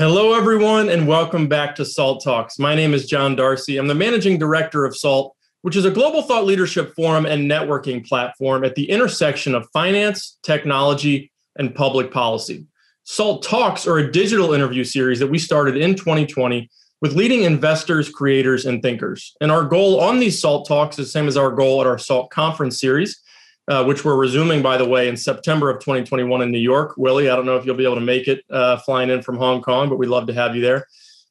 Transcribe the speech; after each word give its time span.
Hello, 0.00 0.32
everyone, 0.32 0.88
and 0.88 1.06
welcome 1.06 1.46
back 1.46 1.74
to 1.74 1.84
SALT 1.84 2.24
Talks. 2.24 2.58
My 2.58 2.74
name 2.74 2.94
is 2.94 3.06
John 3.06 3.36
Darcy. 3.36 3.76
I'm 3.76 3.86
the 3.86 3.94
managing 3.94 4.38
director 4.38 4.86
of 4.86 4.96
SALT, 4.96 5.36
which 5.60 5.76
is 5.76 5.84
a 5.84 5.90
global 5.90 6.22
thought 6.22 6.46
leadership 6.46 6.94
forum 6.96 7.26
and 7.26 7.50
networking 7.50 8.08
platform 8.08 8.64
at 8.64 8.74
the 8.74 8.88
intersection 8.88 9.54
of 9.54 9.68
finance, 9.74 10.38
technology, 10.42 11.30
and 11.56 11.74
public 11.74 12.10
policy. 12.10 12.66
SALT 13.04 13.42
Talks 13.42 13.86
are 13.86 13.98
a 13.98 14.10
digital 14.10 14.54
interview 14.54 14.84
series 14.84 15.18
that 15.18 15.28
we 15.28 15.38
started 15.38 15.76
in 15.76 15.94
2020 15.94 16.70
with 17.02 17.12
leading 17.12 17.42
investors, 17.42 18.08
creators, 18.08 18.64
and 18.64 18.80
thinkers. 18.80 19.36
And 19.42 19.52
our 19.52 19.64
goal 19.64 20.00
on 20.00 20.18
these 20.18 20.40
SALT 20.40 20.66
Talks 20.66 20.98
is 20.98 21.08
the 21.08 21.12
same 21.12 21.28
as 21.28 21.36
our 21.36 21.50
goal 21.50 21.78
at 21.82 21.86
our 21.86 21.98
SALT 21.98 22.30
Conference 22.30 22.80
series, 22.80 23.20
uh, 23.68 23.84
which 23.84 24.04
we're 24.04 24.16
resuming, 24.16 24.62
by 24.62 24.76
the 24.76 24.88
way, 24.88 25.08
in 25.08 25.16
September 25.16 25.70
of 25.70 25.80
2021 25.80 26.42
in 26.42 26.50
New 26.50 26.58
York. 26.58 26.94
Willy, 26.96 27.28
I 27.30 27.36
don't 27.36 27.46
know 27.46 27.56
if 27.56 27.64
you'll 27.64 27.76
be 27.76 27.84
able 27.84 27.96
to 27.96 28.00
make 28.00 28.28
it 28.28 28.44
uh, 28.50 28.78
flying 28.78 29.10
in 29.10 29.22
from 29.22 29.36
Hong 29.36 29.62
Kong, 29.62 29.88
but 29.88 29.98
we'd 29.98 30.08
love 30.08 30.26
to 30.26 30.34
have 30.34 30.56
you 30.56 30.62
there. 30.62 30.86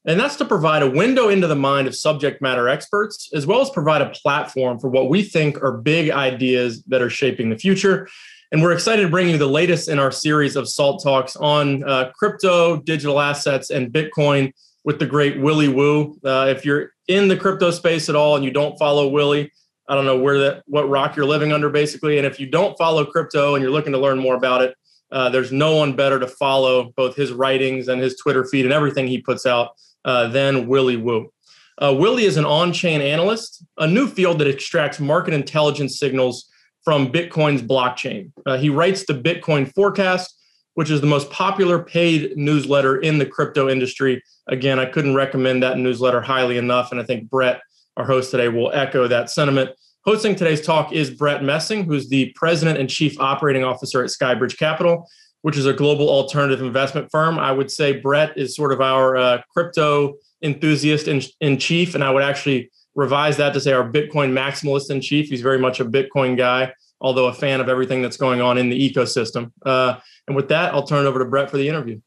And 0.05 0.19
that's 0.19 0.37
to 0.37 0.45
provide 0.45 0.81
a 0.81 0.89
window 0.89 1.27
into 1.27 1.47
the 1.47 1.55
mind 1.55 1.87
of 1.87 1.95
subject 1.95 2.41
matter 2.41 2.69
experts, 2.69 3.29
as 3.33 3.45
well 3.45 3.61
as 3.61 3.69
provide 3.69 4.01
a 4.01 4.09
platform 4.09 4.79
for 4.79 4.89
what 4.89 5.09
we 5.09 5.23
think 5.23 5.61
are 5.61 5.77
big 5.77 6.09
ideas 6.09 6.83
that 6.83 7.01
are 7.01 7.09
shaping 7.09 7.49
the 7.49 7.57
future. 7.57 8.07
And 8.51 8.63
we're 8.63 8.71
excited 8.71 9.03
to 9.03 9.09
bring 9.09 9.29
you 9.29 9.37
the 9.37 9.45
latest 9.45 9.89
in 9.89 9.99
our 9.99 10.11
series 10.11 10.55
of 10.55 10.67
SALT 10.67 11.03
Talks 11.03 11.35
on 11.35 11.83
uh, 11.83 12.11
crypto, 12.15 12.77
digital 12.77 13.19
assets, 13.19 13.69
and 13.69 13.91
Bitcoin 13.91 14.53
with 14.83 14.97
the 14.97 15.05
great 15.05 15.39
Willy 15.39 15.67
Woo. 15.67 16.17
Uh, 16.23 16.47
if 16.49 16.65
you're 16.65 16.91
in 17.07 17.27
the 17.27 17.37
crypto 17.37 17.69
space 17.69 18.09
at 18.09 18.15
all 18.15 18.35
and 18.35 18.45
you 18.45 18.51
don't 18.51 18.79
follow 18.79 19.07
Willy, 19.09 19.51
I 19.89 19.95
don't 19.95 20.05
know 20.05 20.19
where 20.19 20.39
that 20.39 20.63
what 20.67 20.87
rock 20.87 21.15
you're 21.15 21.25
living 21.25 21.51
under 21.51 21.69
basically. 21.69 22.17
And 22.17 22.25
if 22.27 22.39
you 22.39 22.45
don't 22.45 22.77
follow 22.77 23.03
crypto 23.03 23.55
and 23.55 23.61
you're 23.63 23.71
looking 23.71 23.91
to 23.93 23.99
learn 23.99 24.19
more 24.19 24.35
about 24.35 24.61
it, 24.61 24.75
uh, 25.11 25.29
there's 25.29 25.51
no 25.51 25.75
one 25.75 25.95
better 25.95 26.19
to 26.19 26.27
follow 26.27 26.93
both 26.95 27.15
his 27.15 27.31
writings 27.31 27.87
and 27.87 27.99
his 27.99 28.15
Twitter 28.15 28.45
feed 28.45 28.65
and 28.65 28.73
everything 28.73 29.07
he 29.07 29.19
puts 29.19 29.47
out 29.47 29.71
uh, 30.05 30.27
than 30.27 30.67
Willy 30.67 30.95
Woo. 30.95 31.33
Uh, 31.79 31.95
Willy 31.97 32.25
is 32.25 32.37
an 32.37 32.45
on-chain 32.45 33.01
analyst, 33.01 33.65
a 33.77 33.87
new 33.87 34.07
field 34.07 34.37
that 34.39 34.47
extracts 34.47 34.99
market 34.99 35.33
intelligence 35.33 35.97
signals 35.97 36.51
from 36.83 37.11
Bitcoin's 37.11 37.61
blockchain. 37.61 38.31
Uh, 38.45 38.57
he 38.57 38.69
writes 38.69 39.05
the 39.05 39.13
Bitcoin 39.13 39.73
Forecast, 39.73 40.35
which 40.75 40.91
is 40.91 41.01
the 41.01 41.07
most 41.07 41.29
popular 41.31 41.81
paid 41.81 42.37
newsletter 42.37 42.97
in 42.97 43.17
the 43.17 43.25
crypto 43.25 43.69
industry. 43.69 44.21
Again, 44.47 44.77
I 44.77 44.85
couldn't 44.85 45.15
recommend 45.15 45.63
that 45.63 45.77
newsletter 45.77 46.21
highly 46.21 46.57
enough, 46.57 46.91
and 46.91 47.01
I 47.01 47.03
think 47.03 47.29
Brett 47.29 47.61
our 47.99 48.05
host 48.05 48.31
today 48.31 48.47
will 48.47 48.71
echo 48.71 49.07
that 49.07 49.29
sentiment. 49.29 49.71
Hosting 50.05 50.33
today's 50.33 50.61
talk 50.61 50.93
is 50.93 51.11
Brett 51.11 51.43
Messing, 51.43 51.83
who's 51.83 52.07
the 52.07 52.31
president 52.33 52.79
and 52.79 52.89
chief 52.89 53.19
operating 53.19 53.65
officer 53.65 54.01
at 54.01 54.09
Skybridge 54.09 54.57
Capital, 54.57 55.07
which 55.41 55.57
is 55.57 55.65
a 55.65 55.73
global 55.73 56.09
alternative 56.09 56.61
investment 56.61 57.11
firm. 57.11 57.37
I 57.37 57.51
would 57.51 57.69
say 57.69 57.99
Brett 57.99 58.37
is 58.37 58.55
sort 58.55 58.71
of 58.71 58.79
our 58.79 59.17
uh, 59.17 59.41
crypto 59.53 60.15
enthusiast 60.41 61.09
in, 61.09 61.21
in 61.41 61.57
chief, 61.57 61.93
and 61.93 62.03
I 62.03 62.11
would 62.11 62.23
actually 62.23 62.71
revise 62.95 63.35
that 63.37 63.53
to 63.53 63.59
say 63.59 63.73
our 63.73 63.83
Bitcoin 63.83 64.31
maximalist 64.31 64.89
in 64.89 65.01
chief. 65.01 65.27
He's 65.27 65.41
very 65.41 65.59
much 65.59 65.81
a 65.81 65.85
Bitcoin 65.85 66.37
guy, 66.37 66.71
although 67.01 67.27
a 67.27 67.33
fan 67.33 67.59
of 67.59 67.67
everything 67.67 68.01
that's 68.01 68.17
going 68.17 68.39
on 68.39 68.57
in 68.57 68.69
the 68.69 68.89
ecosystem. 68.89 69.51
Uh, 69.65 69.99
and 70.27 70.37
with 70.37 70.47
that, 70.47 70.73
I'll 70.73 70.87
turn 70.87 71.05
it 71.05 71.09
over 71.09 71.19
to 71.19 71.25
Brett 71.25 71.51
for 71.51 71.57
the 71.57 71.67
interview. 71.67 71.99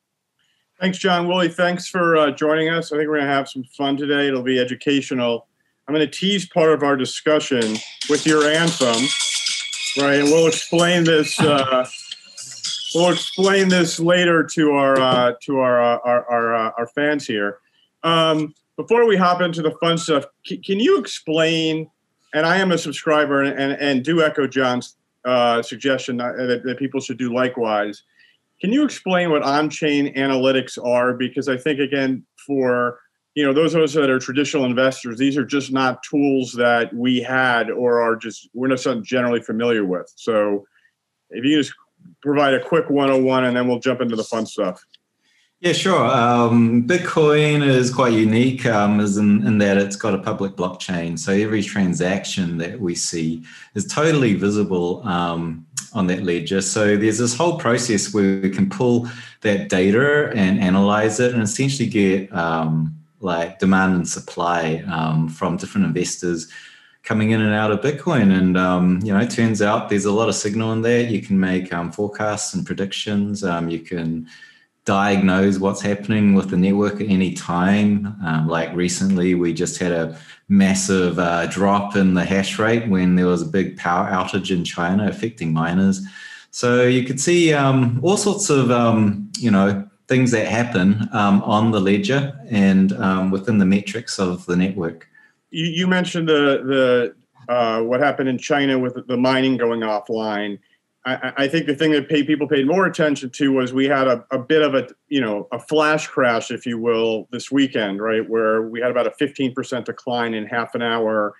Thanks, 0.80 0.96
John. 0.98 1.28
Willy, 1.28 1.50
thanks 1.50 1.86
for 1.86 2.16
uh, 2.16 2.30
joining 2.30 2.70
us. 2.70 2.90
I 2.90 2.96
think 2.96 3.08
we're 3.08 3.18
going 3.18 3.28
to 3.28 3.34
have 3.34 3.48
some 3.48 3.64
fun 3.76 3.98
today. 3.98 4.28
It'll 4.28 4.42
be 4.42 4.58
educational. 4.58 5.46
I'm 5.86 5.94
going 5.94 6.08
to 6.08 6.12
tease 6.12 6.48
part 6.48 6.70
of 6.70 6.82
our 6.82 6.96
discussion 6.96 7.76
with 8.08 8.24
your 8.24 8.44
anthem, 8.44 9.02
right? 9.98 10.20
And 10.20 10.24
we'll 10.30 10.46
explain 10.46 11.02
this. 11.02 11.38
Uh, 11.40 11.84
we'll 12.94 13.10
explain 13.12 13.68
this 13.68 13.98
later 13.98 14.44
to 14.54 14.72
our 14.72 14.98
uh, 15.00 15.32
to 15.42 15.58
our 15.58 15.82
uh, 15.82 15.98
our 16.04 16.30
our, 16.30 16.54
uh, 16.54 16.70
our, 16.78 16.86
fans 16.86 17.26
here. 17.26 17.58
Um, 18.04 18.54
before 18.76 19.06
we 19.08 19.16
hop 19.16 19.40
into 19.40 19.60
the 19.60 19.72
fun 19.82 19.98
stuff, 19.98 20.24
can 20.46 20.78
you 20.78 20.98
explain? 20.98 21.90
And 22.32 22.46
I 22.46 22.58
am 22.58 22.70
a 22.70 22.78
subscriber, 22.78 23.42
and 23.42 23.58
and, 23.58 23.72
and 23.72 24.04
do 24.04 24.22
echo 24.22 24.46
John's 24.46 24.96
uh, 25.24 25.62
suggestion 25.62 26.16
that, 26.18 26.62
that 26.64 26.78
people 26.78 27.00
should 27.00 27.18
do 27.18 27.34
likewise. 27.34 28.04
Can 28.60 28.72
you 28.72 28.84
explain 28.84 29.30
what 29.30 29.42
on-chain 29.42 30.14
analytics 30.14 30.78
are? 30.82 31.14
Because 31.14 31.48
I 31.48 31.56
think 31.56 31.80
again, 31.80 32.24
for 32.46 33.00
you 33.34 33.44
know 33.44 33.52
those 33.52 33.74
of 33.74 33.82
us 33.82 33.94
that 33.94 34.10
are 34.10 34.18
traditional 34.18 34.64
investors 34.64 35.18
these 35.18 35.36
are 35.36 35.44
just 35.44 35.72
not 35.72 36.02
tools 36.02 36.52
that 36.52 36.92
we 36.94 37.20
had 37.20 37.70
or 37.70 38.00
are 38.00 38.16
just 38.16 38.48
we're 38.54 38.68
not 38.68 39.02
generally 39.02 39.40
familiar 39.40 39.84
with. 39.84 40.12
So 40.16 40.64
if 41.30 41.44
you 41.44 41.56
just 41.56 41.74
provide 42.20 42.54
a 42.54 42.62
quick 42.62 42.90
101 42.90 43.44
and 43.44 43.56
then 43.56 43.68
we'll 43.68 43.78
jump 43.78 44.00
into 44.00 44.16
the 44.16 44.24
fun 44.24 44.46
stuff. 44.46 44.84
Yeah 45.60 45.72
sure. 45.72 46.04
Um, 46.04 46.86
bitcoin 46.86 47.64
is 47.64 47.94
quite 47.94 48.12
unique 48.12 48.66
um, 48.66 48.98
is 48.98 49.16
in, 49.16 49.46
in 49.46 49.58
that 49.58 49.76
it's 49.76 49.96
got 49.96 50.12
a 50.12 50.18
public 50.18 50.52
blockchain. 50.52 51.18
So 51.18 51.32
every 51.32 51.62
transaction 51.62 52.58
that 52.58 52.80
we 52.80 52.96
see 52.96 53.44
is 53.74 53.86
totally 53.86 54.34
visible 54.34 55.06
um, 55.06 55.64
on 55.94 56.08
that 56.08 56.24
ledger. 56.24 56.60
So 56.60 56.96
there's 56.96 57.18
this 57.18 57.36
whole 57.36 57.58
process 57.58 58.12
where 58.12 58.40
we 58.40 58.50
can 58.50 58.68
pull 58.68 59.08
that 59.42 59.68
data 59.68 60.32
and 60.34 60.58
analyze 60.58 61.20
it 61.20 61.32
and 61.32 61.42
essentially 61.42 61.88
get 61.88 62.34
um, 62.34 63.01
like 63.22 63.58
demand 63.58 63.94
and 63.94 64.08
supply 64.08 64.84
um, 64.90 65.28
from 65.28 65.56
different 65.56 65.86
investors 65.86 66.48
coming 67.02 67.30
in 67.30 67.40
and 67.40 67.54
out 67.54 67.70
of 67.70 67.80
Bitcoin. 67.80 68.36
And 68.36 68.56
um, 68.56 69.00
you 69.02 69.12
know, 69.12 69.20
it 69.20 69.30
turns 69.30 69.62
out 69.62 69.88
there's 69.88 70.04
a 70.04 70.12
lot 70.12 70.28
of 70.28 70.34
signal 70.34 70.72
in 70.72 70.82
there. 70.82 71.02
You 71.02 71.22
can 71.22 71.38
make 71.38 71.72
um, 71.72 71.90
forecasts 71.90 72.54
and 72.54 72.64
predictions. 72.64 73.44
Um, 73.44 73.68
you 73.68 73.80
can 73.80 74.28
diagnose 74.84 75.58
what's 75.58 75.80
happening 75.80 76.34
with 76.34 76.50
the 76.50 76.56
network 76.56 77.00
at 77.00 77.08
any 77.08 77.34
time. 77.34 78.16
Um, 78.24 78.48
like 78.48 78.74
recently, 78.74 79.34
we 79.34 79.52
just 79.52 79.78
had 79.78 79.92
a 79.92 80.18
massive 80.48 81.18
uh, 81.18 81.46
drop 81.46 81.96
in 81.96 82.14
the 82.14 82.24
hash 82.24 82.58
rate 82.58 82.88
when 82.88 83.14
there 83.14 83.26
was 83.26 83.42
a 83.42 83.46
big 83.46 83.76
power 83.76 84.08
outage 84.10 84.50
in 84.50 84.64
China 84.64 85.06
affecting 85.08 85.52
miners. 85.52 86.02
So 86.50 86.82
you 86.82 87.04
could 87.04 87.20
see 87.20 87.54
um, 87.54 88.00
all 88.02 88.16
sorts 88.16 88.50
of 88.50 88.68
you 89.38 89.50
know 89.50 89.88
things 90.12 90.30
that 90.30 90.46
happen 90.46 91.08
um, 91.14 91.42
on 91.44 91.70
the 91.70 91.80
ledger 91.80 92.38
and 92.50 92.92
um, 92.92 93.30
within 93.30 93.56
the 93.56 93.64
metrics 93.64 94.18
of 94.18 94.44
the 94.44 94.54
network. 94.54 95.08
You, 95.50 95.64
you 95.64 95.86
mentioned 95.86 96.28
the 96.28 97.14
the 97.48 97.52
uh, 97.52 97.80
what 97.80 98.00
happened 98.00 98.28
in 98.28 98.36
China 98.36 98.78
with 98.78 99.06
the 99.06 99.16
mining 99.16 99.56
going 99.56 99.80
offline. 99.80 100.58
I, 101.06 101.32
I 101.38 101.48
think 101.48 101.64
the 101.66 101.74
thing 101.74 101.92
that 101.92 102.10
paid, 102.10 102.26
people 102.26 102.46
paid 102.46 102.66
more 102.66 102.84
attention 102.84 103.30
to 103.30 103.52
was 103.52 103.72
we 103.72 103.86
had 103.86 104.06
a, 104.06 104.22
a 104.30 104.38
bit 104.38 104.60
of 104.60 104.74
a 104.74 104.86
you 105.08 105.22
know 105.22 105.48
a 105.50 105.58
flash 105.58 106.06
crash, 106.08 106.50
if 106.50 106.66
you 106.66 106.78
will, 106.78 107.26
this 107.32 107.50
weekend, 107.50 108.02
right, 108.02 108.28
where 108.28 108.62
we 108.68 108.82
had 108.82 108.90
about 108.90 109.06
a 109.06 109.12
15% 109.12 109.86
decline 109.86 110.34
in 110.34 110.44
half 110.44 110.74
an 110.74 110.82
hour. 110.82 111.34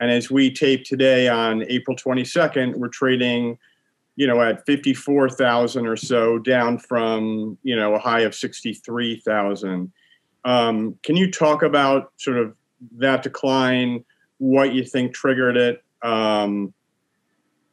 And 0.00 0.10
as 0.10 0.32
we 0.32 0.52
tape 0.52 0.84
today 0.84 1.28
on 1.28 1.62
April 1.68 1.96
22nd, 1.96 2.74
we're 2.74 2.88
trading 2.88 3.56
you 4.16 4.26
know, 4.26 4.40
at 4.40 4.64
54,000 4.66 5.86
or 5.86 5.96
so, 5.96 6.38
down 6.38 6.78
from, 6.78 7.58
you 7.62 7.76
know, 7.76 7.94
a 7.94 7.98
high 7.98 8.20
of 8.20 8.34
63,000. 8.34 9.92
Um, 10.44 10.98
can 11.02 11.16
you 11.16 11.30
talk 11.30 11.62
about 11.62 12.12
sort 12.16 12.38
of 12.38 12.54
that 12.98 13.22
decline, 13.22 14.04
what 14.38 14.74
you 14.74 14.84
think 14.84 15.14
triggered 15.14 15.56
it? 15.56 15.84
Um, 16.02 16.72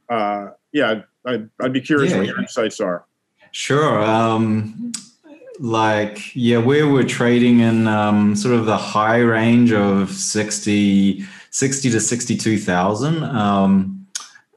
uh, 0.09 0.47
yeah, 0.73 1.01
I'd, 1.25 1.49
I'd, 1.61 1.73
be 1.73 1.81
curious 1.81 2.11
yeah, 2.11 2.19
what 2.19 2.27
your 2.27 2.39
insights 2.39 2.81
are. 2.81 3.05
Sure. 3.51 4.01
Um, 4.01 4.91
like, 5.59 6.35
yeah, 6.35 6.57
we 6.57 6.83
were 6.83 7.03
trading 7.03 7.59
in 7.61 7.87
um, 7.87 8.35
sort 8.35 8.55
of 8.55 8.65
the 8.65 8.77
high 8.77 9.19
range 9.19 9.71
of 9.71 10.11
60, 10.11 11.23
60 11.51 11.89
to 11.89 11.99
62,000. 11.99 13.23
Um, 13.23 14.02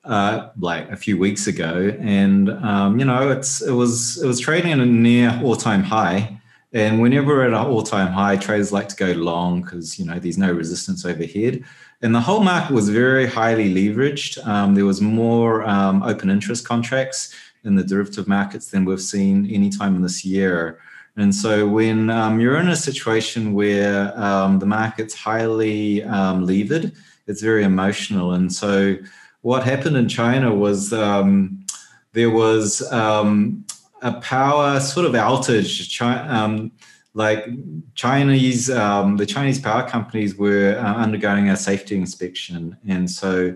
uh, 0.06 0.50
like 0.58 0.88
a 0.90 0.96
few 0.96 1.18
weeks 1.18 1.46
ago, 1.46 1.94
and 2.00 2.50
um, 2.50 2.98
you 2.98 3.04
know 3.04 3.30
it's 3.30 3.60
it 3.60 3.72
was 3.72 4.22
it 4.22 4.26
was 4.26 4.40
trading 4.40 4.72
at 4.72 4.78
a 4.78 4.86
near 4.86 5.40
all 5.42 5.56
time 5.56 5.82
high. 5.82 6.40
And 6.72 7.00
whenever 7.00 7.42
at 7.42 7.48
an 7.48 7.54
all 7.54 7.82
time 7.82 8.12
high, 8.12 8.36
traders 8.36 8.72
like 8.72 8.88
to 8.88 8.96
go 8.96 9.12
long 9.12 9.62
because 9.62 9.98
you 9.98 10.04
know 10.04 10.18
there's 10.18 10.38
no 10.38 10.52
resistance 10.52 11.04
overhead. 11.04 11.64
And 12.02 12.14
the 12.14 12.20
whole 12.20 12.40
market 12.40 12.74
was 12.74 12.88
very 12.88 13.26
highly 13.26 13.72
leveraged. 13.72 14.44
Um, 14.46 14.74
there 14.74 14.84
was 14.84 15.00
more 15.00 15.64
um, 15.64 16.02
open 16.02 16.28
interest 16.28 16.66
contracts 16.66 17.34
in 17.64 17.74
the 17.74 17.82
derivative 17.82 18.28
markets 18.28 18.70
than 18.70 18.84
we've 18.84 19.00
seen 19.00 19.50
any 19.50 19.70
time 19.70 19.96
in 19.96 20.02
this 20.02 20.24
year. 20.24 20.78
And 21.16 21.34
so 21.34 21.66
when 21.66 22.10
um, 22.10 22.38
you're 22.40 22.58
in 22.58 22.68
a 22.68 22.76
situation 22.76 23.54
where 23.54 24.16
um, 24.20 24.58
the 24.58 24.66
market's 24.66 25.14
highly 25.14 26.02
um, 26.04 26.44
levered, 26.44 26.92
it's 27.26 27.40
very 27.40 27.64
emotional. 27.64 28.32
And 28.32 28.52
so 28.52 28.96
what 29.46 29.62
happened 29.62 29.96
in 29.96 30.08
China 30.08 30.52
was 30.52 30.92
um, 30.92 31.64
there 32.14 32.30
was 32.30 32.82
um, 32.90 33.64
a 34.02 34.12
power 34.14 34.80
sort 34.80 35.06
of 35.06 35.12
outage. 35.12 35.88
China, 35.88 36.26
um, 36.28 36.72
like 37.14 37.46
Chinese, 37.94 38.68
um, 38.70 39.16
the 39.18 39.24
Chinese 39.24 39.60
power 39.60 39.88
companies 39.88 40.34
were 40.34 40.76
uh, 40.76 40.94
undergoing 40.96 41.48
a 41.48 41.56
safety 41.56 41.94
inspection, 41.94 42.76
and 42.88 43.08
so 43.08 43.54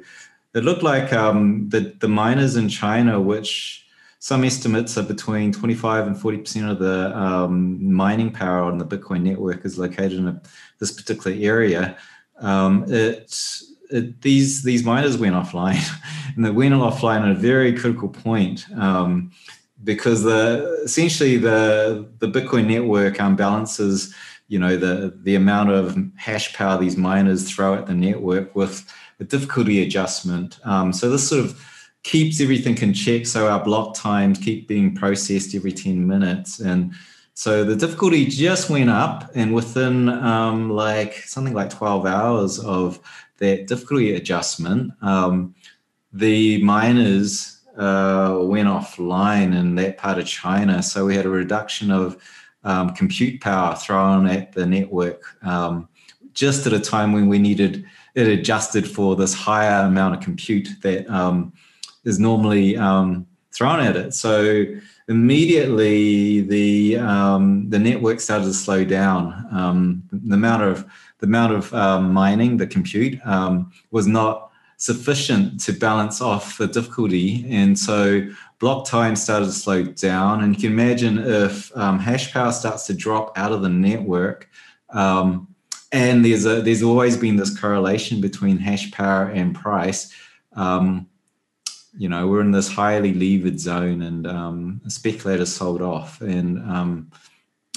it 0.55 0.63
looked 0.63 0.85
like 0.85 1.13
um, 1.13 1.69
the 1.71 1.93
the 1.99 2.09
miners 2.09 2.55
in 2.55 2.69
China, 2.69 3.21
which 3.21 3.85
some 4.21 4.45
estimates 4.45 4.97
are 4.97 5.03
between 5.03 5.51
25 5.51 6.07
and 6.07 6.17
40 6.21 6.39
percent 6.39 6.71
of 6.71 6.79
the 6.79 7.19
um, 7.19 7.93
mining 7.93 8.31
power 8.31 8.63
on 8.63 8.79
the 8.79 8.87
Bitcoin 8.87 9.23
network 9.23 9.65
is 9.65 9.77
located 9.77 10.13
in 10.13 10.29
a, 10.29 10.41
this 10.79 10.93
particular 10.93 11.37
area. 11.37 11.97
Um, 12.39 12.85
it, 12.87 13.35
these 13.91 14.63
these 14.63 14.85
miners 14.85 15.19
went 15.19 15.35
offline, 15.35 15.83
and 16.37 16.45
they 16.45 16.51
went 16.51 16.75
offline 16.75 17.23
at 17.23 17.31
a 17.31 17.35
very 17.35 17.73
critical 17.73 18.09
point 18.09 18.67
um, 18.77 19.33
because 19.85 20.23
the 20.23 20.83
essentially 20.85 21.37
the 21.37 22.09
the 22.19 22.29
Bitcoin 22.29 22.67
network 22.67 23.19
balances 23.37 24.15
you 24.49 24.59
know 24.59 24.77
the 24.77 25.17
the 25.23 25.37
amount 25.37 25.71
of 25.71 25.97
hash 26.17 26.55
power 26.55 26.79
these 26.79 26.97
miners 26.97 27.51
throw 27.51 27.75
at 27.75 27.87
the 27.87 27.95
network 27.95 28.55
with 28.55 28.85
a 29.21 29.25
difficulty 29.25 29.83
adjustment. 29.83 30.59
Um, 30.65 30.93
so 30.93 31.11
this 31.11 31.29
sort 31.29 31.45
of 31.45 31.67
keeps 32.03 32.41
everything 32.41 32.77
in 32.79 32.93
check. 32.95 33.27
So 33.27 33.49
our 33.49 33.63
block 33.63 33.95
times 33.95 34.39
keep 34.39 34.67
being 34.67 34.95
processed 34.95 35.55
every 35.55 35.73
10 35.73 36.07
minutes. 36.07 36.61
And 36.61 36.95
so 37.35 37.65
the 37.65 37.77
difficulty 37.77 38.27
just 38.27 38.71
went 38.71 38.91
up. 38.91 39.31
And 39.35 39.55
within 39.55 40.09
um, 40.09 40.71
like 40.71 41.15
something 41.15 41.55
like 41.55 41.71
12 41.71 42.07
hours 42.07 42.59
of 42.59 42.99
that 43.41 43.67
difficulty 43.67 44.15
adjustment, 44.15 44.93
um, 45.03 45.55
the 46.13 46.63
miners 46.63 47.61
uh, 47.77 48.39
went 48.43 48.69
offline 48.69 49.57
in 49.59 49.75
that 49.77 49.99
part 49.99 50.19
of 50.19 50.27
China. 50.27 50.83
So 50.83 51.07
we 51.07 51.17
had 51.17 51.27
a 51.27 51.31
reduction 51.31 51.91
of 51.91 52.17
um, 52.63 52.91
compute 52.91 53.41
power 53.41 53.75
thrown 53.75 54.27
at 54.27 54.53
the 54.53 54.67
network 54.67 55.23
um, 55.43 55.89
just 56.35 56.67
at 56.67 56.73
a 56.73 56.81
time 56.81 57.13
when 57.13 57.29
we 57.29 57.39
needed 57.39 57.85
it 58.15 58.27
adjusted 58.29 58.89
for 58.89 59.17
this 59.17 59.35
higher 59.35 59.87
amount 59.87 60.15
of 60.15 60.21
compute 60.21 60.69
that 60.83 61.09
um, 61.09 61.53
is 62.05 62.19
normally 62.19 62.77
um, 62.77 63.27
thrown 63.53 63.81
at 63.81 63.97
it. 63.97 64.15
So 64.15 64.65
immediately 65.09 66.43
the 66.43 66.99
um, 66.99 67.71
the 67.71 67.79
network 67.79 68.21
started 68.21 68.45
to 68.45 68.55
slow 68.55 68.85
down. 68.85 70.03
The 70.13 70.35
amount 70.35 70.63
of 70.63 70.85
the 71.21 71.27
amount 71.27 71.53
of 71.53 71.73
um, 71.75 72.13
mining, 72.13 72.57
the 72.57 72.67
compute, 72.67 73.19
um, 73.25 73.73
was 73.91 74.07
not 74.07 74.51
sufficient 74.77 75.61
to 75.61 75.73
balance 75.73 76.21
off 76.21 76.57
the 76.59 76.67
difficulty, 76.67 77.45
and 77.49 77.79
so 77.79 78.27
block 78.59 78.87
time 78.87 79.15
started 79.15 79.47
to 79.47 79.53
slow 79.53 79.83
down. 79.83 80.43
And 80.43 80.55
you 80.55 80.61
can 80.61 80.73
imagine 80.73 81.19
if 81.19 81.71
hash 81.75 82.33
power 82.33 82.53
starts 82.53 82.87
to 82.87 82.95
drop 82.95 83.37
out 83.37 83.53
of 83.53 83.63
the 83.63 83.69
network. 83.69 84.49
Um, 84.91 85.49
and 85.93 86.25
there's 86.25 86.47
a 86.47 86.63
there's 86.63 86.83
always 86.83 87.17
been 87.17 87.37
this 87.37 87.59
correlation 87.59 88.21
between 88.21 88.59
hash 88.59 88.91
power 88.93 89.27
and 89.27 89.55
price. 89.55 90.13
Um, 90.55 91.09
you 91.99 92.09
know, 92.09 92.29
we're 92.29 92.41
in 92.41 92.53
this 92.53 92.71
highly 92.71 93.13
levered 93.13 93.59
zone, 93.59 94.03
and 94.03 94.27
um, 94.27 94.81
speculators 94.87 95.53
sold 95.53 95.83
off, 95.83 96.21
and 96.21 96.59
um, 96.71 97.11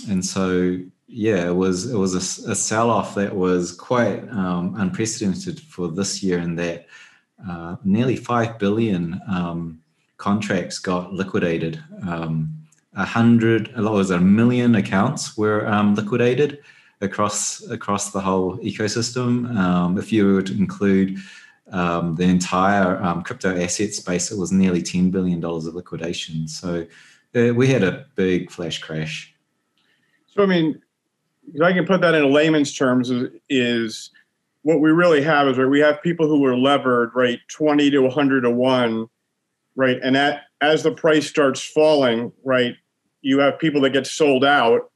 and 0.07 0.23
so 0.23 0.79
yeah, 1.07 1.47
it 1.47 1.55
was 1.55 1.91
it 1.91 1.97
was 1.97 2.13
a, 2.15 2.51
a 2.51 2.55
sell 2.55 2.89
off 2.89 3.15
that 3.15 3.35
was 3.35 3.71
quite 3.71 4.27
um, 4.29 4.75
unprecedented 4.77 5.59
for 5.59 5.87
this 5.87 6.23
year, 6.23 6.39
in 6.39 6.55
that 6.55 6.87
uh, 7.47 7.75
nearly 7.83 8.15
five 8.15 8.57
billion 8.59 9.19
um, 9.29 9.81
contracts 10.17 10.79
got 10.79 11.13
liquidated. 11.13 11.83
Um, 12.07 12.57
a 12.95 13.05
hundred, 13.05 13.71
a 13.75 13.81
lot 13.81 13.93
was 13.93 14.11
a 14.11 14.19
million 14.19 14.75
accounts 14.75 15.35
were 15.35 15.67
liquidated 15.95 16.59
across 17.01 17.63
across 17.69 18.11
the 18.11 18.21
whole 18.21 18.57
ecosystem. 18.59 19.55
Um, 19.57 19.97
if 19.97 20.11
you 20.11 20.25
were 20.25 20.41
to 20.41 20.53
include 20.53 21.17
um, 21.71 22.15
the 22.15 22.23
entire 22.23 23.01
um, 23.03 23.23
crypto 23.23 23.59
asset 23.59 23.93
space, 23.93 24.31
it 24.31 24.37
was 24.37 24.51
nearly 24.51 24.81
ten 24.81 25.11
billion 25.11 25.39
dollars 25.39 25.65
of 25.65 25.75
liquidation. 25.75 26.47
So 26.47 26.85
uh, 27.35 27.53
we 27.53 27.67
had 27.67 27.83
a 27.83 28.05
big 28.15 28.51
flash 28.51 28.79
crash. 28.79 29.33
So 30.27 30.43
I 30.43 30.45
mean, 30.45 30.81
if 31.53 31.61
I 31.61 31.73
can 31.73 31.85
put 31.85 32.01
that 32.01 32.15
in 32.15 32.31
layman's 32.31 32.73
terms, 32.73 33.09
is, 33.09 33.29
is 33.49 34.11
what 34.61 34.79
we 34.79 34.91
really 34.91 35.21
have 35.21 35.47
is 35.47 35.57
right. 35.57 35.67
We 35.67 35.79
have 35.81 36.01
people 36.01 36.27
who 36.27 36.45
are 36.45 36.57
levered 36.57 37.11
right 37.15 37.39
twenty 37.49 37.89
to 37.91 38.01
one 38.01 38.11
hundred 38.11 38.41
to 38.41 38.51
one, 38.51 39.07
right, 39.75 39.99
and 40.03 40.15
that 40.15 40.43
as 40.61 40.83
the 40.83 40.91
price 40.91 41.27
starts 41.27 41.61
falling, 41.61 42.31
right, 42.43 42.75
you 43.21 43.39
have 43.39 43.59
people 43.59 43.81
that 43.81 43.89
get 43.89 44.07
sold 44.07 44.45
out 44.45 44.91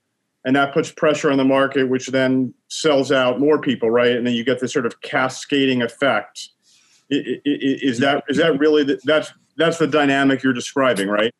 and 0.45 0.55
that 0.55 0.73
puts 0.73 0.91
pressure 0.91 1.29
on 1.29 1.37
the 1.37 1.43
market, 1.43 1.89
which 1.89 2.07
then 2.07 2.53
sells 2.69 3.11
out 3.11 3.39
more 3.39 3.59
people, 3.59 3.91
right? 3.91 4.11
And 4.11 4.25
then 4.25 4.33
you 4.33 4.45
get 4.45 4.61
this 4.61 4.71
sort 4.71 4.85
of 4.85 5.01
cascading 5.01 5.81
effect. 5.81 6.49
Is 7.09 7.99
that 7.99 8.23
is 8.29 8.37
that 8.37 8.57
really 8.59 8.83
the, 8.83 8.99
that's 9.03 9.33
that's 9.57 9.77
the 9.77 9.87
dynamic 9.87 10.43
you're 10.43 10.53
describing, 10.53 11.09
right? 11.09 11.33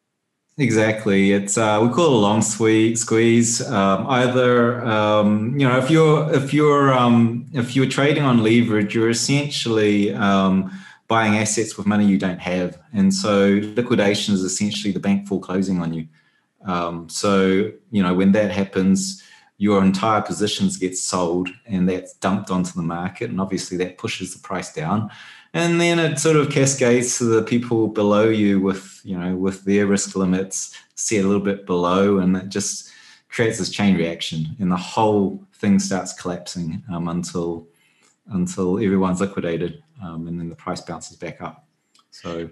Exactly. 0.59 1.33
It's 1.33 1.56
uh, 1.56 1.80
we 1.83 1.89
call 1.89 2.06
it 2.06 2.13
a 2.13 2.15
long 2.15 2.42
squeeze. 2.42 3.62
Um, 3.68 4.07
either 4.07 4.83
um, 4.86 5.57
you 5.59 5.68
know 5.68 5.77
if 5.77 5.92
you're 5.92 6.33
if 6.33 6.51
you're 6.51 6.92
um, 6.92 7.45
if 7.54 7.75
you're 7.75 7.86
trading 7.88 8.24
on 8.24 8.42
leverage, 8.42 8.95
you're 8.95 9.12
essentially 9.12 10.13
um, 10.15 10.71
buying 11.07 11.38
assets 11.38 11.77
with 11.77 11.86
money 11.86 12.06
you 12.06 12.18
don't 12.18 12.39
have, 12.39 12.80
and 12.92 13.13
so 13.13 13.59
liquidation 13.75 14.33
is 14.33 14.42
essentially 14.42 14.92
the 14.92 15.00
bank 15.00 15.27
foreclosing 15.27 15.80
on 15.80 15.94
you. 15.94 16.07
Um, 16.65 17.07
so, 17.07 17.71
you 17.92 18.04
know, 18.04 18.13
when 18.15 18.31
that 18.33 18.51
happens, 18.51 19.24
your 19.57 19.83
entire 19.83 20.21
positions 20.21 20.77
get 20.77 20.98
sold 20.98 21.50
and 21.65 21.88
that's 21.89 22.13
dumped 22.15 22.51
onto 22.51 22.74
the 22.74 22.81
market. 22.81 23.30
And 23.30 23.39
obviously 23.42 23.77
that 23.77 23.98
pushes 23.98 24.33
the 24.33 24.39
price 24.39 24.74
down. 24.74 25.09
And 25.57 25.81
then 25.81 25.98
it 25.98 26.19
sort 26.19 26.36
of 26.36 26.51
cascades 26.51 27.18
to 27.18 27.24
the 27.24 27.42
people 27.42 27.88
below 27.88 28.30
you 28.30 28.59
with, 28.62 29.01
you 29.04 29.18
know, 29.18 29.36
with 29.36 29.63
their 29.63 29.88
risk 29.88 30.15
limits 30.15 30.75
set 30.94 31.24
a 31.24 31.27
little 31.27 31.44
bit 31.44 31.65
below. 31.65 32.19
And 32.19 32.38
it 32.38 32.50
just 32.50 32.92
creates 33.30 33.57
this 33.57 33.71
chain 33.71 33.98
reaction 33.98 34.56
and 34.59 34.71
the 34.71 34.77
whole 34.77 35.44
thing 35.54 35.80
starts 35.80 36.13
collapsing 36.13 36.83
um, 36.92 37.07
until 37.07 37.68
until 38.27 38.77
everyone's 38.77 39.21
liquidated 39.21 39.83
um, 40.04 40.27
and 40.27 40.39
then 40.39 40.50
the 40.50 40.56
price 40.56 40.81
bounces 40.81 41.18
back 41.18 41.42
up. 41.42 41.65
So 42.12 42.50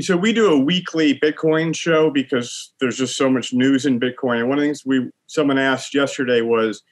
so 0.00 0.16
we 0.16 0.32
do 0.32 0.52
a 0.52 0.58
weekly 0.58 1.18
Bitcoin 1.18 1.74
show 1.74 2.10
because 2.10 2.72
there's 2.78 2.98
just 2.98 3.16
so 3.16 3.28
much 3.28 3.52
news 3.52 3.86
in 3.86 3.98
Bitcoin. 3.98 4.40
And 4.40 4.48
one 4.48 4.58
of 4.58 4.62
the 4.62 4.66
things 4.66 4.86
we 4.86 5.10
someone 5.26 5.58
asked 5.58 5.94
yesterday 5.94 6.40
was, 6.40 6.82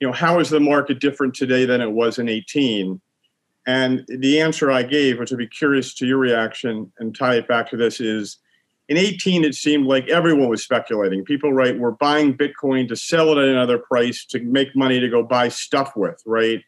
you 0.00 0.06
know, 0.06 0.12
how 0.12 0.38
is 0.38 0.50
the 0.50 0.60
market 0.60 1.00
different 1.00 1.34
today 1.34 1.64
than 1.64 1.80
it 1.80 1.90
was 1.90 2.18
in 2.18 2.28
18? 2.28 3.00
And 3.66 4.04
the 4.08 4.40
answer 4.40 4.70
I 4.70 4.82
gave, 4.82 5.18
which 5.18 5.32
I'd 5.32 5.38
be 5.38 5.46
curious 5.46 5.94
to 5.94 6.06
your 6.06 6.18
reaction 6.18 6.92
and 6.98 7.16
tie 7.16 7.36
it 7.36 7.46
back 7.46 7.70
to 7.70 7.76
this, 7.76 8.00
is 8.00 8.38
in 8.88 8.96
18 8.96 9.44
it 9.44 9.54
seemed 9.54 9.86
like 9.86 10.08
everyone 10.08 10.48
was 10.48 10.64
speculating. 10.64 11.24
People, 11.24 11.52
right, 11.52 11.78
were 11.78 11.92
buying 11.92 12.36
Bitcoin 12.36 12.88
to 12.88 12.96
sell 12.96 13.30
it 13.30 13.38
at 13.38 13.48
another 13.48 13.78
price 13.78 14.24
to 14.26 14.40
make 14.40 14.74
money 14.74 14.98
to 14.98 15.08
go 15.08 15.22
buy 15.22 15.48
stuff 15.48 15.96
with, 15.96 16.20
right? 16.26 16.60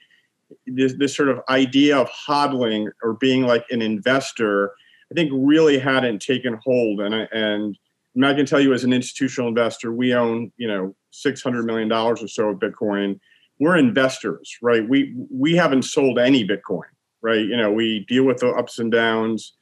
This, 0.66 0.95
this 0.99 1.16
sort 1.16 1.28
of 1.28 1.40
idea 1.49 1.99
of 1.99 2.09
hodling 2.09 2.90
or 3.02 3.14
being 3.14 3.42
like 3.42 3.64
an 3.71 3.83
investor 3.83 4.75
I 5.11 5.14
think 5.14 5.30
really 5.33 5.78
hadn't 5.78 6.21
taken 6.21 6.59
hold. 6.64 7.00
And 7.00 7.14
and 7.14 7.76
I 8.25 8.35
can 8.35 8.47
tell 8.47 8.61
you 8.61 8.73
as 8.73 8.85
an 8.85 8.92
institutional 8.92 9.49
investor, 9.49 9.92
we 9.92 10.14
own 10.14 10.52
you 10.57 10.69
know 10.69 10.95
six 11.11 11.42
hundred 11.42 11.66
million 11.66 11.88
dollars 11.88 12.23
or 12.23 12.28
so 12.28 12.49
of 12.49 12.59
Bitcoin. 12.59 13.21
We're 13.61 13.76
investors, 13.76 14.56
right? 14.62 14.87
We 14.88 15.14
we 15.30 15.54
haven't 15.54 15.82
sold 15.82 16.18
any 16.18 16.46
Bitcoin, 16.46 16.88
right? 17.23 17.40
You 17.40 17.56
know, 17.56 17.73
we 17.73 18.04
deal 18.08 18.25
with 18.25 18.38
the 18.38 18.49
ups 18.50 18.78
and 18.78 18.90
downs. 18.90 19.52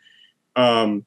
Um, 0.57 1.05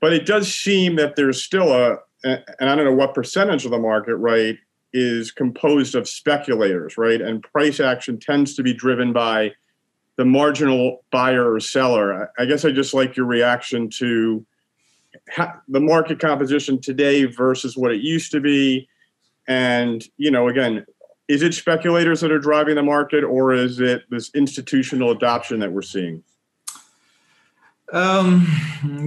but 0.00 0.12
it 0.12 0.26
does 0.26 0.52
seem 0.52 0.96
that 0.96 1.16
there's 1.16 1.42
still 1.42 1.72
a, 1.72 1.98
and 2.24 2.44
I 2.60 2.74
don't 2.74 2.84
know 2.84 2.94
what 2.94 3.14
percentage 3.14 3.64
of 3.64 3.70
the 3.70 3.78
market, 3.78 4.16
right, 4.16 4.58
is 4.92 5.30
composed 5.30 5.94
of 5.94 6.08
speculators, 6.08 6.98
right? 6.98 7.20
And 7.20 7.42
price 7.42 7.80
action 7.80 8.18
tends 8.18 8.54
to 8.56 8.62
be 8.62 8.72
driven 8.72 9.12
by 9.12 9.52
the 10.16 10.24
marginal 10.24 11.04
buyer 11.10 11.52
or 11.52 11.60
seller. 11.60 12.30
I 12.38 12.44
guess 12.46 12.64
I 12.64 12.72
just 12.72 12.94
like 12.94 13.16
your 13.16 13.26
reaction 13.26 13.90
to 13.98 14.44
the 15.68 15.80
market 15.80 16.18
composition 16.18 16.80
today 16.80 17.24
versus 17.24 17.76
what 17.76 17.92
it 17.92 18.00
used 18.00 18.32
to 18.32 18.40
be. 18.40 18.88
And, 19.48 20.04
you 20.16 20.30
know, 20.30 20.48
again, 20.48 20.86
is 21.28 21.42
it 21.42 21.54
speculators 21.54 22.20
that 22.20 22.30
are 22.30 22.38
driving 22.38 22.76
the 22.76 22.82
market 22.82 23.24
or 23.24 23.52
is 23.52 23.80
it 23.80 24.02
this 24.10 24.30
institutional 24.34 25.10
adoption 25.10 25.60
that 25.60 25.72
we're 25.72 25.82
seeing? 25.82 26.22
Um, 27.92 28.46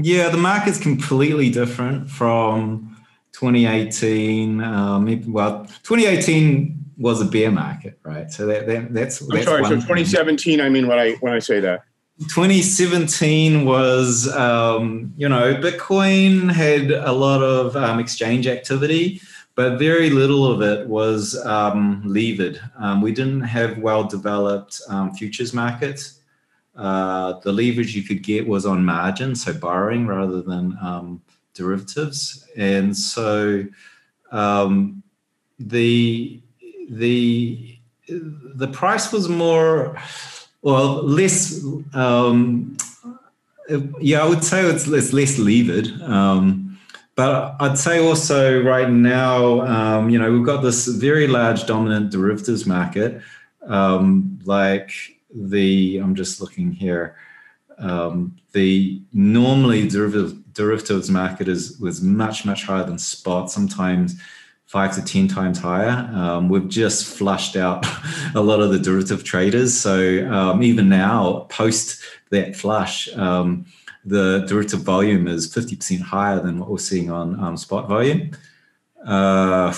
yeah, 0.01 0.29
the 0.29 0.37
market's 0.37 0.79
completely 0.79 1.49
different 1.49 2.09
from 2.09 2.95
2018. 3.33 4.61
Um, 4.61 5.31
well, 5.31 5.65
2018 5.83 6.79
was 6.97 7.21
a 7.21 7.25
bear 7.25 7.51
market, 7.51 7.99
right? 8.03 8.31
So 8.31 8.45
that, 8.47 8.67
that 8.67 8.93
that's. 8.93 9.21
I'm 9.21 9.43
sorry. 9.43 9.63
So 9.63 9.75
2017. 9.75 10.57
Thing. 10.57 10.65
I 10.65 10.69
mean, 10.69 10.87
when 10.87 10.99
I 10.99 11.13
when 11.15 11.33
I 11.33 11.39
say 11.39 11.59
that. 11.61 11.83
2017 12.27 13.63
was, 13.63 14.27
um, 14.35 15.13
you 15.15 15.29
know, 15.29 15.55
Bitcoin 15.55 16.51
had 16.51 16.91
a 16.91 17.13
lot 17.13 17.41
of 17.41 17.77
um, 17.77 17.97
exchange 17.97 18.45
activity, 18.45 19.21
but 19.59 19.77
very 19.77 20.09
little 20.09 20.49
of 20.49 20.61
it 20.61 20.87
was 20.87 21.35
um, 21.45 22.01
levered. 22.05 22.61
Um, 22.77 23.01
we 23.01 23.11
didn't 23.11 23.41
have 23.41 23.77
well 23.77 24.05
developed 24.05 24.79
um, 24.87 25.13
futures 25.13 25.53
markets. 25.53 26.21
Uh, 26.77 27.33
the 27.41 27.51
leverage 27.51 27.93
you 27.93 28.03
could 28.03 28.23
get 28.23 28.47
was 28.47 28.65
on 28.65 28.85
margin, 28.85 29.35
so 29.35 29.51
borrowing 29.51 30.07
rather 30.07 30.41
than 30.41 30.77
um, 30.81 31.21
derivatives, 31.53 32.47
and 32.55 32.95
so 32.95 33.65
um, 34.31 35.03
the 35.59 36.39
the 36.89 37.77
the 38.07 38.69
price 38.69 39.11
was 39.11 39.27
more 39.27 40.01
well 40.61 41.03
less 41.03 41.61
um, 41.93 42.77
yeah 43.99 44.23
i 44.23 44.27
would 44.27 44.43
say 44.43 44.65
it's, 44.65 44.87
it's 44.87 45.13
less 45.13 45.37
levered 45.37 46.01
um, 46.01 46.68
but 47.19 47.57
i'd 47.59 47.77
say 47.77 47.99
also 47.99 48.63
right 48.63 48.89
now 48.89 49.59
um, 49.75 50.09
you 50.09 50.17
know 50.17 50.31
we've 50.31 50.45
got 50.45 50.61
this 50.61 50.87
very 50.87 51.27
large 51.27 51.65
dominant 51.65 52.09
derivatives 52.11 52.65
market 52.65 53.21
um, 53.67 54.39
like 54.45 54.91
the 55.33 55.97
i'm 55.97 56.15
just 56.15 56.39
looking 56.39 56.71
here 56.71 57.17
um, 57.77 58.37
the 58.53 59.01
normally 59.11 59.85
derivatives 59.85 60.33
derivatives 60.53 61.09
market 61.09 61.49
is 61.49 61.77
was 61.79 62.01
much 62.01 62.45
much 62.45 62.63
higher 62.63 62.85
than 62.85 62.97
spot 62.97 63.51
sometimes 63.51 64.15
five 64.65 64.93
to 64.93 65.03
10 65.03 65.27
times 65.27 65.57
higher. 65.57 66.07
Um, 66.13 66.47
we've 66.47 66.67
just 66.67 67.03
flushed 67.17 67.55
out 67.55 67.83
a 68.35 68.39
lot 68.39 68.59
of 68.59 68.69
the 68.69 68.77
derivative 68.77 69.23
traders. 69.23 69.75
So 69.75 70.31
um, 70.31 70.61
even 70.61 70.89
now, 70.89 71.47
post 71.49 71.99
that 72.29 72.55
flush, 72.55 73.11
um, 73.15 73.65
the 74.05 74.45
derivative 74.47 74.81
volume 74.81 75.27
is 75.27 75.53
50% 75.53 76.01
higher 76.01 76.39
than 76.39 76.59
what 76.59 76.69
we're 76.69 76.77
seeing 76.77 77.11
on 77.11 77.39
um, 77.39 77.57
spot 77.57 77.87
volume. 77.87 78.31
Uh, 79.05 79.73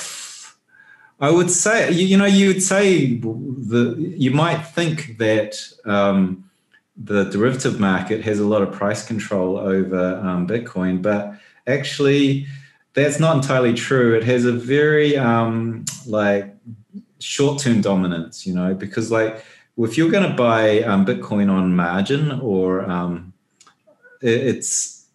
I 1.20 1.30
would 1.30 1.51
say, 1.51 1.92
you, 1.92 2.06
you, 2.06 2.18
know, 2.18 2.25
you 2.25 2.48
would 2.48 2.63
say 2.63 3.18
the 3.18 3.96
you 3.98 4.32
might 4.32 4.63
think 4.63 5.18
that 5.20 5.56
um, 5.86 6.50
the 6.98 7.25
derivative 7.25 7.80
market 7.80 8.24
has 8.24 8.40
a 8.40 8.46
lot 8.46 8.63
of 8.63 8.72
price 8.72 9.06
control 9.06 9.58
over 9.58 10.16
um, 10.24 10.48
Bitcoin, 10.48 11.01
but 11.01 11.36
actually, 11.68 12.48
that's 12.94 13.20
not 13.20 13.36
entirely 13.36 13.74
true. 13.74 14.16
It 14.16 14.24
has 14.24 14.46
a 14.46 14.51
very 14.51 15.16
um, 15.16 15.86
like 16.08 16.56
short-term 17.20 17.82
dominance, 17.82 18.48
you 18.48 18.54
know, 18.54 18.74
because 18.74 19.12
like 19.12 19.46
if 19.78 19.98
you're 19.98 20.12
going 20.12 20.30
to 20.30 20.36
buy 20.36 20.82
um, 20.82 21.06
Bitcoin 21.06 21.51
on 21.51 21.75
margin 21.75 22.32
or 22.42 22.90
um, 22.90 23.31
it's 24.22 25.06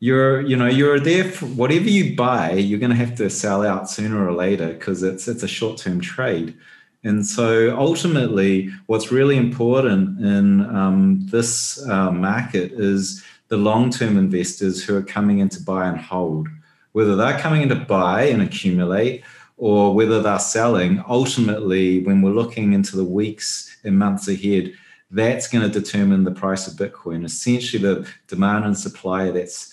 you're 0.00 0.40
you 0.40 0.56
know 0.56 0.66
you're 0.66 1.00
there 1.00 1.24
for 1.24 1.46
whatever 1.46 1.88
you 1.88 2.16
buy, 2.16 2.52
you're 2.52 2.80
going 2.80 2.90
to 2.90 2.96
have 2.96 3.14
to 3.16 3.30
sell 3.30 3.64
out 3.64 3.90
sooner 3.90 4.26
or 4.26 4.32
later 4.32 4.72
because 4.72 5.02
it's 5.02 5.28
it's 5.28 5.42
a 5.42 5.48
short-term 5.48 6.00
trade. 6.00 6.56
And 7.04 7.26
so 7.26 7.76
ultimately, 7.76 8.70
what's 8.86 9.10
really 9.10 9.36
important 9.36 10.20
in 10.20 10.64
um, 10.74 11.26
this 11.30 11.84
uh, 11.88 12.12
market 12.12 12.72
is 12.72 13.24
the 13.48 13.56
long-term 13.56 14.16
investors 14.16 14.84
who 14.84 14.96
are 14.96 15.02
coming 15.02 15.40
in 15.40 15.48
to 15.48 15.60
buy 15.62 15.88
and 15.88 15.98
hold 15.98 16.48
whether 16.92 17.16
they're 17.16 17.38
coming 17.38 17.62
in 17.62 17.68
to 17.70 17.74
buy 17.74 18.24
and 18.24 18.42
accumulate 18.42 19.24
or 19.56 19.94
whether 19.94 20.22
they're 20.22 20.38
selling, 20.38 21.02
ultimately, 21.08 22.02
when 22.02 22.20
we're 22.20 22.30
looking 22.30 22.72
into 22.72 22.96
the 22.96 23.04
weeks 23.04 23.76
and 23.84 23.98
months 23.98 24.28
ahead, 24.28 24.72
that's 25.12 25.48
going 25.48 25.70
to 25.70 25.80
determine 25.80 26.24
the 26.24 26.32
price 26.32 26.66
of 26.66 26.74
Bitcoin. 26.74 27.24
Essentially, 27.24 27.82
the 27.82 28.08
demand 28.28 28.64
and 28.64 28.76
supply 28.76 29.30
that's 29.30 29.72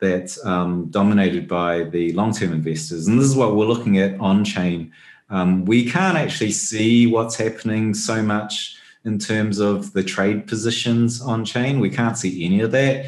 that's 0.00 0.44
um, 0.46 0.86
dominated 0.86 1.46
by 1.46 1.84
the 1.84 2.12
long-term 2.12 2.52
investors, 2.52 3.06
and 3.06 3.18
this 3.18 3.26
is 3.26 3.36
what 3.36 3.54
we're 3.54 3.66
looking 3.66 3.98
at 3.98 4.18
on 4.18 4.44
chain. 4.44 4.92
Um, 5.28 5.64
we 5.64 5.88
can't 5.88 6.16
actually 6.16 6.52
see 6.52 7.06
what's 7.06 7.36
happening 7.36 7.94
so 7.94 8.22
much 8.22 8.76
in 9.04 9.18
terms 9.18 9.58
of 9.58 9.92
the 9.92 10.02
trade 10.02 10.46
positions 10.46 11.20
on 11.20 11.44
chain. 11.44 11.80
We 11.80 11.90
can't 11.90 12.18
see 12.18 12.44
any 12.44 12.60
of 12.60 12.72
that 12.72 13.06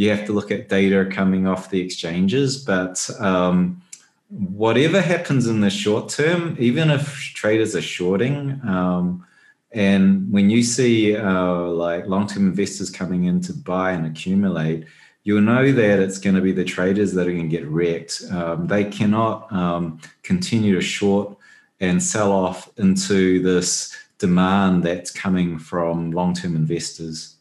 you 0.00 0.08
have 0.08 0.24
to 0.24 0.32
look 0.32 0.50
at 0.50 0.70
data 0.70 1.06
coming 1.12 1.46
off 1.46 1.68
the 1.68 1.80
exchanges. 1.82 2.56
But 2.56 3.10
um, 3.18 3.82
whatever 4.30 4.98
happens 5.00 5.46
in 5.46 5.60
the 5.60 5.68
short 5.68 6.08
term, 6.08 6.56
even 6.58 6.90
if 6.90 7.06
traders 7.34 7.76
are 7.76 7.82
shorting, 7.82 8.60
um, 8.66 9.26
and 9.72 10.30
when 10.32 10.50
you 10.50 10.62
see 10.62 11.16
uh, 11.16 11.62
like 11.62 12.06
long-term 12.06 12.48
investors 12.48 12.90
coming 12.90 13.24
in 13.24 13.40
to 13.42 13.52
buy 13.52 13.92
and 13.92 14.06
accumulate, 14.06 14.86
you'll 15.22 15.42
know 15.42 15.70
that 15.70 15.98
it's 16.00 16.18
going 16.18 16.34
to 16.34 16.42
be 16.42 16.52
the 16.52 16.64
traders 16.64 17.12
that 17.12 17.28
are 17.28 17.32
going 17.32 17.48
to 17.48 17.56
get 17.56 17.66
wrecked. 17.68 18.22
Um, 18.30 18.66
they 18.66 18.84
cannot 18.84 19.52
um, 19.52 20.00
continue 20.22 20.74
to 20.74 20.80
short 20.80 21.36
and 21.78 22.02
sell 22.02 22.32
off 22.32 22.70
into 22.78 23.40
this 23.42 23.96
demand 24.18 24.82
that's 24.82 25.10
coming 25.10 25.58
from 25.58 26.10
long-term 26.10 26.56
investors. 26.56 27.36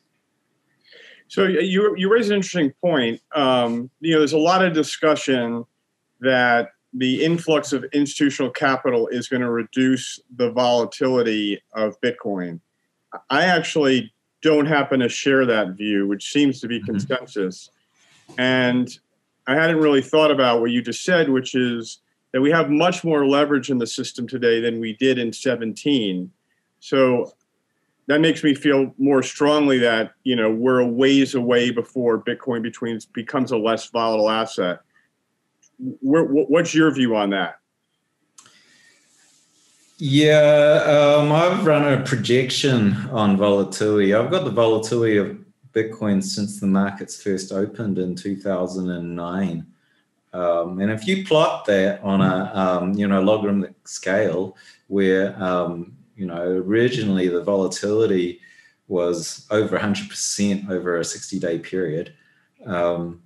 So 1.28 1.44
you 1.44 1.96
you 1.96 2.12
raise 2.12 2.30
an 2.30 2.36
interesting 2.38 2.74
point. 2.82 3.22
Um, 3.36 3.92
you 4.00 4.14
know, 4.14 4.20
there's 4.20 4.34
a 4.34 4.38
lot 4.38 4.66
of 4.66 4.74
discussion 4.74 5.64
that 6.22 6.72
the 6.94 7.24
influx 7.24 7.72
of 7.72 7.84
institutional 7.94 8.52
capital 8.52 9.08
is 9.08 9.28
going 9.28 9.42
to 9.42 9.52
reduce 9.52 10.20
the 10.36 10.52
volatility 10.52 11.62
of 11.74 12.00
Bitcoin. 12.02 12.60
I 13.30 13.46
actually 13.46 14.14
don't 14.42 14.66
happen 14.66 15.00
to 15.02 15.10
share 15.10 15.46
that 15.46 15.70
view, 15.78 16.08
which 16.08 16.32
seems 16.32 16.60
to 16.62 16.68
be 16.68 16.80
mm-hmm. 16.80 16.92
consensus. 16.92 17.70
And 18.38 18.90
I 19.48 19.56
hadn't 19.56 19.78
really 19.78 20.02
thought 20.02 20.32
about 20.32 20.62
what 20.62 20.72
you 20.72 20.82
just 20.82 21.04
said, 21.04 21.30
which 21.30 21.56
is 21.56 22.00
that 22.32 22.42
we 22.42 22.52
have 22.52 22.70
much 22.70 23.04
more 23.04 23.26
leverage 23.26 23.70
in 23.70 23.80
the 23.80 23.88
system 23.88 24.28
today 24.28 24.62
than 24.62 24.80
we 24.80 24.94
did 24.94 25.18
in 25.18 25.34
17. 25.34 26.32
So 26.80 27.34
that 28.08 28.22
makes 28.22 28.44
me 28.44 28.56
feel 28.56 28.94
more 28.98 29.22
strongly 29.22 29.78
that 29.80 30.14
you 30.24 30.36
know 30.36 30.50
we're 30.52 30.80
a 30.80 30.88
ways 30.88 31.36
away 31.36 31.70
before 31.70 32.22
Bitcoin 32.22 32.62
between 32.62 33.00
becomes 33.14 33.52
a 33.52 33.58
less 33.58 33.88
volatile 33.88 34.30
asset. 34.30 34.80
What's 35.80 36.74
your 36.74 36.92
view 36.92 37.16
on 37.16 37.30
that? 37.32 37.60
Yeah, 39.98 40.84
um, 40.86 41.32
I've 41.32 41.66
run 41.66 41.92
a 41.92 42.04
projection 42.04 42.94
on 43.12 43.36
volatility. 43.38 44.14
I've 44.14 44.32
got 44.32 44.46
the 44.46 44.52
volatility 44.52 45.18
of 45.18 45.38
Bitcoin 45.74 46.24
since 46.24 46.60
the 46.60 46.68
markets 46.68 47.22
first 47.22 47.52
opened 47.52 47.98
in 47.98 48.16
2009. 48.16 49.66
Um, 50.32 50.80
and 50.80 50.92
if 50.92 51.08
you 51.08 51.26
plot 51.26 51.66
that 51.66 52.02
on 52.02 52.22
a 52.22 52.52
um, 52.54 52.94
you 52.94 53.08
know 53.08 53.22
logarithmic 53.22 53.88
scale, 53.88 54.56
where 54.88 55.42
um, 55.42 55.98
you 56.20 56.26
know, 56.26 56.44
originally 56.44 57.30
the 57.30 57.42
volatility 57.42 58.42
was 58.90 59.48
over 59.52 59.80
100% 59.80 60.70
over 60.70 60.98
a 60.98 61.06
60 61.06 61.40
day 61.40 61.58
period. 61.58 62.14
Um, 62.66 63.24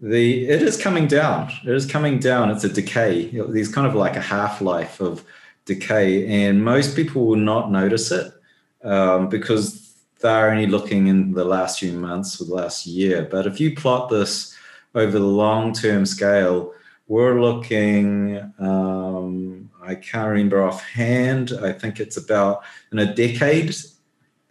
the 0.00 0.48
it 0.48 0.62
is 0.62 0.80
coming 0.80 1.06
down. 1.06 1.50
It 1.64 1.74
is 1.74 1.86
coming 1.86 2.18
down. 2.18 2.50
It's 2.50 2.64
a 2.64 2.68
decay. 2.68 3.26
There's 3.26 3.72
kind 3.72 3.86
of 3.86 3.94
like 3.94 4.16
a 4.16 4.20
half 4.20 4.60
life 4.60 5.00
of 5.00 5.24
decay, 5.64 6.46
and 6.46 6.64
most 6.64 6.94
people 6.94 7.26
will 7.26 7.36
not 7.36 7.70
notice 7.70 8.10
it 8.10 8.32
um, 8.84 9.28
because 9.28 9.94
they're 10.20 10.50
only 10.50 10.66
looking 10.66 11.06
in 11.08 11.32
the 11.32 11.44
last 11.44 11.80
few 11.80 11.92
months 11.92 12.40
or 12.40 12.44
the 12.44 12.54
last 12.54 12.86
year. 12.86 13.26
But 13.30 13.46
if 13.46 13.60
you 13.60 13.74
plot 13.74 14.08
this 14.08 14.56
over 14.94 15.18
the 15.18 15.24
long 15.24 15.72
term 15.72 16.06
scale, 16.06 16.72
we're 17.08 17.40
looking. 17.40 18.52
Um, 18.58 19.70
I 19.82 19.94
can't 19.94 20.28
remember 20.28 20.62
offhand. 20.62 21.52
I 21.62 21.72
think 21.72 21.98
it's 21.98 22.18
about 22.18 22.62
in 22.92 22.98
a 22.98 23.14
decade, 23.14 23.74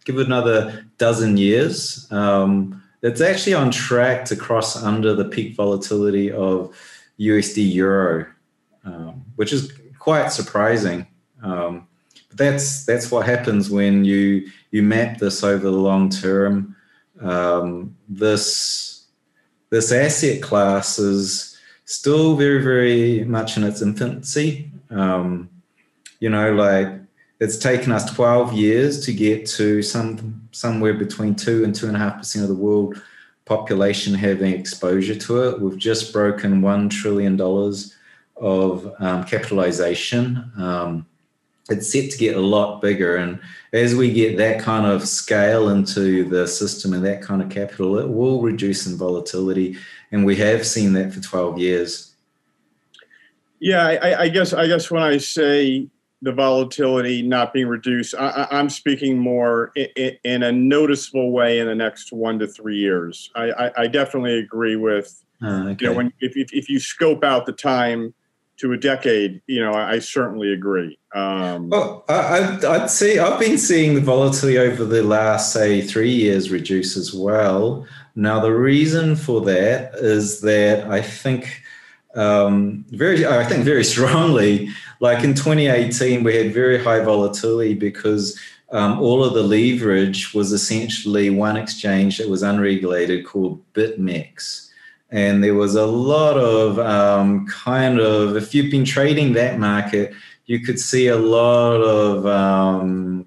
give 0.04 0.18
it 0.18 0.26
another 0.26 0.84
dozen 0.98 1.36
years. 1.36 2.10
Um, 2.10 2.82
it's 3.02 3.20
actually 3.20 3.54
on 3.54 3.70
track 3.70 4.24
to 4.26 4.36
cross 4.36 4.82
under 4.82 5.14
the 5.14 5.24
peak 5.24 5.54
volatility 5.54 6.32
of 6.32 6.76
USD 7.20 7.72
Euro, 7.74 8.26
um, 8.84 9.24
which 9.36 9.52
is 9.52 9.72
quite 9.98 10.32
surprising. 10.32 11.06
Um, 11.42 11.86
but 12.28 12.38
that's 12.38 12.84
that's 12.84 13.10
what 13.10 13.26
happens 13.26 13.70
when 13.70 14.04
you 14.04 14.48
you 14.70 14.82
map 14.82 15.18
this 15.18 15.42
over 15.44 15.70
the 15.70 15.70
long 15.70 16.10
term. 16.10 16.76
Um, 17.20 17.96
this 18.08 19.06
this 19.70 19.92
asset 19.92 20.42
class 20.42 20.98
is 20.98 21.56
still 21.84 22.36
very 22.36 22.62
very 22.62 23.24
much 23.24 23.56
in 23.56 23.64
its 23.64 23.82
infancy. 23.82 24.70
Um, 24.90 25.50
you 26.20 26.30
know, 26.30 26.52
like 26.52 26.88
it's 27.40 27.56
taken 27.56 27.92
us 27.92 28.12
12 28.14 28.52
years 28.52 29.04
to 29.06 29.12
get 29.12 29.46
to 29.46 29.82
some 29.82 30.48
somewhere 30.50 30.94
between 30.94 31.34
two 31.34 31.64
and 31.64 31.74
two 31.74 31.86
and 31.86 31.96
a 31.96 32.00
half 32.00 32.18
percent 32.18 32.42
of 32.42 32.48
the 32.48 32.54
world 32.54 33.00
population 33.44 34.12
having 34.12 34.52
exposure 34.52 35.14
to 35.14 35.42
it. 35.44 35.60
We've 35.60 35.78
just 35.78 36.12
broken 36.12 36.60
one 36.60 36.88
trillion 36.88 37.36
dollars 37.36 37.96
of 38.36 38.92
um, 38.98 39.24
capitalization. 39.24 40.52
Um, 40.56 41.06
it's 41.70 41.92
set 41.92 42.10
to 42.10 42.18
get 42.18 42.36
a 42.36 42.40
lot 42.40 42.80
bigger, 42.80 43.16
and 43.16 43.38
as 43.74 43.94
we 43.94 44.10
get 44.10 44.38
that 44.38 44.60
kind 44.60 44.86
of 44.86 45.06
scale 45.06 45.68
into 45.68 46.24
the 46.24 46.46
system 46.48 46.94
and 46.94 47.04
that 47.04 47.20
kind 47.20 47.42
of 47.42 47.50
capital, 47.50 47.98
it 47.98 48.08
will 48.08 48.40
reduce 48.40 48.86
in 48.86 48.96
volatility, 48.96 49.76
and 50.10 50.24
we 50.24 50.34
have 50.36 50.66
seen 50.66 50.94
that 50.94 51.12
for 51.12 51.20
12 51.20 51.58
years. 51.58 52.14
Yeah, 53.60 53.86
I, 53.86 54.22
I, 54.22 54.28
guess 54.28 54.54
I 54.54 54.66
guess 54.66 54.90
when 54.90 55.02
I 55.02 55.18
say 55.18 55.88
the 56.22 56.32
volatility 56.32 57.22
not 57.22 57.52
being 57.52 57.68
reduced. 57.68 58.14
I, 58.18 58.48
am 58.50 58.68
speaking 58.68 59.18
more 59.18 59.72
in, 59.76 60.16
in, 60.24 60.42
a 60.42 60.50
noticeable 60.50 61.30
way 61.30 61.60
in 61.60 61.66
the 61.66 61.74
next 61.74 62.12
one 62.12 62.38
to 62.40 62.46
three 62.46 62.76
years. 62.76 63.30
I, 63.36 63.50
I, 63.50 63.70
I 63.82 63.86
definitely 63.86 64.38
agree 64.38 64.76
with. 64.76 65.24
Uh, 65.42 65.68
okay. 65.68 65.84
You 65.84 65.90
know, 65.90 65.96
when 65.96 66.12
if, 66.20 66.36
if, 66.36 66.52
if 66.52 66.68
you 66.68 66.80
scope 66.80 67.22
out 67.22 67.46
the 67.46 67.52
time 67.52 68.14
to 68.58 68.72
a 68.72 68.76
decade, 68.76 69.40
you 69.46 69.60
know, 69.60 69.72
I, 69.72 69.92
I 69.92 69.98
certainly 70.00 70.52
agree. 70.52 70.98
Um, 71.14 71.70
well, 71.70 72.04
I, 72.08 72.58
I'd 72.66 72.90
say 72.90 73.18
I've 73.18 73.38
been 73.38 73.56
seeing 73.56 73.94
the 73.94 74.00
volatility 74.00 74.58
over 74.58 74.84
the 74.84 75.02
last, 75.02 75.52
say, 75.52 75.80
three 75.80 76.10
years 76.10 76.50
reduce 76.50 76.96
as 76.96 77.14
well. 77.14 77.86
Now, 78.16 78.40
the 78.40 78.52
reason 78.52 79.14
for 79.14 79.40
that 79.42 79.94
is 79.94 80.40
that 80.40 80.90
I 80.90 81.02
think 81.02 81.62
um, 82.16 82.84
very, 82.90 83.24
I 83.24 83.44
think 83.44 83.64
very 83.64 83.84
strongly, 83.94 84.70
like 85.00 85.24
in 85.24 85.34
2018, 85.34 86.24
we 86.24 86.36
had 86.36 86.52
very 86.52 86.82
high 86.82 87.00
volatility 87.00 87.74
because 87.74 88.38
um, 88.70 89.00
all 89.00 89.24
of 89.24 89.34
the 89.34 89.42
leverage 89.42 90.34
was 90.34 90.52
essentially 90.52 91.30
one 91.30 91.56
exchange 91.56 92.18
that 92.18 92.28
was 92.28 92.42
unregulated 92.42 93.24
called 93.24 93.60
BitMEX. 93.72 94.70
And 95.10 95.42
there 95.42 95.54
was 95.54 95.74
a 95.74 95.86
lot 95.86 96.36
of 96.36 96.78
um, 96.78 97.46
kind 97.46 97.98
of 97.98 98.36
if 98.36 98.54
you've 98.54 98.70
been 98.70 98.84
trading 98.84 99.32
that 99.32 99.58
market 99.58 100.12
you 100.48 100.58
could 100.60 100.80
see 100.80 101.06
a 101.08 101.16
lot 101.16 101.76
of 101.76 102.26
um, 102.26 103.24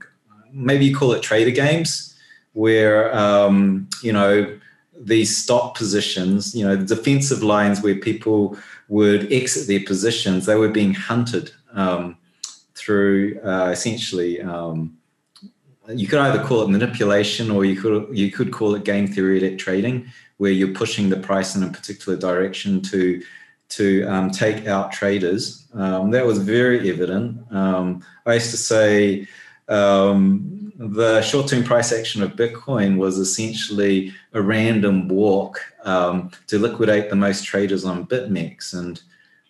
maybe 0.51 0.85
you 0.85 0.95
call 0.95 1.13
it 1.13 1.21
trader 1.21 1.51
games 1.51 2.17
where 2.53 3.15
um, 3.15 3.87
you 4.03 4.11
know 4.11 4.59
these 4.99 5.35
stop 5.35 5.77
positions 5.77 6.53
you 6.53 6.67
know 6.67 6.75
defensive 6.75 7.41
lines 7.41 7.81
where 7.81 7.95
people 7.95 8.57
would 8.89 9.31
exit 9.31 9.67
their 9.67 9.79
positions 9.85 10.45
they 10.45 10.55
were 10.55 10.69
being 10.69 10.93
hunted 10.93 11.51
um, 11.73 12.17
through 12.75 13.39
uh, 13.43 13.69
essentially 13.69 14.41
um, 14.41 14.97
you 15.89 16.07
could 16.07 16.19
either 16.19 16.43
call 16.43 16.61
it 16.61 16.69
manipulation 16.69 17.51
or 17.51 17.65
you 17.65 17.79
could 17.79 18.07
you 18.11 18.31
could 18.31 18.51
call 18.51 18.75
it 18.75 18.83
game 18.83 19.07
theoretic 19.07 19.57
trading 19.57 20.05
where 20.37 20.51
you're 20.51 20.73
pushing 20.73 21.09
the 21.09 21.17
price 21.17 21.55
in 21.55 21.63
a 21.63 21.69
particular 21.69 22.17
direction 22.17 22.81
to 22.81 23.21
to 23.69 24.03
um, 24.05 24.29
take 24.29 24.67
out 24.67 24.91
traders. 24.91 25.65
Um, 25.73 26.11
that 26.11 26.25
was 26.25 26.39
very 26.39 26.89
evident. 26.89 27.49
Um, 27.51 28.03
I 28.25 28.33
used 28.33 28.51
to 28.51 28.57
say 28.57 29.27
um, 29.69 30.73
the 30.77 31.21
short-term 31.21 31.63
price 31.63 31.93
action 31.93 32.21
of 32.21 32.35
Bitcoin 32.35 32.97
was 32.97 33.17
essentially 33.17 34.13
a 34.33 34.41
random 34.41 35.07
walk 35.07 35.61
um, 35.85 36.31
to 36.47 36.59
liquidate 36.59 37.09
the 37.09 37.15
most 37.15 37.45
traders 37.45 37.85
on 37.85 38.07
BitMEX, 38.07 38.73
and 38.73 39.01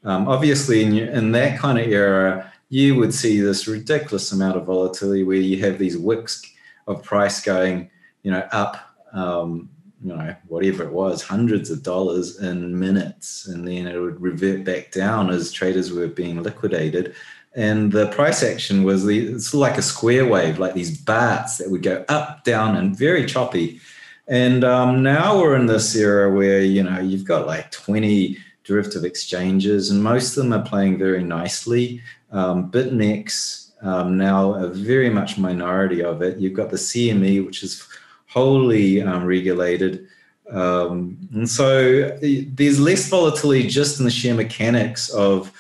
um, 0.03 0.27
obviously 0.27 0.83
in, 0.83 0.97
in 0.97 1.31
that 1.33 1.59
kind 1.59 1.79
of 1.79 1.87
era, 1.87 2.51
you 2.69 2.95
would 2.95 3.13
see 3.13 3.39
this 3.41 3.67
ridiculous 3.67 4.31
amount 4.31 4.57
of 4.57 4.65
volatility 4.65 5.23
where 5.23 5.37
you 5.37 5.59
have 5.63 5.77
these 5.77 5.97
wicks 5.97 6.41
of 6.87 7.03
price 7.03 7.43
going, 7.43 7.89
you 8.23 8.31
know, 8.31 8.47
up. 8.51 8.77
Um, 9.13 9.69
you 10.03 10.15
know, 10.15 10.35
whatever 10.47 10.83
it 10.83 10.91
was, 10.91 11.21
hundreds 11.21 11.69
of 11.69 11.83
dollars 11.83 12.39
in 12.39 12.79
minutes. 12.79 13.47
And 13.47 13.67
then 13.67 13.87
it 13.87 13.99
would 13.99 14.19
revert 14.19 14.63
back 14.63 14.91
down 14.91 15.29
as 15.29 15.51
traders 15.51 15.91
were 15.91 16.07
being 16.07 16.41
liquidated. 16.41 17.15
And 17.53 17.91
the 17.91 18.07
price 18.07 18.41
action 18.43 18.83
was 18.83 19.05
the, 19.05 19.27
it's 19.27 19.53
like 19.53 19.77
a 19.77 19.81
square 19.81 20.25
wave, 20.25 20.57
like 20.57 20.73
these 20.73 20.97
bats 20.97 21.57
that 21.57 21.69
would 21.69 21.83
go 21.83 22.03
up, 22.09 22.43
down, 22.43 22.77
and 22.77 22.97
very 22.97 23.25
choppy. 23.25 23.79
And 24.27 24.63
um, 24.63 25.03
now 25.03 25.37
we're 25.37 25.55
in 25.55 25.65
this 25.65 25.95
era 25.95 26.33
where, 26.33 26.61
you 26.61 26.81
know, 26.81 26.99
you've 26.99 27.25
got 27.25 27.45
like 27.45 27.69
20 27.71 28.37
derivative 28.63 29.03
exchanges, 29.03 29.89
and 29.89 30.03
most 30.03 30.37
of 30.37 30.43
them 30.43 30.53
are 30.53 30.65
playing 30.65 30.97
very 30.97 31.23
nicely. 31.23 32.01
Um, 32.31 32.71
BitMEX, 32.71 33.71
um, 33.83 34.17
now 34.17 34.53
a 34.53 34.67
very 34.67 35.09
much 35.09 35.37
minority 35.37 36.03
of 36.03 36.21
it. 36.21 36.37
You've 36.37 36.53
got 36.53 36.69
the 36.69 36.77
CME, 36.77 37.45
which 37.45 37.63
is 37.63 37.85
wholly 38.27 39.01
um, 39.01 39.25
regulated. 39.25 40.07
Um, 40.49 41.17
and 41.33 41.49
so 41.49 42.17
there's 42.21 42.79
less 42.79 43.07
volatility 43.07 43.67
just 43.67 43.99
in 43.99 44.05
the 44.05 44.11
sheer 44.11 44.33
mechanics 44.33 45.09
of 45.09 45.51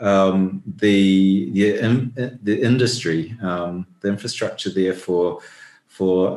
um, 0.00 0.62
the 0.66 1.50
the, 1.52 1.78
in, 1.78 2.38
the 2.42 2.60
industry, 2.60 3.36
um, 3.42 3.86
the 4.00 4.08
infrastructure 4.08 4.70
there 4.70 4.94
for 4.94 5.40
for 5.86 6.36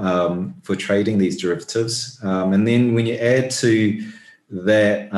for 0.63 0.76
trading 0.76 1.17
these 1.17 1.41
derivatives. 1.41 2.19
And 2.21 2.67
then 2.67 2.93
when 2.93 3.06
you 3.06 3.15
add 3.15 3.52
to 3.52 4.12
that 4.49 5.10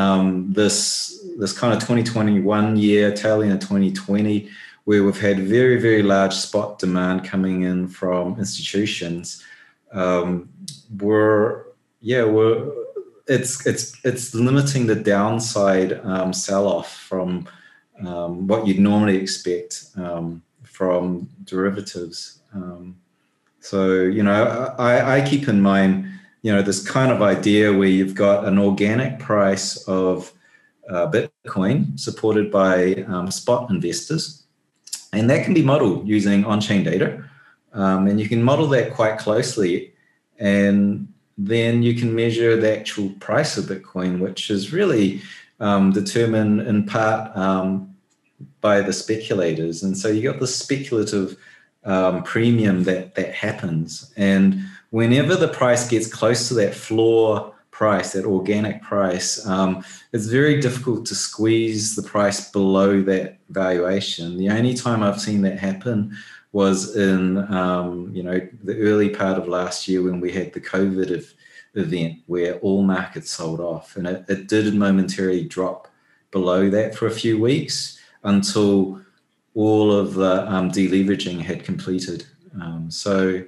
this 0.54 1.26
this 1.38 1.58
kind 1.58 1.74
of 1.74 1.80
2021 1.80 2.78
year, 2.78 3.14
tailing 3.14 3.52
in 3.52 3.60
2020, 3.60 4.50
where 4.86 5.04
we've 5.04 5.20
had 5.20 5.40
very 5.40 5.80
very 5.80 6.04
large 6.04 6.34
spot 6.34 6.80
demand 6.80 7.24
coming 7.26 7.64
in 7.64 7.88
from 7.88 8.38
institutions 8.40 9.44
um, 9.96 10.50
we're 11.00 11.64
yeah 12.02 12.24
we're 12.24 12.72
it's 13.28 13.66
it's 13.66 13.98
it's 14.06 14.36
limiting 14.36 14.86
the 14.86 14.96
downside 14.96 15.94
um, 16.04 16.34
sell 16.34 16.68
off 16.68 16.94
from 16.94 17.48
um, 18.06 18.46
what 18.46 18.68
you'd 18.68 18.80
normally 18.80 19.18
expect 19.18 19.86
um, 19.96 20.44
from 20.64 21.30
derivatives. 21.46 22.40
Um, 22.54 22.98
so 23.62 24.02
you 24.02 24.22
know 24.22 24.76
I, 24.78 25.18
I 25.18 25.28
keep 25.28 25.48
in 25.48 25.62
mind 25.62 26.08
you 26.46 26.52
know 26.54 26.62
this 26.62 26.88
kind 26.88 27.12
of 27.12 27.24
idea 27.24 27.74
where 27.74 27.88
you've 27.88 28.14
got 28.14 28.46
an 28.46 28.60
organic 28.60 29.18
price 29.18 29.78
of 29.88 30.32
uh, 30.88 31.10
Bitcoin 31.10 32.00
supported 32.00 32.52
by 32.52 33.04
um, 33.08 33.32
spot 33.32 33.72
investors, 33.72 34.44
and 35.12 35.28
that 35.28 35.44
can 35.44 35.56
be 35.56 35.64
modeled 35.64 36.08
using 36.08 36.46
on-chain 36.46 36.84
data. 36.84 37.24
Um, 37.74 38.06
and 38.06 38.20
you 38.20 38.30
can 38.30 38.44
model 38.44 38.68
that 38.68 38.94
quite 38.94 39.18
closely. 39.18 39.96
And 40.38 41.12
then 41.36 41.82
you 41.82 41.96
can 41.96 42.14
measure 42.14 42.56
the 42.56 42.78
actual 42.78 43.10
price 43.20 43.58
of 43.58 43.66
Bitcoin, 43.66 44.20
which 44.20 44.52
is 44.52 44.72
really 44.72 45.24
um, 45.60 45.94
determined 45.94 46.62
in 46.62 46.86
part 46.86 47.36
um, 47.36 47.96
by 48.62 48.82
the 48.82 48.94
speculators. 48.94 49.82
And 49.82 49.98
so 49.98 50.10
you 50.10 50.22
got 50.22 50.40
the 50.40 50.48
speculative 50.48 51.38
um, 51.86 52.22
premium 52.22 52.84
that 52.84 53.16
that 53.16 53.34
happens. 53.34 54.14
And 54.16 54.64
whenever 54.96 55.36
the 55.36 55.50
price 55.50 55.90
gets 55.90 56.08
close 56.08 56.48
to 56.48 56.54
that 56.54 56.74
floor 56.74 57.54
price, 57.70 58.14
that 58.14 58.24
organic 58.24 58.82
price, 58.82 59.46
um, 59.46 59.84
it's 60.14 60.28
very 60.28 60.62
difficult 60.62 61.06
to 61.06 61.14
squeeze 61.14 61.98
the 61.98 62.02
price 62.02 62.50
below 62.50 63.02
that 63.02 63.38
valuation. 63.50 64.38
The 64.38 64.50
only 64.50 64.74
time 64.74 65.04
I've 65.04 65.20
seen 65.20 65.42
that 65.42 65.60
happen 65.60 66.16
was 66.54 66.96
in 66.96 67.38
um, 67.54 68.10
you 68.14 68.24
know 68.24 68.40
the 68.64 68.80
early 68.84 69.10
part 69.10 69.38
of 69.38 69.50
last 69.50 69.86
year 69.90 70.02
when 70.02 70.22
we 70.22 70.32
had 70.32 70.54
the 70.54 70.62
COVID 70.62 71.26
event 71.74 72.20
where 72.28 72.54
all 72.60 72.82
markets 72.82 73.32
sold 73.32 73.60
off, 73.60 73.98
and 73.98 74.08
it, 74.08 74.24
it 74.30 74.48
did 74.48 74.74
momentarily 74.74 75.44
drop 75.44 75.90
below 76.32 76.70
that 76.70 76.96
for 76.96 77.08
a 77.08 77.20
few 77.24 77.38
weeks 77.38 78.00
until 78.24 79.02
all 79.56 79.92
of 79.92 80.14
the 80.14 80.50
um, 80.50 80.72
deleveraging 80.72 81.42
had 81.42 81.66
completed. 81.66 82.26
Um, 82.62 82.90
so 82.90 83.44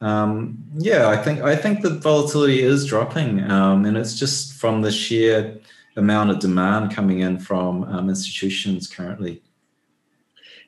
um, 0.00 0.64
yeah, 0.76 1.08
I 1.08 1.16
think 1.16 1.40
I 1.40 1.56
think 1.56 1.82
the 1.82 1.90
volatility 1.90 2.62
is 2.62 2.86
dropping, 2.86 3.50
um, 3.50 3.84
and 3.84 3.96
it's 3.96 4.18
just 4.18 4.54
from 4.54 4.82
the 4.82 4.92
sheer 4.92 5.58
amount 5.96 6.30
of 6.30 6.38
demand 6.38 6.94
coming 6.94 7.20
in 7.20 7.38
from 7.38 7.82
um, 7.84 8.08
institutions 8.08 8.86
currently. 8.86 9.42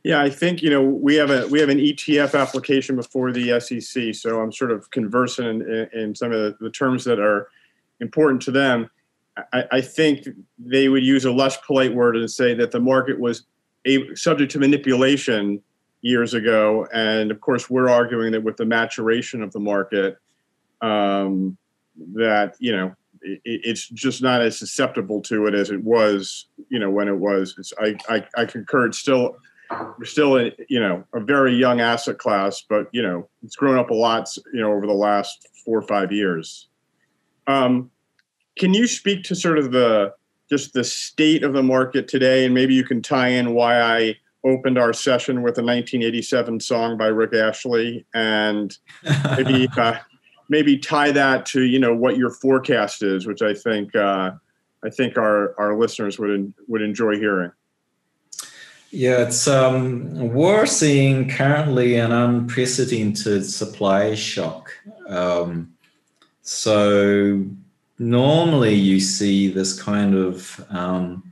Yeah, 0.03 0.21
I 0.21 0.31
think 0.31 0.63
you 0.63 0.71
know 0.71 0.83
we 0.83 1.15
have 1.17 1.31
a 1.31 1.47
we 1.47 1.61
have 1.61 1.69
an 1.69 1.79
ETF 1.79 2.41
application 2.41 2.97
before 2.97 3.31
the 3.31 3.61
SEC, 3.61 4.15
so 4.15 4.41
I'm 4.41 4.51
sort 4.51 4.73
of 4.73 4.91
conversant 4.91 5.63
in, 5.63 5.89
in 5.93 6.15
some 6.15 6.33
of 6.33 6.41
the, 6.41 6.57
the, 6.65 6.71
terms 6.71 7.05
that 7.05 7.21
are 7.21 7.49
important 8.01 8.43
to 8.43 8.51
them. 8.51 8.91
I, 9.53 9.65
I, 9.73 9.81
think 9.81 10.27
they 10.59 10.89
would 10.89 11.05
use 11.05 11.25
a 11.25 11.31
less 11.31 11.57
polite 11.59 11.95
word 11.95 12.17
and 12.17 12.31
say 12.31 12.53
that 12.55 12.73
the 12.73 12.81
market 12.81 13.21
was 13.21 13.45
a, 13.85 14.15
subject 14.15 14.51
to 14.53 14.59
manipulation 14.59 15.63
years 16.03 16.35
ago, 16.35 16.87
and 16.93 17.31
of 17.31 17.41
course 17.41 17.69
we're 17.69 17.89
arguing 17.89 18.33
that 18.33 18.43
with 18.43 18.57
the 18.57 18.65
maturation 18.65 19.43
of 19.43 19.53
the 19.53 19.61
market, 19.61 20.19
um, 20.81 21.57
that 22.15 22.55
you 22.59 22.75
know 22.75 22.95
it, 23.23 23.41
it's 23.45 23.89
just 23.89 24.23
not 24.23 24.41
as 24.41 24.59
susceptible 24.59 25.21
to 25.23 25.47
it 25.47 25.55
as 25.55 25.71
it 25.71 25.83
was, 25.83 26.47
you 26.69 26.79
know, 26.79 26.91
when 26.91 27.09
it 27.09 27.17
was. 27.17 27.55
It's, 27.59 27.73
I, 27.79 27.97
I 28.09 28.27
I 28.37 28.45
concur. 28.45 28.87
It's 28.87 28.99
still 28.99 29.37
still 30.03 30.39
a 30.39 30.53
you 30.69 30.81
know 30.81 31.05
a 31.15 31.21
very 31.21 31.55
young 31.55 31.81
asset 31.81 32.19
class, 32.19 32.65
but 32.69 32.89
you 32.93 33.03
know 33.03 33.29
it's 33.43 33.57
grown 33.57 33.79
up 33.79 33.91
a 33.91 33.95
lot 33.95 34.29
you 34.53 34.61
know 34.61 34.73
over 34.73 34.87
the 34.87 34.93
last 34.93 35.47
four 35.65 35.79
or 35.79 35.83
five 35.83 36.13
years. 36.13 36.69
Um, 37.47 37.91
can 38.59 38.75
you 38.75 38.87
speak 38.87 39.25
to 39.25 39.35
sort 39.35 39.59
of 39.59 39.73
the 39.73 40.13
just 40.49 40.73
the 40.73 40.85
state 40.85 41.45
of 41.45 41.53
the 41.53 41.63
market 41.63 42.09
today, 42.09 42.45
and 42.45 42.55
maybe 42.55 42.75
you 42.75 42.85
can 42.85 43.01
tie 43.01 43.29
in 43.29 43.55
why 43.55 43.81
I 43.81 44.17
opened 44.45 44.79
our 44.79 44.93
session 44.93 45.43
with 45.43 45.59
a 45.59 45.63
1987 45.63 46.61
song 46.61 46.97
by 46.97 47.07
Rick 47.07 47.35
Astley, 47.35 48.07
and 48.15 48.77
maybe 49.37 49.69
uh, 49.77 49.99
maybe 50.49 50.79
tie 50.79 51.13
that 51.13 51.47
to 51.47 51.63
you 51.63 51.79
know 51.79 51.95
what 51.95 52.17
your 52.17 52.31
forecast 52.31 53.03
is, 53.03 53.27
which 53.27 53.43
I 53.43 53.55
think 53.55 53.95
uh, 53.95 54.33
I 54.85 54.91
think 54.91 55.17
our 55.17 55.59
our 55.59 55.77
listeners 55.77 56.19
would 56.19 56.53
would 56.69 56.83
enjoy 56.83 57.17
hearing. 57.17 57.53
Yeah, 58.93 59.23
it's 59.23 59.47
um, 59.47 60.33
we're 60.33 60.67
seeing 60.67 61.29
currently 61.29 61.95
an 61.95 62.11
unprecedented 62.11 63.47
supply 63.47 64.17
shock. 64.17 64.73
Um, 65.07 65.73
so 66.43 67.45
normally 68.01 68.75
you 68.75 68.99
see 68.99 69.47
this 69.47 69.81
kind 69.81 70.17
of 70.17 70.65
um, 70.71 71.30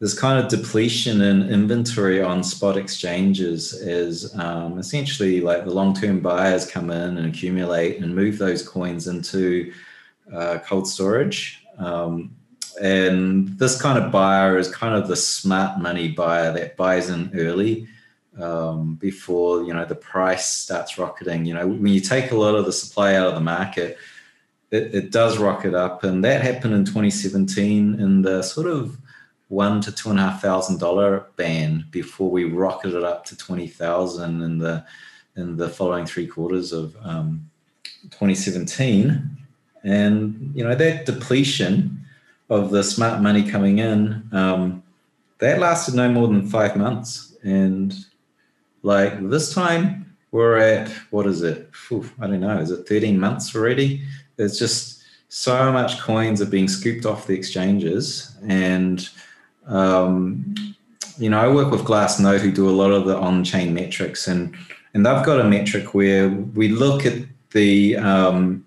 this 0.00 0.18
kind 0.18 0.42
of 0.42 0.50
depletion 0.50 1.20
in 1.20 1.50
inventory 1.50 2.22
on 2.22 2.42
spot 2.42 2.78
exchanges 2.78 3.74
is 3.74 4.34
um, 4.38 4.78
essentially 4.78 5.42
like 5.42 5.64
the 5.64 5.70
long-term 5.70 6.20
buyers 6.20 6.68
come 6.68 6.90
in 6.90 7.18
and 7.18 7.26
accumulate 7.26 7.98
and 7.98 8.14
move 8.14 8.38
those 8.38 8.66
coins 8.66 9.06
into 9.08 9.70
uh, 10.32 10.58
cold 10.66 10.88
storage. 10.88 11.62
Um, 11.76 12.34
and 12.80 13.58
this 13.58 13.80
kind 13.80 14.02
of 14.02 14.10
buyer 14.10 14.56
is 14.56 14.74
kind 14.74 14.94
of 14.94 15.06
the 15.06 15.16
smart 15.16 15.80
money 15.80 16.08
buyer 16.08 16.50
that 16.52 16.78
buys 16.78 17.10
in 17.10 17.30
early 17.34 17.86
um, 18.40 18.94
before 18.94 19.64
you 19.64 19.74
know 19.74 19.84
the 19.84 19.94
price 19.94 20.48
starts 20.48 20.96
rocketing. 20.96 21.44
You 21.44 21.54
know, 21.54 21.66
when 21.66 21.88
you 21.88 22.00
take 22.00 22.30
a 22.30 22.36
lot 22.36 22.54
of 22.54 22.64
the 22.64 22.72
supply 22.72 23.16
out 23.16 23.26
of 23.26 23.34
the 23.34 23.40
market, 23.40 23.98
it, 24.70 24.94
it 24.94 25.10
does 25.10 25.36
rocket 25.36 25.74
up, 25.74 26.04
and 26.04 26.24
that 26.24 26.40
happened 26.40 26.72
in 26.72 26.84
2017 26.86 28.00
in 28.00 28.22
the 28.22 28.42
sort 28.42 28.66
of 28.66 28.96
one 29.50 29.80
to 29.80 29.92
two 29.92 30.10
and 30.10 30.18
a 30.18 30.22
half 30.22 30.40
thousand 30.40 30.78
dollar 30.78 31.26
band 31.36 31.90
before 31.90 32.30
we 32.30 32.44
rocketed 32.44 33.02
up 33.04 33.24
to 33.26 33.36
twenty 33.36 33.66
thousand 33.66 34.42
in 34.42 34.58
the 34.58 34.84
in 35.36 35.56
the 35.56 35.68
following 35.68 36.06
three 36.06 36.26
quarters 36.26 36.72
of 36.72 36.96
um, 37.02 37.50
2017, 38.10 39.36
and 39.84 40.52
you 40.54 40.64
know 40.64 40.74
that 40.74 41.04
depletion 41.04 42.04
of 42.48 42.70
the 42.70 42.82
smart 42.82 43.20
money 43.22 43.48
coming 43.48 43.78
in, 43.78 44.28
um, 44.32 44.82
that 45.38 45.58
lasted 45.58 45.94
no 45.94 46.10
more 46.10 46.28
than 46.28 46.48
five 46.48 46.76
months. 46.76 47.36
And 47.42 47.94
like 48.82 49.28
this 49.30 49.52
time, 49.52 50.16
we're 50.30 50.58
at 50.58 50.88
what 51.10 51.26
is 51.26 51.42
it? 51.42 51.70
I 52.20 52.26
don't 52.26 52.40
know. 52.40 52.58
Is 52.58 52.70
it 52.70 52.88
13 52.88 53.18
months 53.18 53.54
already? 53.54 54.02
It's 54.38 54.58
just 54.58 55.02
so 55.28 55.72
much 55.72 55.98
coins 56.00 56.40
are 56.42 56.46
being 56.46 56.68
scooped 56.68 57.06
off 57.06 57.26
the 57.26 57.34
exchanges. 57.34 58.36
And, 58.46 59.08
um, 59.66 60.54
you 61.18 61.30
know, 61.30 61.40
I 61.40 61.52
work 61.52 61.70
with 61.70 61.82
Glassnode 61.82 62.40
who 62.40 62.50
do 62.50 62.68
a 62.68 62.72
lot 62.72 62.90
of 62.90 63.04
the 63.04 63.16
on 63.16 63.44
chain 63.44 63.74
metrics, 63.74 64.26
and, 64.26 64.54
and 64.94 65.04
they've 65.04 65.24
got 65.24 65.40
a 65.40 65.44
metric 65.44 65.94
where 65.94 66.28
we 66.28 66.68
look 66.68 67.06
at 67.06 67.14
the, 67.52 67.96
um, 67.96 68.64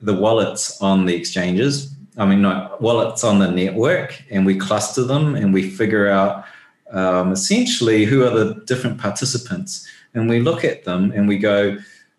the 0.00 0.14
wallets 0.14 0.80
on 0.82 1.06
the 1.06 1.14
exchanges 1.14 1.94
I 2.16 2.26
mean, 2.26 2.42
not 2.42 2.80
wallets 2.80 3.24
on 3.24 3.38
the 3.38 3.50
network, 3.50 4.22
and 4.30 4.46
we 4.46 4.56
cluster 4.56 5.02
them 5.02 5.34
and 5.34 5.52
we 5.52 5.68
figure 5.68 6.08
out 6.08 6.44
um, 6.90 7.32
essentially 7.32 8.04
who 8.04 8.24
are 8.24 8.30
the 8.30 8.62
different 8.66 8.98
participants. 8.98 9.88
And 10.14 10.28
we 10.28 10.40
look 10.40 10.64
at 10.64 10.84
them 10.84 11.10
and 11.12 11.26
we 11.26 11.38
go, 11.38 11.76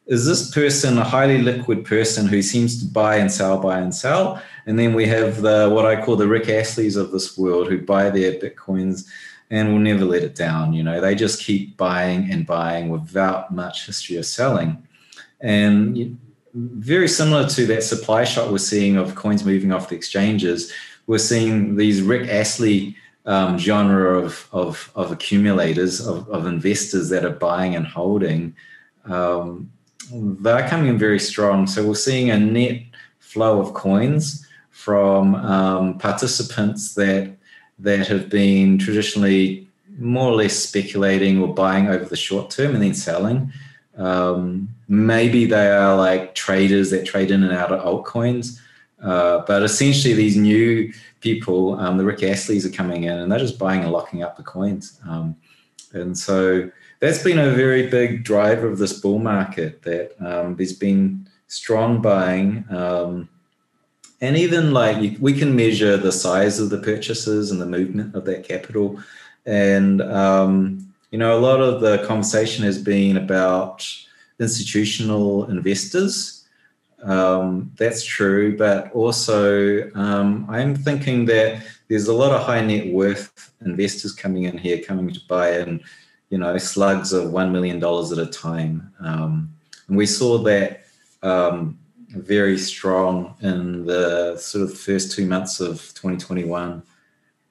is 0.08 0.26
this 0.26 0.52
person 0.52 0.98
a 0.98 1.04
highly 1.04 1.40
liquid 1.40 1.84
person 1.84 2.28
who 2.28 2.42
seems 2.42 2.80
to 2.80 2.86
buy 2.86 3.16
and 3.18 3.32
sell, 3.32 3.60
buy 3.60 3.80
and 3.80 3.94
sell? 3.94 4.42
And 4.68 4.78
then 4.78 4.94
we 4.94 5.08
have 5.08 5.42
the 5.42 5.70
what 5.70 5.86
I 5.86 6.04
call 6.04 6.16
the 6.16 6.28
Rick 6.28 6.48
Astley's 6.50 6.96
of 6.96 7.12
this 7.12 7.38
world 7.38 7.68
who 7.68 7.82
buy 7.82 8.10
their 8.10 8.34
bitcoins 8.34 9.08
and 9.50 9.72
will 9.72 9.80
never 9.80 10.06
let 10.06 10.24
it 10.24 10.36
down. 10.36 10.74
You 10.74 10.84
know, 10.84 11.02
they 11.02 11.16
just 11.16 11.42
keep 11.42 11.78
buying 11.78 12.30
and 12.32 12.46
buying 12.46 12.90
without 12.90 13.54
much 13.54 13.86
history 13.86 14.18
of 14.18 14.26
selling. 14.26 14.88
And 15.42 16.20
very 16.54 17.08
similar 17.08 17.48
to 17.50 17.66
that 17.68 17.84
supply 17.84 18.24
shock 18.24 18.50
we're 18.50 18.58
seeing 18.60 18.98
of 18.98 19.16
coins 19.16 19.44
moving 19.44 19.72
off 19.72 19.90
the 19.90 19.96
exchanges. 19.96 20.72
We're 21.08 21.18
seeing 21.18 21.76
these 21.76 22.02
Rick 22.02 22.30
Astley 22.30 22.96
um, 23.26 23.58
genre 23.58 24.20
of, 24.20 24.48
of, 24.52 24.92
of 24.96 25.12
accumulators, 25.12 26.06
of, 26.06 26.30
of, 26.30 26.46
investors 26.46 27.10
that 27.10 27.26
are 27.26 27.32
buying 27.32 27.76
and 27.76 27.86
holding. 27.86 28.56
Um, 29.06 29.72
they're 30.12 30.68
coming 30.68 30.88
in 30.88 30.98
very 30.98 31.20
strong. 31.20 31.68
So 31.68 31.86
we're 31.88 31.96
seeing 31.96 32.30
a 32.30 32.40
net 32.40 32.82
flow 33.20 33.60
of 33.60 33.74
coins 33.74 34.46
from 34.70 35.36
um, 35.36 35.98
participants 35.98 36.94
that 36.96 37.36
that 37.80 38.08
have 38.08 38.30
been 38.30 38.78
traditionally 38.78 39.68
more 39.98 40.32
or 40.32 40.36
less 40.36 40.54
speculating 40.54 41.42
or 41.42 41.54
buying 41.54 41.88
over 41.88 42.06
the 42.06 42.16
short 42.16 42.50
term 42.50 42.74
and 42.74 42.84
then 42.84 42.94
selling. 42.94 43.52
Um, 43.98 44.70
maybe 44.88 45.46
they 45.46 45.70
are 45.70 45.96
like 45.96 46.36
traders 46.36 46.92
that 46.92 47.06
trade 47.06 47.32
in 47.32 47.44
and 47.44 47.54
out 47.54 47.72
of 47.72 47.82
altcoins. 47.82 48.60
Uh, 49.02 49.44
but 49.46 49.64
essentially, 49.64 50.14
these 50.14 50.38
new 50.38 50.92
people, 51.22 51.80
um, 51.80 51.98
the 51.98 52.06
Rick 52.06 52.20
Astleys, 52.20 52.66
are 52.66 52.76
coming 52.76 53.04
in 53.04 53.18
and 53.18 53.32
they're 53.32 53.40
just 53.40 53.60
buying 53.60 53.82
and 53.84 53.92
locking 53.92 54.24
up 54.24 54.38
the 54.38 54.44
coins. 54.44 55.00
Um, 55.08 55.36
and 55.94 56.18
so 56.18 56.70
that's 57.06 57.24
been 57.24 57.38
a 57.38 57.52
very 57.52 57.88
big 57.88 58.24
driver 58.24 58.68
of 58.68 58.80
this 58.80 59.00
bull 59.00 59.20
market 59.20 59.84
that 59.84 60.16
um, 60.26 60.56
there's 60.56 60.74
been 60.74 61.28
strong 61.48 62.02
buying. 62.02 62.66
Um, 62.70 63.30
and 64.22 64.36
even 64.36 64.74
like 64.74 65.16
we 65.20 65.34
can 65.34 65.56
measure 65.56 65.98
the 65.98 66.12
size 66.12 66.60
of 66.60 66.72
the 66.72 66.80
purchases 66.80 67.52
and 67.52 67.62
the 67.62 67.66
movement 67.68 68.16
of 68.16 68.26
that 68.26 68.44
capital. 68.44 69.00
And 69.46 70.02
um, 70.02 70.92
you 71.12 71.20
know, 71.20 71.38
a 71.38 71.40
lot 71.40 71.62
of 71.62 71.82
the 71.82 72.04
conversation 72.08 72.66
has 72.66 72.82
been 72.82 73.18
about 73.18 73.88
institutional 74.40 75.46
investors. 75.52 76.48
Um, 77.04 77.72
that's 77.78 78.04
true, 78.04 78.58
but 78.58 78.92
also 78.94 79.92
um, 79.94 80.48
I'm 80.50 80.76
thinking 80.76 81.26
that 81.26 81.62
there's 81.88 82.08
a 82.08 82.14
lot 82.14 82.32
of 82.32 82.42
high 82.42 82.66
net 82.66 82.92
worth 82.92 83.54
investors 83.64 84.12
coming 84.12 84.44
in 84.44 84.58
here, 84.58 84.82
coming 84.82 85.14
to 85.14 85.20
buy 85.28 85.60
in, 85.60 85.84
you 86.30 86.38
know, 86.38 86.58
slugs 86.58 87.14
of 87.14 87.32
one 87.32 87.52
million 87.52 87.80
dollars 87.80 88.12
at 88.12 88.18
a 88.18 88.26
time, 88.26 88.94
um, 89.00 89.54
and 89.88 89.98
we 89.98 90.06
saw 90.06 90.38
that 90.40 90.86
um, 91.22 91.78
very 92.10 92.58
strong 92.58 93.36
in 93.42 93.86
the 93.86 94.38
sort 94.38 94.64
of 94.64 94.78
first 94.78 95.12
two 95.12 95.26
months 95.26 95.60
of 95.60 95.80
2021. 95.96 96.82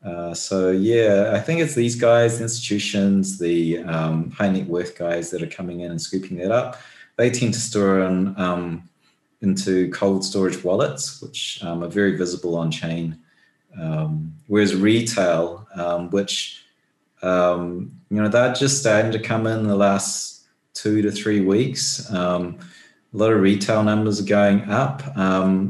Uh, 0.05 0.35
so 0.35 0.71
yeah, 0.71 1.33
I 1.35 1.41
think 1.41 1.61
it's 1.61 1.75
these 1.75 1.97
guys, 1.97 2.39
the 2.39 2.45
institutions, 2.45 3.39
the 3.39 3.79
um, 3.79 4.31
high 4.31 4.51
net 4.51 4.67
worth 4.67 4.99
guys 4.99 5.31
that 5.31 5.43
are 5.43 5.47
coming 5.47 5.81
in 5.81 5.91
and 5.91 6.01
scooping 6.01 6.37
that 6.39 6.51
up. 6.51 6.81
They 7.17 7.31
tend 7.31 7.55
to 7.55 7.61
store 7.61 8.01
in, 8.01 8.39
um, 8.39 8.89
into 9.41 9.91
cold 9.93 10.25
storage 10.25 10.63
wallets, 10.63 11.23
which 11.23 11.63
um, 11.63 11.83
are 11.83 11.89
very 11.89 12.17
visible 12.17 12.57
on 12.57 12.71
chain. 12.71 13.19
Um, 13.81 14.35
whereas 14.47 14.75
retail, 14.75 15.67
um, 15.75 16.11
which 16.11 16.64
um, 17.25 17.93
you 18.11 18.23
know 18.23 18.29
they're 18.29 18.55
just 18.55 18.81
starting 18.81 19.13
to 19.13 19.19
come 19.19 19.47
in 19.47 19.67
the 19.67 19.77
last 19.77 20.47
two 20.75 21.03
to 21.03 21.11
three 21.11 21.41
weeks. 21.41 22.11
a 22.11 22.55
lot 23.13 23.33
of 23.33 23.41
retail 23.41 23.83
numbers 23.83 24.21
are 24.21 24.25
going 24.25 24.63
up. 24.71 25.03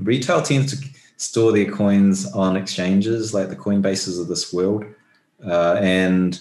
retail 0.04 0.42
tends 0.42 0.78
to 0.78 0.88
store 1.16 1.52
their 1.52 1.70
coins 1.70 2.30
on 2.32 2.56
exchanges 2.56 3.34
like 3.34 3.48
the 3.48 3.56
Coinbases 3.56 4.20
of 4.20 4.28
this 4.28 4.52
world. 4.52 4.84
Uh, 5.44 5.74
and 5.80 6.40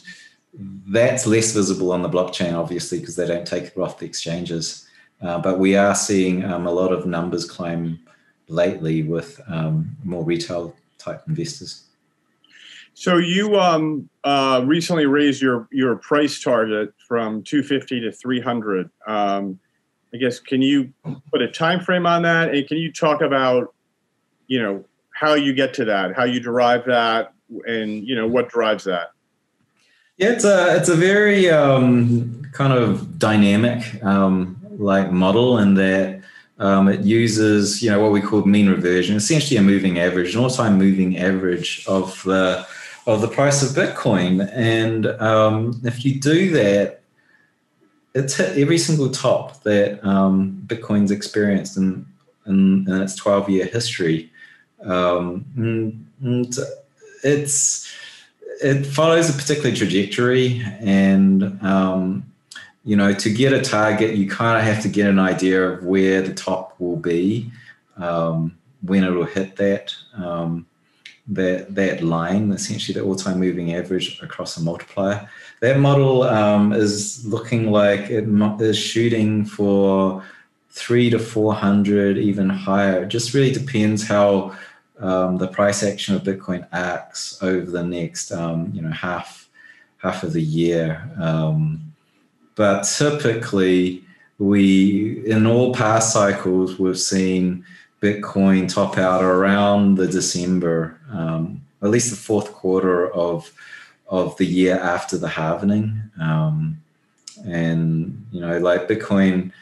that's 0.88 1.26
less 1.26 1.54
visible 1.54 1.92
on 1.92 2.02
the 2.02 2.10
blockchain, 2.10 2.54
obviously, 2.54 3.00
because 3.00 3.16
they 3.16 3.28
don't 3.28 3.48
take 3.48 3.66
it 3.66 3.78
off 3.78 4.00
the 4.00 4.06
exchanges. 4.06 4.88
Uh, 5.22 5.40
but 5.40 5.60
we 5.60 5.76
are 5.76 5.96
seeing 5.96 6.44
um, 6.46 6.68
a 6.68 6.72
lot 6.72 6.92
of 6.92 7.06
numbers 7.06 7.50
climb 7.50 8.00
lately 8.48 9.04
with 9.04 9.40
um, 9.48 9.96
more 10.04 10.24
retail 10.24 10.76
type 10.98 11.24
investors. 11.28 11.86
So 12.94 13.18
you 13.18 13.60
um, 13.60 14.10
uh, 14.24 14.64
recently 14.66 15.06
raised 15.06 15.42
your 15.42 15.68
your 15.72 15.96
price 15.96 16.42
target 16.42 16.94
from 17.08 17.44
250 17.44 18.02
to 18.02 18.12
300. 18.12 18.90
Um, 19.08 19.60
I 20.14 20.18
guess 20.18 20.40
can 20.40 20.62
you 20.62 20.94
put 21.32 21.42
a 21.42 21.48
time 21.48 21.80
frame 21.80 22.06
on 22.06 22.22
that, 22.22 22.54
and 22.54 22.68
can 22.68 22.78
you 22.78 22.92
talk 22.92 23.22
about 23.22 23.74
you 24.48 24.62
know 24.62 24.86
how 25.14 25.34
you 25.34 25.54
get 25.54 25.74
to 25.76 25.86
that, 25.86 26.16
how 26.16 26.24
you 26.24 26.40
derive 26.40 26.86
that, 26.86 27.34
and 27.66 28.08
you 28.08 28.16
know 28.16 28.28
what 28.28 28.50
drives 28.50 28.84
that. 28.84 29.12
Yeah, 30.18 30.30
it's 30.30 30.46
a 30.46 30.76
it's 30.76 30.90
a 30.90 30.96
very 30.96 31.50
um, 31.50 32.44
kind 32.52 32.74
of 32.74 33.18
dynamic 33.18 34.04
um, 34.04 34.62
like 34.78 35.12
model 35.12 35.58
in 35.58 35.74
that 35.76 36.22
um, 36.60 36.88
it 36.88 37.02
uses 37.02 37.82
you 37.82 37.90
know 37.90 38.00
what 38.00 38.12
we 38.12 38.22
call 38.22 38.46
mean 38.46 38.70
reversion, 38.70 39.16
essentially 39.16 39.58
a 39.58 39.64
moving 39.64 39.98
average, 39.98 40.36
an 40.36 40.42
all-time 40.42 40.78
moving 40.78 41.18
average 41.18 41.84
of 41.88 42.22
the 42.24 42.68
of 43.06 43.22
the 43.22 43.28
price 43.28 43.62
of 43.62 43.76
Bitcoin. 43.76 44.50
And 44.54 45.08
um, 45.08 45.82
if 45.84 46.06
you 46.06 46.20
do 46.20 46.52
that, 46.52 47.02
it's 48.14 48.36
hit 48.36 48.58
every 48.58 48.78
single 48.78 49.10
top 49.10 49.64
that 49.64 50.04
um, 50.06 50.62
Bitcoin's 50.68 51.12
experienced 51.12 51.78
in, 51.78 52.06
in, 52.46 52.86
in 52.88 53.02
its 53.02 53.16
12 53.16 53.50
year 53.50 53.66
history. 53.66 54.32
Um, 54.84 55.46
and 55.56 56.58
it's 57.24 57.92
it 58.62 58.86
follows 58.86 59.30
a 59.30 59.34
particular 59.34 59.76
trajectory, 59.76 60.64
and 60.80 61.62
um, 61.64 62.26
you 62.84 62.96
know, 62.96 63.14
to 63.14 63.34
get 63.34 63.54
a 63.54 63.62
target, 63.62 64.16
you 64.16 64.30
kind 64.30 64.58
of 64.58 64.64
have 64.64 64.84
to 64.84 64.90
get 64.90 65.10
an 65.10 65.20
idea 65.20 65.64
of 65.70 65.84
where 65.84 66.22
the 66.22 66.34
top 66.34 66.76
will 66.80 66.98
be 66.98 67.52
um, 67.98 68.58
when 68.82 69.04
it 69.04 69.12
will 69.12 69.26
hit 69.26 69.56
that. 69.58 69.96
Um, 70.16 70.66
that 71.28 71.74
that 71.74 72.04
line, 72.04 72.52
essentially 72.52 73.00
the 73.00 73.06
all-time 73.06 73.40
moving 73.40 73.74
average 73.74 74.22
across 74.22 74.58
a 74.58 74.62
multiplier. 74.62 75.30
That 75.62 75.80
model 75.80 76.24
um, 76.24 76.74
is 76.74 77.26
looking 77.26 77.72
like 77.72 78.10
it 78.10 78.26
is 78.62 78.78
shooting 78.78 79.46
for 79.46 80.24
three 80.70 81.10
to 81.10 81.20
four 81.20 81.54
hundred, 81.54 82.18
even 82.18 82.50
higher. 82.50 83.04
It 83.04 83.08
just 83.08 83.34
really 83.34 83.52
depends 83.52 84.06
how 84.06 84.56
um, 85.00 85.38
the 85.38 85.48
price 85.48 85.84
action 85.84 86.16
of 86.16 86.24
Bitcoin 86.24 86.68
acts 86.72 87.42
over 87.42 87.72
the 87.72 87.84
next, 87.84 88.32
um, 88.32 88.72
you 88.74 88.82
know, 88.82 88.92
half 88.92 89.48
half 89.98 90.24
of 90.24 90.34
the 90.34 90.42
year. 90.42 91.10
Um, 91.18 91.94
but 92.56 92.84
typically, 92.84 94.04
we 94.40 95.24
in 95.26 95.48
all 95.48 95.74
past 95.74 96.12
cycles 96.12 96.78
we've 96.78 97.00
seen 97.00 97.64
Bitcoin 98.04 98.68
top 98.68 98.98
out 98.98 99.24
around 99.24 99.96
the 99.96 100.08
December, 100.08 101.00
um, 101.10 101.62
at 101.82 101.90
least 101.90 102.10
the 102.10 102.18
fourth 102.18 102.52
quarter 102.52 103.10
of 103.14 103.52
of 104.10 104.36
the 104.38 104.46
year 104.46 104.78
after 104.78 105.18
the 105.18 105.28
halvening. 105.28 105.88
Um, 106.20 106.82
and 107.46 108.28
you 108.32 108.42
know, 108.42 108.58
like 108.60 108.90
Bitcoin 108.90 109.54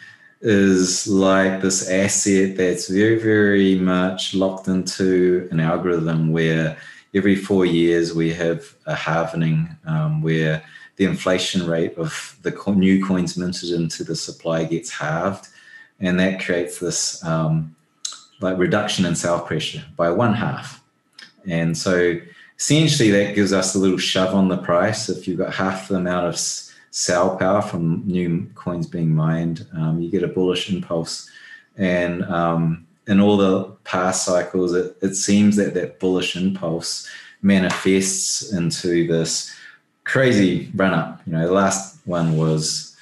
is 0.42 1.08
like 1.08 1.62
this 1.62 1.88
asset 1.90 2.58
that's 2.58 2.90
very, 2.90 3.20
very 3.20 3.76
much 3.76 4.34
locked 4.34 4.68
into 4.68 5.48
an 5.52 5.60
algorithm 5.60 6.32
where 6.32 6.76
every 7.14 7.36
four 7.36 7.66
years 7.66 8.16
we 8.16 8.34
have 8.34 8.74
a 8.88 8.96
halvening 8.96 9.78
um, 9.86 10.24
where 10.24 10.64
the 10.96 11.06
inflation 11.06 11.68
rate 11.68 11.96
of 11.98 12.38
the 12.42 12.52
new 12.76 13.06
coins 13.06 13.38
minted 13.38 13.70
into 13.70 14.04
the 14.04 14.16
supply 14.16 14.64
gets 14.64 14.90
halved. 14.90 15.48
And 16.00 16.20
that 16.20 16.44
creates 16.44 16.80
this 16.80 17.24
um, 17.24 17.76
like 18.42 18.58
reduction 18.58 19.06
in 19.06 19.16
sale 19.16 19.40
pressure 19.40 19.84
by 19.96 20.10
one 20.10 20.34
half. 20.34 20.84
And 21.48 21.78
so 21.78 22.20
essentially 22.60 23.10
that 23.12 23.36
gives 23.36 23.54
us 23.54 23.74
a 23.74 23.80
little 23.80 23.98
shove 23.98 24.36
on 24.36 24.48
the 24.48 24.58
price. 24.58 25.10
If 25.10 25.28
you've 25.28 25.40
got 25.40 25.54
half 25.54 25.88
the 25.88 25.96
amount 25.96 26.28
of 26.28 26.38
sell 26.38 27.38
power 27.38 27.62
from 27.62 28.04
new 28.06 28.50
coins 28.54 28.86
being 28.86 29.16
mined, 29.16 29.66
um, 29.74 30.00
you 30.02 30.12
get 30.12 30.24
a 30.24 30.28
bullish 30.28 30.70
impulse. 30.70 31.30
And 31.78 32.24
um, 32.26 32.86
in 33.08 33.20
all 33.20 33.38
the 33.38 33.64
past 33.84 34.26
cycles, 34.26 34.74
it, 34.74 34.96
it 35.02 35.16
seems 35.16 35.56
that 35.56 35.74
that 35.74 36.00
bullish 36.00 36.36
impulse 36.36 37.10
manifests 37.42 38.54
into 38.54 39.08
this 39.08 39.56
crazy 40.04 40.72
run 40.76 40.94
up. 40.94 41.22
You 41.26 41.34
know, 41.34 41.48
the 41.48 41.54
last 41.54 42.06
one 42.06 42.38
was 42.38 42.96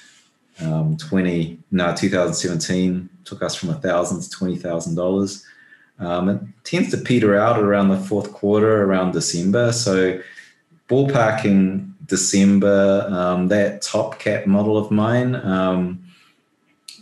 um, 0.62 0.96
20, 0.96 1.58
no, 1.70 1.94
2017 1.94 3.09
took 3.24 3.42
us 3.42 3.54
from 3.54 3.70
a 3.70 3.74
thousand 3.74 4.22
to 4.22 4.30
twenty 4.30 4.56
thousand 4.56 4.94
dollars. 4.94 5.44
Um, 5.98 6.28
it 6.28 6.40
tends 6.64 6.90
to 6.90 6.96
peter 6.96 7.38
out 7.38 7.60
around 7.60 7.88
the 7.88 7.98
fourth 7.98 8.32
quarter, 8.32 8.84
around 8.84 9.12
December. 9.12 9.72
So 9.72 10.20
ballparking 10.88 11.92
December, 12.06 13.06
um, 13.10 13.48
that 13.48 13.82
top 13.82 14.18
cap 14.18 14.46
model 14.46 14.76
of 14.78 14.90
mine, 14.90 15.36
um, 15.36 16.02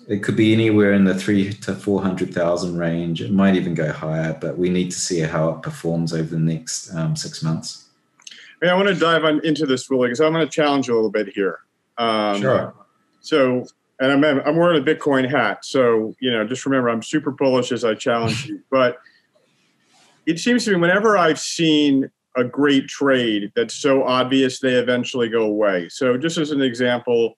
it 0.09 0.23
could 0.23 0.37
be 0.37 0.53
anywhere 0.53 0.93
in 0.95 1.05
the 1.05 1.15
three 1.15 1.53
to 1.53 1.75
400,000 1.75 2.77
range. 2.77 3.21
It 3.21 3.31
might 3.31 3.57
even 3.57 3.75
go 3.75 3.93
higher, 3.93 4.37
but 4.41 4.59
we 4.59 4.69
need 4.71 4.91
to 4.91 4.99
see 4.99 5.21
how 5.21 5.51
it 5.51 5.63
performs 5.63 6.13
over 6.13 6.29
the 6.29 6.39
next 6.39 6.93
um, 6.95 7.15
six 7.15 7.43
months. 7.43 7.85
I 8.63 8.75
want 8.75 8.89
to 8.89 8.95
dive 8.95 9.25
on 9.25 9.45
into 9.45 9.67
this 9.67 9.91
really 9.91 10.09
because 10.09 10.21
I'm 10.21 10.33
going 10.33 10.47
to 10.47 10.51
challenge 10.51 10.89
you 10.89 10.95
a 10.95 10.97
little 10.97 11.11
bit 11.11 11.29
here. 11.29 11.61
Um, 11.97 12.41
sure. 12.41 12.75
So, 13.21 13.67
and 14.01 14.13
I'm, 14.13 14.41
I'm 14.41 14.57
wearing 14.57 14.81
a 14.81 14.85
Bitcoin 14.85 15.29
hat. 15.29 15.65
So, 15.65 16.15
you 16.21 16.31
know, 16.31 16.47
just 16.47 16.67
remember 16.67 16.89
I'm 16.89 17.03
super 17.03 17.31
bullish 17.31 17.73
as 17.73 17.85
I 17.85 17.95
challenge 17.95 18.47
you. 18.47 18.61
But 18.71 18.99
it 20.27 20.39
seems 20.39 20.65
to 20.67 20.73
me 20.73 20.77
whenever 20.77 21.17
I've 21.17 21.41
seen 21.41 22.11
a 22.37 22.45
great 22.45 22.87
trade 22.87 23.51
that's 23.57 23.75
so 23.75 24.05
obvious 24.05 24.61
they 24.61 24.75
eventually 24.75 25.29
go 25.29 25.43
away. 25.43 25.89
So 25.89 26.17
just 26.17 26.39
as 26.39 26.51
an 26.51 26.61
example, 26.61 27.37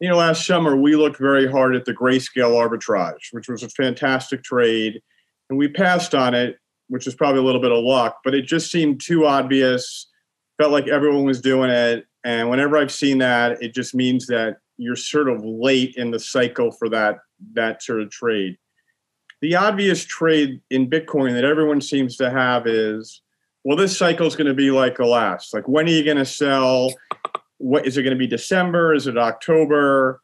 you 0.00 0.08
know, 0.08 0.16
last 0.16 0.46
summer 0.46 0.76
we 0.76 0.96
looked 0.96 1.18
very 1.18 1.46
hard 1.46 1.76
at 1.76 1.84
the 1.84 1.94
grayscale 1.94 2.54
arbitrage, 2.56 3.32
which 3.32 3.48
was 3.48 3.62
a 3.62 3.68
fantastic 3.68 4.42
trade, 4.42 5.00
and 5.48 5.58
we 5.58 5.68
passed 5.68 6.14
on 6.14 6.34
it, 6.34 6.58
which 6.88 7.06
is 7.06 7.14
probably 7.14 7.40
a 7.40 7.44
little 7.44 7.60
bit 7.60 7.72
of 7.72 7.84
luck, 7.84 8.18
but 8.24 8.34
it 8.34 8.42
just 8.42 8.70
seemed 8.70 9.00
too 9.00 9.26
obvious. 9.26 10.10
Felt 10.58 10.72
like 10.72 10.88
everyone 10.88 11.24
was 11.24 11.40
doing 11.40 11.70
it, 11.70 12.06
and 12.24 12.48
whenever 12.50 12.76
I've 12.76 12.92
seen 12.92 13.18
that, 13.18 13.62
it 13.62 13.74
just 13.74 13.94
means 13.94 14.26
that 14.28 14.56
you're 14.76 14.96
sort 14.96 15.28
of 15.28 15.44
late 15.44 15.94
in 15.96 16.10
the 16.10 16.18
cycle 16.18 16.70
for 16.70 16.88
that 16.88 17.18
that 17.52 17.82
sort 17.82 18.00
of 18.00 18.10
trade. 18.10 18.56
The 19.40 19.56
obvious 19.56 20.04
trade 20.04 20.60
in 20.70 20.88
Bitcoin 20.88 21.34
that 21.34 21.44
everyone 21.44 21.80
seems 21.80 22.16
to 22.16 22.30
have 22.30 22.66
is 22.66 23.22
well, 23.64 23.78
this 23.78 23.96
cycle 23.96 24.26
is 24.26 24.36
going 24.36 24.46
to 24.46 24.54
be 24.54 24.70
like 24.70 24.98
the 24.98 25.06
last. 25.06 25.54
Like, 25.54 25.66
when 25.66 25.86
are 25.86 25.90
you 25.90 26.04
going 26.04 26.18
to 26.18 26.26
sell? 26.26 26.92
What 27.56 27.86
is 27.86 27.96
it 27.96 28.02
going 28.02 28.12
to 28.12 28.18
be? 28.18 28.26
December? 28.26 28.94
Is 28.94 29.06
it 29.06 29.16
October? 29.16 30.20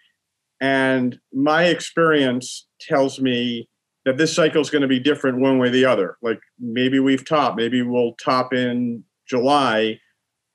And 0.61 1.19
my 1.33 1.65
experience 1.65 2.67
tells 2.81 3.19
me 3.19 3.67
that 4.05 4.19
this 4.19 4.35
cycle 4.35 4.61
is 4.61 4.69
going 4.69 4.83
to 4.83 4.89
be 4.89 5.01
different 5.01 5.41
one 5.41 5.59
way 5.59 5.69
or 5.69 5.71
the 5.71 5.87
other. 5.87 6.19
Like, 6.21 6.41
maybe 6.59 6.99
we've 6.99 7.27
topped. 7.27 7.57
Maybe 7.57 7.81
we'll 7.81 8.15
top 8.23 8.53
in 8.53 9.05
July, 9.27 9.99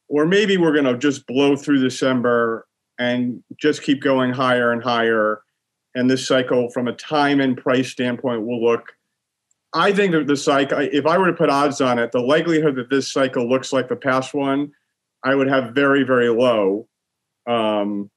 or 0.07 0.27
maybe 0.27 0.57
we're 0.57 0.73
going 0.73 0.85
to 0.85 0.97
just 0.97 1.25
blow 1.25 1.55
through 1.55 1.81
December 1.81 2.67
and 2.99 3.43
just 3.59 3.83
keep 3.83 4.01
going 4.01 4.31
higher 4.31 4.71
and 4.71 4.83
higher. 4.83 5.41
And 5.95 6.09
this 6.09 6.27
cycle, 6.27 6.69
from 6.71 6.87
a 6.87 6.93
time 6.93 7.39
and 7.39 7.57
price 7.57 7.89
standpoint, 7.89 8.45
will 8.45 8.63
look 8.63 8.93
I 9.75 9.91
think 9.91 10.13
that 10.13 10.25
the 10.25 10.37
cycle, 10.37 10.79
if 10.79 11.05
I 11.05 11.17
were 11.17 11.27
to 11.27 11.33
put 11.33 11.49
odds 11.49 11.81
on 11.81 11.99
it, 11.99 12.13
the 12.13 12.21
likelihood 12.21 12.77
that 12.77 12.89
this 12.89 13.11
cycle 13.11 13.47
looks 13.47 13.73
like 13.73 13.89
the 13.89 13.95
past 13.97 14.33
one, 14.33 14.71
I 15.21 15.35
would 15.35 15.49
have 15.49 15.75
very, 15.75 16.03
very 16.03 16.29
low. 16.29 16.87
Um, 17.45 18.09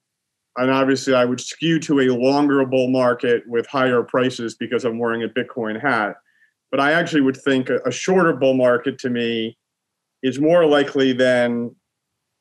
and 0.57 0.71
obviously, 0.71 1.15
I 1.15 1.25
would 1.25 1.41
skew 1.41 1.81
to 1.81 2.01
a 2.01 2.15
longer 2.15 2.65
bull 2.65 2.89
market 2.89 3.43
with 3.49 3.67
higher 3.67 4.05
prices 4.05 4.55
because 4.55 4.85
I'm 4.85 5.01
wearing 5.01 5.25
a 5.25 5.29
Bitcoin 5.29 5.81
hat. 5.81 6.17
But 6.71 6.79
I 6.79 6.93
actually 6.93 7.23
would 7.23 7.37
think 7.37 7.71
a, 7.71 7.81
a 7.85 7.91
shorter 7.91 8.35
bull 8.35 8.55
market 8.55 8.97
to 9.01 9.11
me 9.11 9.59
is 10.23 10.39
more 10.39 10.65
likely 10.65 11.13
than 11.13 11.75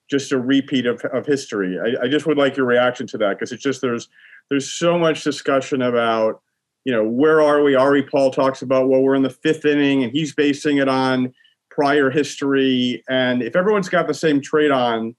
just 0.10 0.32
a 0.32 0.40
repeat 0.40 0.86
of, 0.86 1.02
of 1.06 1.26
history. 1.26 1.78
I, 1.80 2.06
I 2.06 2.08
just 2.08 2.26
would 2.26 2.38
like 2.38 2.56
your 2.58 2.66
reaction 2.66 3.08
to 3.08 3.18
that 3.20 3.38
because 3.38 3.52
it's 3.52 3.64
just 3.64 3.82
there's 3.82 4.08
there's 4.50 4.72
so 4.72 4.98
much 4.98 5.24
discussion 5.24 5.82
about 5.82 6.42
you 6.88 6.94
know, 6.94 7.04
where 7.04 7.42
are 7.42 7.64
we? 7.64 7.76
Ari 7.76 8.04
Paul 8.04 8.32
talks 8.32 8.62
about, 8.62 8.88
well, 8.88 9.02
we're 9.02 9.16
in 9.16 9.22
the 9.22 9.30
fifth 9.30 9.66
inning, 9.66 10.04
and 10.04 10.12
he's 10.14 10.34
basing 10.34 10.78
it 10.78 10.88
on 10.88 11.34
prior 11.70 12.10
history. 12.10 13.04
And 13.10 13.44
if 13.44 13.58
everyone's 13.58 13.90
got 13.90 14.08
the 14.08 14.14
same 14.14 14.40
trade 14.40 14.72
on, 14.72 15.14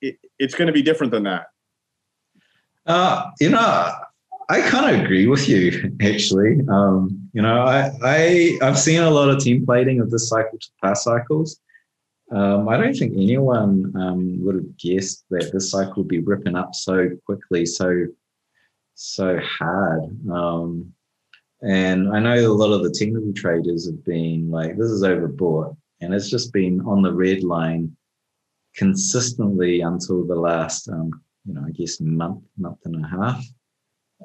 it, 0.00 0.16
it's 0.38 0.54
going 0.54 0.68
to 0.68 0.72
be 0.72 0.80
different 0.80 1.12
than 1.12 1.24
that. 1.24 1.48
Uh, 2.86 3.26
you 3.40 3.50
know, 3.50 3.92
I 4.48 4.62
kind 4.62 4.96
of 4.96 5.04
agree 5.04 5.26
with 5.26 5.50
you, 5.50 5.94
actually. 6.00 6.60
Um, 6.70 7.28
you 7.34 7.42
know, 7.42 7.62
I, 7.62 7.90
I 8.02 8.58
I've 8.62 8.78
seen 8.78 9.02
a 9.02 9.10
lot 9.10 9.28
of 9.28 9.36
templating 9.36 10.00
of 10.00 10.10
this 10.10 10.30
cycle 10.30 10.58
to 10.58 10.68
past 10.82 11.04
cycles. 11.04 11.60
Um, 12.32 12.68
I 12.68 12.76
don't 12.76 12.94
think 12.94 13.14
anyone 13.16 13.92
um, 13.96 14.44
would 14.44 14.54
have 14.54 14.76
guessed 14.76 15.24
that 15.30 15.50
this 15.52 15.70
cycle 15.70 15.94
would 15.98 16.08
be 16.08 16.20
ripping 16.20 16.54
up 16.54 16.74
so 16.74 17.10
quickly, 17.26 17.66
so 17.66 18.06
so 18.94 19.38
hard. 19.38 20.04
Um, 20.30 20.92
and 21.62 22.14
I 22.14 22.20
know 22.20 22.34
a 22.34 22.52
lot 22.52 22.72
of 22.72 22.82
the 22.82 22.90
technical 22.90 23.32
traders 23.32 23.86
have 23.86 24.04
been 24.04 24.50
like, 24.50 24.76
this 24.76 24.90
is 24.90 25.02
overbought. 25.02 25.76
And 26.00 26.14
it's 26.14 26.30
just 26.30 26.52
been 26.52 26.80
on 26.82 27.02
the 27.02 27.12
red 27.12 27.42
line 27.42 27.96
consistently 28.74 29.80
until 29.80 30.26
the 30.26 30.34
last, 30.34 30.88
um, 30.88 31.10
you 31.46 31.54
know, 31.54 31.64
I 31.66 31.70
guess 31.70 32.00
month, 32.00 32.42
month 32.58 32.78
and 32.84 33.04
a 33.04 33.08
half. 33.08 33.44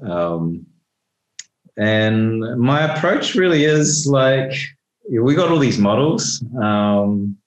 Um, 0.05 0.65
and 1.77 2.59
my 2.59 2.93
approach 2.93 3.35
really 3.35 3.65
is 3.65 4.07
like, 4.07 4.53
we 5.09 5.35
got 5.35 5.51
all 5.51 5.59
these 5.59 5.77
models. 5.79 6.43
Um, 6.61 7.37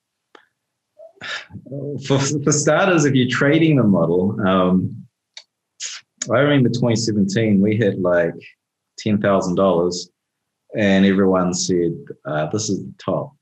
for, 2.07 2.19
for 2.19 2.53
starters, 2.53 3.05
if 3.05 3.15
you're 3.15 3.29
trading 3.29 3.77
the 3.77 3.85
model, 3.85 4.37
um, 4.47 5.07
I 6.31 6.41
remember 6.41 6.69
2017, 6.69 7.61
we 7.61 7.77
hit 7.77 8.01
like 8.01 8.35
$10,000 9.05 10.09
and 10.77 11.07
everyone 11.07 11.55
said, 11.55 11.93
uh, 12.25 12.47
this 12.47 12.69
is 12.69 12.85
the 12.85 12.95
top. 12.99 13.35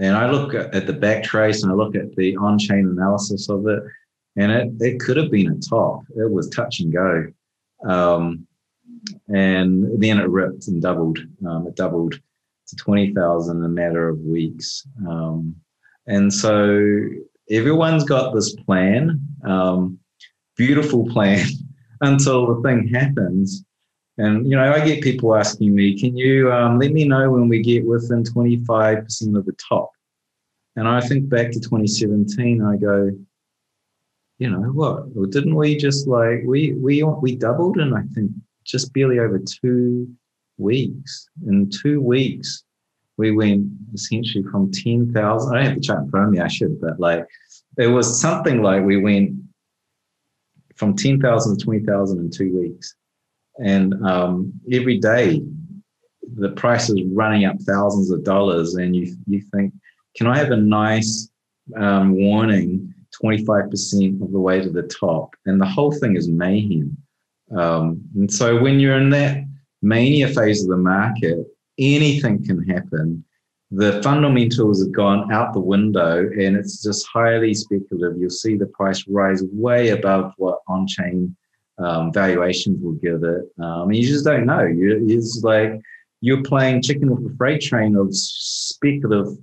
And 0.00 0.16
I 0.16 0.30
look 0.30 0.54
at 0.54 0.86
the 0.86 0.94
back 0.94 1.22
trace 1.22 1.62
and 1.62 1.70
I 1.70 1.74
look 1.74 1.94
at 1.94 2.16
the 2.16 2.34
on 2.36 2.58
chain 2.58 2.86
analysis 2.86 3.50
of 3.50 3.66
it, 3.68 3.82
and 4.36 4.50
it, 4.50 4.72
it 4.80 5.00
could 5.00 5.18
have 5.18 5.30
been 5.30 5.52
a 5.52 5.58
top. 5.58 6.00
It 6.16 6.30
was 6.30 6.48
touch 6.48 6.80
and 6.80 6.90
go. 6.90 7.26
Um, 7.84 8.46
and 9.28 10.00
then 10.00 10.18
it 10.18 10.28
ripped 10.28 10.68
and 10.68 10.80
doubled. 10.80 11.18
Um, 11.46 11.66
it 11.66 11.76
doubled 11.76 12.14
to 12.68 12.76
20,000 12.76 13.58
in 13.58 13.64
a 13.64 13.68
matter 13.68 14.08
of 14.08 14.18
weeks. 14.20 14.86
Um, 15.06 15.54
and 16.10 16.32
so 16.32 17.06
everyone's 17.50 18.02
got 18.02 18.34
this 18.34 18.52
plan, 18.56 19.20
um, 19.44 19.96
beautiful 20.56 21.06
plan 21.06 21.46
until 22.00 22.52
the 22.52 22.62
thing 22.62 22.88
happens. 22.88 23.64
And 24.18 24.44
you 24.50 24.56
know, 24.56 24.72
I 24.72 24.84
get 24.84 25.04
people 25.04 25.36
asking 25.36 25.72
me, 25.72 25.98
"Can 25.98 26.16
you 26.16 26.52
um, 26.52 26.80
let 26.80 26.92
me 26.92 27.04
know 27.04 27.30
when 27.30 27.48
we 27.48 27.62
get 27.62 27.86
within 27.86 28.24
twenty 28.24 28.56
five 28.64 29.04
percent 29.04 29.36
of 29.36 29.46
the 29.46 29.56
top?" 29.68 29.90
And 30.76 30.88
I 30.88 31.00
think 31.00 31.28
back 31.28 31.52
to 31.52 31.60
2017, 31.60 32.62
I 32.62 32.76
go, 32.76 33.10
you 34.38 34.50
know 34.50 34.70
what? 34.72 35.08
Well, 35.14 35.26
didn't 35.26 35.54
we 35.54 35.76
just 35.76 36.08
like 36.08 36.42
we 36.44 36.72
we 36.72 37.04
we 37.04 37.36
doubled 37.36 37.78
in 37.78 37.94
I 37.94 38.02
think 38.14 38.32
just 38.64 38.92
barely 38.92 39.20
over 39.20 39.38
two 39.38 40.08
weeks. 40.58 41.28
In 41.46 41.70
two 41.70 42.00
weeks, 42.00 42.64
we 43.20 43.30
went 43.30 43.66
essentially 43.94 44.44
from 44.50 44.72
ten 44.72 45.12
thousand. 45.12 45.54
I 45.54 45.58
don't 45.58 45.66
have 45.66 45.74
the 45.76 45.80
chart 45.82 46.04
in 46.04 46.10
front 46.10 46.26
of 46.26 46.32
me. 46.32 46.40
I 46.40 46.48
should, 46.48 46.80
but 46.80 46.98
like 46.98 47.26
it 47.76 47.88
was 47.88 48.20
something 48.20 48.62
like 48.62 48.82
we 48.82 48.96
went 48.96 49.32
from 50.76 50.96
ten 50.96 51.20
thousand 51.20 51.58
to 51.58 51.64
twenty 51.64 51.84
thousand 51.84 52.18
in 52.20 52.30
two 52.30 52.58
weeks, 52.58 52.94
and 53.64 53.94
um, 54.06 54.52
every 54.72 54.98
day 54.98 55.42
the 56.36 56.50
price 56.50 56.88
is 56.88 57.02
running 57.12 57.44
up 57.44 57.56
thousands 57.60 58.10
of 58.10 58.24
dollars, 58.24 58.74
and 58.74 58.96
you 58.96 59.14
you 59.26 59.42
think, 59.52 59.74
can 60.16 60.26
I 60.26 60.38
have 60.38 60.50
a 60.50 60.56
nice 60.56 61.30
um, 61.76 62.16
warning 62.16 62.92
25% 63.22 64.22
of 64.22 64.32
the 64.32 64.38
way 64.38 64.60
to 64.60 64.70
the 64.70 64.82
top. 64.82 65.34
And 65.46 65.60
the 65.60 65.66
whole 65.66 65.92
thing 65.92 66.16
is 66.16 66.28
mayhem. 66.28 66.96
Um, 67.56 68.02
and 68.14 68.32
so 68.32 68.60
when 68.60 68.78
you're 68.78 68.96
in 68.96 69.10
that 69.10 69.44
mania 69.82 70.28
phase 70.28 70.62
of 70.62 70.70
the 70.70 70.76
market, 70.76 71.46
anything 71.80 72.44
can 72.44 72.62
happen. 72.68 73.24
The 73.70 74.02
fundamentals 74.02 74.82
have 74.82 74.92
gone 74.92 75.32
out 75.32 75.52
the 75.52 75.60
window 75.60 76.18
and 76.18 76.56
it's 76.56 76.82
just 76.82 77.06
highly 77.06 77.54
speculative. 77.54 78.18
You'll 78.18 78.30
see 78.30 78.56
the 78.56 78.66
price 78.66 79.06
rise 79.08 79.42
way 79.44 79.90
above 79.90 80.32
what 80.36 80.58
on 80.68 80.86
chain 80.86 81.36
um, 81.78 82.12
valuations 82.12 82.82
will 82.82 82.94
give 82.94 83.22
it. 83.22 83.44
Um, 83.62 83.92
you 83.92 84.06
just 84.06 84.24
don't 84.24 84.46
know. 84.46 84.64
You, 84.64 85.06
it's 85.08 85.42
like 85.42 85.80
you're 86.20 86.42
playing 86.42 86.82
chicken 86.82 87.14
with 87.14 87.32
a 87.32 87.36
freight 87.36 87.62
train 87.62 87.96
of 87.96 88.08
speculative 88.14 89.38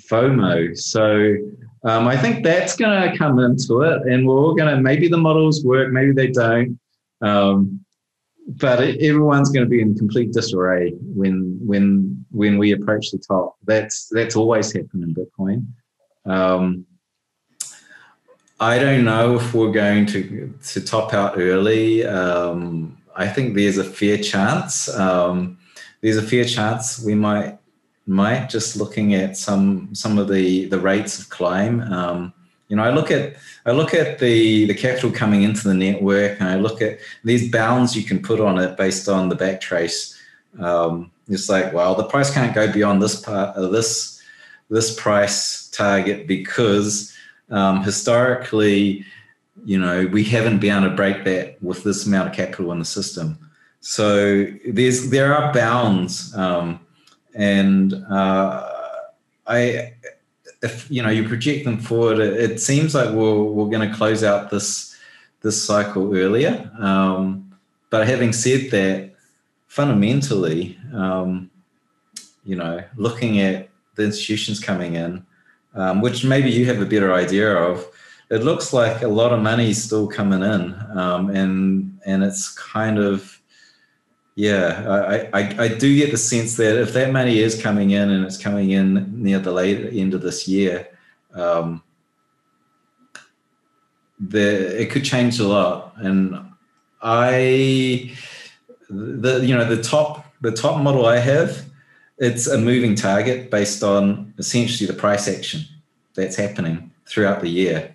FOMO. 0.00 0.76
So 0.76 1.36
um, 1.84 2.08
I 2.08 2.16
think 2.16 2.42
that's 2.42 2.76
going 2.76 3.10
to 3.10 3.16
come 3.16 3.38
into 3.38 3.82
it, 3.82 4.02
and 4.06 4.26
we're 4.26 4.34
all 4.34 4.54
going 4.54 4.74
to 4.74 4.80
maybe 4.80 5.08
the 5.08 5.18
models 5.18 5.64
work, 5.64 5.92
maybe 5.92 6.12
they 6.12 6.28
don't. 6.28 6.78
Um, 7.20 7.83
but 8.46 8.82
it, 8.82 9.00
everyone's 9.02 9.50
going 9.50 9.64
to 9.64 9.68
be 9.68 9.80
in 9.80 9.96
complete 9.96 10.32
disarray 10.32 10.92
when 11.00 11.58
when 11.60 12.24
when 12.30 12.58
we 12.58 12.72
approach 12.72 13.10
the 13.10 13.18
top. 13.18 13.56
That's 13.64 14.08
that's 14.10 14.36
always 14.36 14.72
happened 14.72 15.04
in 15.04 15.14
Bitcoin. 15.14 15.66
Um, 16.26 16.86
I 18.60 18.78
don't 18.78 19.04
know 19.04 19.36
if 19.36 19.54
we're 19.54 19.72
going 19.72 20.06
to 20.06 20.54
to 20.62 20.80
top 20.80 21.12
out 21.12 21.38
early. 21.38 22.04
Um, 22.06 22.98
I 23.16 23.28
think 23.28 23.54
there's 23.54 23.78
a 23.78 23.84
fair 23.84 24.18
chance. 24.18 24.88
Um, 24.94 25.58
there's 26.00 26.16
a 26.16 26.22
fair 26.22 26.44
chance 26.44 27.02
we 27.02 27.14
might 27.14 27.58
might 28.06 28.48
just 28.50 28.76
looking 28.76 29.14
at 29.14 29.36
some 29.36 29.94
some 29.94 30.18
of 30.18 30.28
the 30.28 30.66
the 30.66 30.78
rates 30.78 31.18
of 31.18 31.30
climb. 31.30 31.80
Um, 31.80 32.34
you 32.68 32.76
know, 32.76 32.82
I 32.82 32.90
look 32.90 33.10
at 33.10 33.36
I 33.66 33.72
look 33.72 33.94
at 33.94 34.18
the 34.18 34.66
the 34.66 34.74
capital 34.74 35.10
coming 35.10 35.42
into 35.42 35.68
the 35.68 35.74
network, 35.74 36.40
and 36.40 36.48
I 36.48 36.56
look 36.56 36.80
at 36.80 36.98
these 37.24 37.50
bounds 37.50 37.96
you 37.96 38.04
can 38.04 38.20
put 38.20 38.40
on 38.40 38.58
it 38.58 38.76
based 38.76 39.08
on 39.08 39.28
the 39.28 39.36
backtrace. 39.36 40.18
Um, 40.58 41.10
it's 41.28 41.48
like, 41.48 41.72
well, 41.72 41.94
the 41.94 42.04
price 42.04 42.32
can't 42.32 42.54
go 42.54 42.70
beyond 42.72 43.02
this 43.02 43.20
part 43.20 43.56
of 43.56 43.72
this 43.72 44.20
this 44.70 44.98
price 44.98 45.68
target 45.70 46.26
because 46.26 47.14
um, 47.50 47.82
historically, 47.82 49.04
you 49.64 49.78
know, 49.78 50.06
we 50.06 50.24
haven't 50.24 50.58
been 50.58 50.76
able 50.76 50.90
to 50.90 50.96
break 50.96 51.24
that 51.24 51.62
with 51.62 51.84
this 51.84 52.06
amount 52.06 52.28
of 52.28 52.34
capital 52.34 52.72
in 52.72 52.78
the 52.78 52.84
system. 52.84 53.38
So 53.80 54.46
there's 54.66 55.10
there 55.10 55.34
are 55.34 55.52
bounds. 55.52 56.34
Um, 56.34 56.80
and 57.34 57.94
uh, 58.10 58.70
I, 59.46 59.92
if 60.64 60.90
you 60.90 61.02
know, 61.02 61.10
you 61.10 61.28
project 61.28 61.64
them 61.64 61.78
forward, 61.78 62.18
it, 62.18 62.50
it 62.50 62.60
seems 62.60 62.94
like 62.94 63.10
we're 63.10 63.42
we're 63.44 63.70
going 63.70 63.88
to 63.88 63.94
close 63.94 64.24
out 64.24 64.50
this 64.50 64.96
this 65.42 65.62
cycle 65.62 66.16
earlier. 66.16 66.70
Um, 66.78 67.52
but 67.90 68.08
having 68.08 68.32
said 68.32 68.70
that, 68.70 69.14
fundamentally, 69.68 70.78
um, 70.92 71.50
you 72.44 72.56
know, 72.56 72.82
looking 72.96 73.40
at 73.40 73.68
the 73.94 74.04
institutions 74.04 74.58
coming 74.58 74.94
in, 74.94 75.24
um, 75.74 76.00
which 76.00 76.24
maybe 76.24 76.50
you 76.50 76.64
have 76.66 76.80
a 76.80 76.86
better 76.86 77.12
idea 77.12 77.54
of, 77.54 77.86
it 78.30 78.42
looks 78.42 78.72
like 78.72 79.02
a 79.02 79.08
lot 79.08 79.32
of 79.32 79.42
money 79.42 79.70
is 79.70 79.84
still 79.84 80.08
coming 80.08 80.42
in, 80.42 80.74
um, 80.98 81.30
and 81.30 81.98
and 82.06 82.24
it's 82.24 82.48
kind 82.54 82.98
of 82.98 83.33
yeah, 84.36 85.28
I, 85.32 85.40
I, 85.40 85.64
I 85.64 85.68
do 85.68 85.96
get 85.96 86.10
the 86.10 86.16
sense 86.16 86.56
that 86.56 86.80
if 86.80 86.92
that 86.94 87.12
money 87.12 87.38
is 87.38 87.60
coming 87.60 87.90
in 87.90 88.10
and 88.10 88.24
it's 88.24 88.36
coming 88.36 88.70
in 88.70 89.22
near 89.22 89.38
the 89.38 89.52
late 89.52 89.92
end 89.94 90.12
of 90.12 90.22
this 90.22 90.48
year, 90.48 90.88
um, 91.34 91.82
the 94.18 94.80
it 94.80 94.90
could 94.90 95.04
change 95.04 95.38
a 95.38 95.46
lot. 95.46 95.94
And 95.98 96.36
I, 97.00 98.12
the 98.90 99.40
you 99.44 99.54
know 99.54 99.64
the 99.64 99.82
top 99.82 100.24
the 100.40 100.52
top 100.52 100.82
model 100.82 101.06
I 101.06 101.18
have, 101.18 101.64
it's 102.18 102.48
a 102.48 102.58
moving 102.58 102.96
target 102.96 103.52
based 103.52 103.84
on 103.84 104.34
essentially 104.38 104.86
the 104.88 104.94
price 104.94 105.28
action 105.28 105.60
that's 106.14 106.36
happening 106.36 106.90
throughout 107.06 107.40
the 107.40 107.48
year. 107.48 107.94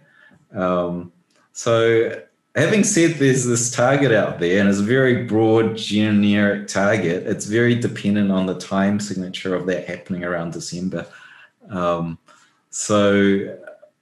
Um, 0.54 1.12
so 1.52 2.21
having 2.55 2.83
said 2.83 3.15
there's 3.15 3.45
this 3.45 3.71
target 3.71 4.12
out 4.12 4.39
there 4.39 4.59
and 4.59 4.69
it's 4.69 4.79
a 4.79 4.83
very 4.83 5.25
broad 5.25 5.77
generic 5.77 6.67
target 6.67 7.27
it's 7.27 7.45
very 7.45 7.75
dependent 7.75 8.31
on 8.31 8.45
the 8.45 8.57
time 8.57 8.99
signature 8.99 9.55
of 9.55 9.65
that 9.65 9.88
happening 9.88 10.23
around 10.23 10.53
december. 10.53 11.05
Um, 11.69 12.17
so 12.71 13.57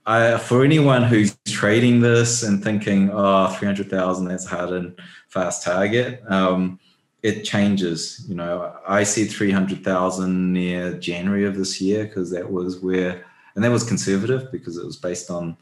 I, 0.05 0.38
for 0.38 0.63
anyone 0.63 1.03
who's 1.03 1.38
trading 1.47 1.99
this 1.99 2.43
and 2.43 2.63
thinking 2.63 3.10
oh 3.12 3.47
300000 3.47 4.25
that's 4.25 4.45
hard 4.45 4.69
and 4.69 4.99
fast 5.27 5.63
target 5.63 6.21
um, 6.31 6.79
it 7.23 7.43
changes 7.43 8.25
you 8.29 8.36
know. 8.36 8.73
I 8.88 9.03
see 9.03 9.25
300000 9.25 10.53
near 10.53 10.93
january 10.93 11.45
of 11.45 11.57
this 11.57 11.81
year 11.81 12.05
because 12.05 12.31
that 12.31 12.49
was 12.49 12.79
where 12.79 13.25
and 13.55 13.63
that 13.63 13.71
was 13.71 13.83
conservative 13.83 14.51
because 14.51 14.77
it 14.77 14.86
was 14.86 14.95
based 14.95 15.29
on 15.29 15.57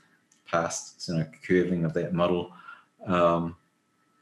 past 0.46 1.08
you 1.08 1.16
know 1.16 1.26
curving 1.48 1.84
of 1.84 1.94
that 1.94 2.14
model 2.14 2.52
um, 3.06 3.56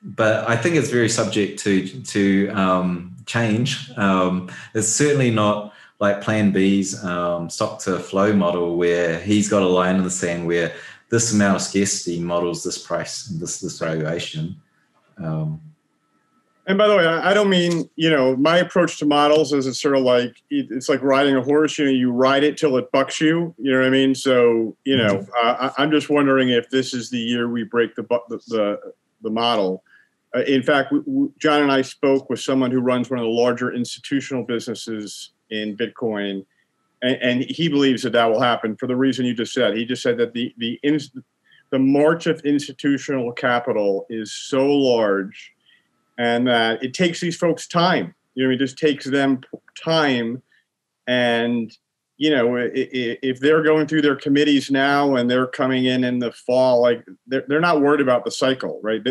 but 0.02 0.50
I 0.50 0.56
think 0.58 0.76
it's 0.76 0.90
very 0.90 1.10
subject 1.10 1.60
to 1.60 1.88
to 1.88 2.50
um, 2.50 3.16
change. 3.26 3.90
Um, 3.98 4.50
it's 4.74 4.90
certainly 4.90 5.32
not 5.32 5.74
like 6.00 6.22
Plan 6.22 6.52
B's 6.52 7.04
um, 7.04 7.50
stock 7.50 7.80
to 7.80 8.00
flow 8.00 8.34
model, 8.34 8.76
where 8.78 9.20
he's 9.20 9.50
got 9.50 9.62
a 9.62 9.68
line 9.68 9.96
in 9.96 10.04
the 10.04 10.12
sand 10.12 10.48
where 10.48 10.74
this 11.10 11.34
amount 11.34 11.56
of 11.56 11.62
scarcity 11.62 12.20
models 12.20 12.64
this 12.64 12.78
price, 12.78 13.26
this 13.26 13.60
this 13.60 13.80
valuation. 13.80 14.56
Um, 15.18 15.62
and 16.66 16.78
by 16.78 16.88
the 16.88 16.96
way, 16.96 17.06
I 17.06 17.34
don't 17.34 17.50
mean 17.50 17.90
you 17.96 18.10
know 18.10 18.36
my 18.38 18.58
approach 18.58 18.98
to 19.00 19.06
models 19.06 19.52
is 19.52 19.68
it's 19.68 19.82
sort 19.82 19.98
of 19.98 20.04
like 20.04 20.36
it's 20.50 20.88
like 20.88 21.02
riding 21.02 21.36
a 21.36 21.42
horse. 21.42 21.78
You 21.78 21.86
know, 21.86 21.92
you 21.92 22.12
ride 22.12 22.44
it 22.44 22.58
till 22.58 22.78
it 22.78 22.92
bucks 22.92 23.20
you. 23.20 23.54
You 23.58 23.74
know 23.74 23.80
what 23.80 23.88
I 23.88 23.90
mean? 23.90 24.16
So 24.16 24.76
you 24.86 24.98
know, 24.98 25.26
uh, 25.44 25.72
I'm 25.78 25.92
just 25.92 26.10
wondering 26.10 26.50
if 26.50 26.70
this 26.70 26.94
is 26.94 27.10
the 27.10 27.20
year 27.20 27.50
we 27.50 27.64
break 27.64 27.96
the 27.96 28.04
the 28.30 28.38
the, 28.48 28.80
the 29.22 29.30
model. 29.30 29.84
Uh, 30.36 30.40
in 30.42 30.64
fact, 30.64 30.92
we, 30.92 31.00
we, 31.06 31.30
John 31.38 31.62
and 31.62 31.72
I 31.72 31.82
spoke 31.82 32.30
with 32.30 32.40
someone 32.40 32.72
who 32.72 32.80
runs 32.80 33.10
one 33.10 33.20
of 33.20 33.24
the 33.24 33.30
larger 33.30 33.74
institutional 33.74 34.44
businesses 34.44 35.32
in 35.50 35.76
Bitcoin, 35.76 36.46
and, 37.02 37.18
and 37.22 37.44
he 37.44 37.68
believes 37.68 38.04
that 38.04 38.14
that 38.14 38.32
will 38.32 38.42
happen 38.42 38.78
for 38.78 38.88
the 38.88 38.96
reason 38.96 39.26
you 39.26 39.34
just 39.34 39.54
said. 39.54 39.76
He 39.76 39.86
just 39.86 40.02
said 40.02 40.18
that 40.18 40.34
the 40.34 40.54
the 40.58 40.80
the 41.72 41.80
march 41.80 42.28
of 42.28 42.40
institutional 42.42 43.34
capital 43.34 44.06
is 44.10 44.32
so 44.32 44.66
large 44.66 45.53
and 46.18 46.50
uh, 46.50 46.78
it 46.82 46.94
takes 46.94 47.20
these 47.20 47.38
folks 47.38 47.68
time. 47.68 48.14
You 48.36 48.46
know, 48.48 48.54
it 48.54 48.58
just 48.58 48.78
takes 48.78 49.06
them 49.06 49.42
time, 49.84 50.42
and 51.08 51.76
you 52.18 52.30
know, 52.30 52.56
if 52.58 53.40
they're 53.40 53.64
going 53.64 53.88
through 53.88 54.02
their 54.02 54.16
committees 54.16 54.70
now 54.70 55.16
and 55.16 55.30
they're 55.30 55.48
coming 55.48 55.86
in 55.86 56.04
in 56.04 56.20
the 56.20 56.32
fall, 56.32 56.82
like 56.82 57.04
they're 57.28 57.44
they're 57.48 57.60
not 57.60 57.82
worried 57.82 58.02
about 58.02 58.24
the 58.24 58.32
cycle, 58.32 58.80
right? 58.84 59.02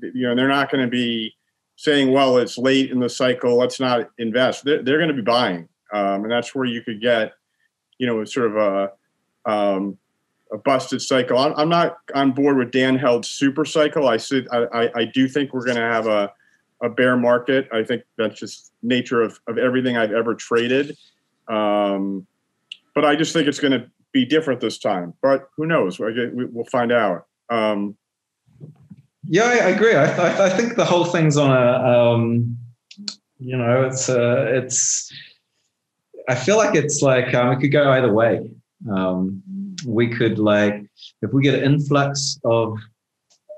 You 0.00 0.28
know, 0.28 0.34
they're 0.34 0.48
not 0.48 0.70
going 0.70 0.84
to 0.84 0.90
be 0.90 1.34
saying, 1.76 2.12
"Well, 2.12 2.38
it's 2.38 2.58
late 2.58 2.90
in 2.90 3.00
the 3.00 3.08
cycle, 3.08 3.56
let's 3.56 3.80
not 3.80 4.10
invest." 4.18 4.64
They're, 4.64 4.82
they're 4.82 4.98
going 4.98 5.08
to 5.10 5.14
be 5.14 5.22
buying, 5.22 5.68
um, 5.92 6.22
and 6.22 6.30
that's 6.30 6.54
where 6.54 6.64
you 6.64 6.82
could 6.82 7.00
get, 7.00 7.32
you 7.98 8.06
know, 8.06 8.24
sort 8.24 8.46
of 8.46 8.56
a 8.56 9.50
um, 9.50 9.98
a 10.52 10.58
busted 10.58 11.02
cycle. 11.02 11.38
I'm, 11.38 11.54
I'm, 11.56 11.68
not 11.68 11.98
on 12.14 12.32
board 12.32 12.56
with 12.56 12.70
Dan 12.70 12.96
Held's 12.96 13.28
super 13.28 13.64
cycle. 13.64 14.08
I 14.08 14.18
I, 14.52 14.90
I, 14.94 15.04
do 15.06 15.26
think 15.26 15.52
we're 15.52 15.64
going 15.64 15.76
to 15.76 15.82
have 15.82 16.06
a 16.06 16.32
a 16.82 16.88
bear 16.88 17.16
market. 17.16 17.68
I 17.72 17.84
think 17.84 18.02
that's 18.18 18.38
just 18.38 18.72
nature 18.82 19.22
of, 19.22 19.40
of 19.46 19.58
everything 19.58 19.96
I've 19.96 20.12
ever 20.12 20.34
traded. 20.34 20.96
Um, 21.48 22.26
but 22.94 23.04
I 23.04 23.16
just 23.16 23.32
think 23.32 23.48
it's 23.48 23.60
going 23.60 23.72
to 23.72 23.90
be 24.12 24.24
different 24.24 24.60
this 24.60 24.78
time. 24.78 25.14
But 25.22 25.48
who 25.56 25.66
knows? 25.66 25.98
We'll 25.98 26.64
find 26.66 26.92
out. 26.92 27.26
Um, 27.48 27.96
yeah, 29.28 29.44
I 29.44 29.68
agree. 29.68 29.94
I, 29.94 30.46
I, 30.46 30.50
think 30.50 30.76
the 30.76 30.84
whole 30.84 31.04
thing's 31.04 31.36
on 31.36 31.50
a, 31.50 31.88
um, 31.88 32.58
you 33.38 33.56
know, 33.56 33.84
it's 33.84 34.08
a, 34.08 34.56
it's. 34.56 35.12
I 36.28 36.34
feel 36.34 36.56
like 36.56 36.74
it's 36.74 37.02
like 37.02 37.34
um, 37.34 37.52
it 37.52 37.60
could 37.60 37.72
go 37.72 37.90
either 37.90 38.12
way. 38.12 38.50
Um, 38.94 39.42
we 39.86 40.08
could 40.08 40.38
like 40.38 40.84
if 41.22 41.32
we 41.32 41.42
get 41.42 41.54
an 41.54 41.64
influx 41.64 42.38
of 42.44 42.78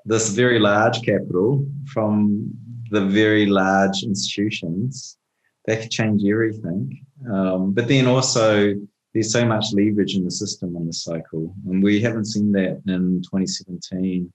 this 0.05 0.31
very 0.31 0.59
large 0.59 1.03
capital 1.03 1.67
from 1.87 2.51
the 2.95 3.05
very 3.05 3.47
large 3.47 4.03
institutions, 4.03 5.19
that 5.67 5.83
could 5.83 5.91
change 5.91 6.23
everything. 6.25 7.05
Um, 7.31 7.73
but 7.73 7.89
then 7.89 8.07
also, 8.07 8.75
there's 9.13 9.33
so 9.33 9.45
much 9.45 9.67
leverage 9.73 10.17
in 10.17 10.25
the 10.25 10.31
system 10.31 10.77
in 10.77 10.87
the 10.87 10.93
cycle, 10.93 11.55
and 11.69 11.83
we 11.83 12.01
haven't 12.01 12.27
seen 12.27 12.53
that 12.53 12.83
in 12.87 13.23
2017. 13.23 14.33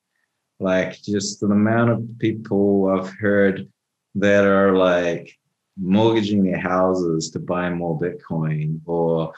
Like 0.61 1.01
just 1.03 1.39
the 1.39 1.47
amount 1.47 1.89
of 1.91 2.19
people 2.19 2.89
I've 2.89 3.13
heard 3.17 3.67
that 4.15 4.43
are 4.43 4.75
like 4.75 5.37
mortgaging 5.77 6.43
their 6.43 6.59
houses 6.59 7.29
to 7.31 7.39
buy 7.39 7.69
more 7.69 7.97
Bitcoin 7.97 8.81
or 8.85 9.33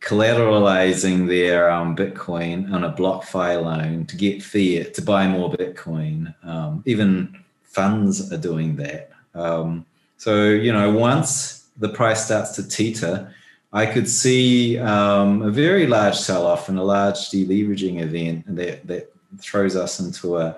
collateralizing 0.00 1.28
their 1.28 1.70
um, 1.70 1.94
Bitcoin 1.94 2.72
on 2.72 2.82
a 2.84 2.92
BlockFi 2.92 3.62
loan 3.62 4.04
to 4.06 4.16
get 4.16 4.42
fiat 4.42 4.94
to 4.94 5.02
buy 5.02 5.28
more 5.28 5.52
Bitcoin. 5.52 6.34
Um, 6.44 6.82
even 6.86 7.41
funds 7.72 8.32
are 8.32 8.38
doing 8.38 8.76
that. 8.76 9.10
Um, 9.34 9.86
so, 10.16 10.50
you 10.50 10.72
know, 10.72 10.90
once 10.90 11.66
the 11.78 11.88
price 11.88 12.24
starts 12.24 12.52
to 12.52 12.68
teeter, 12.68 13.34
I 13.72 13.86
could 13.86 14.08
see 14.08 14.78
um, 14.78 15.42
a 15.42 15.50
very 15.50 15.86
large 15.86 16.16
sell 16.16 16.46
off 16.46 16.68
and 16.68 16.78
a 16.78 16.82
large 16.82 17.30
deleveraging 17.30 18.00
event 18.00 18.44
that, 18.54 18.86
that 18.86 19.12
throws 19.38 19.74
us 19.74 19.98
into 19.98 20.36
a, 20.36 20.56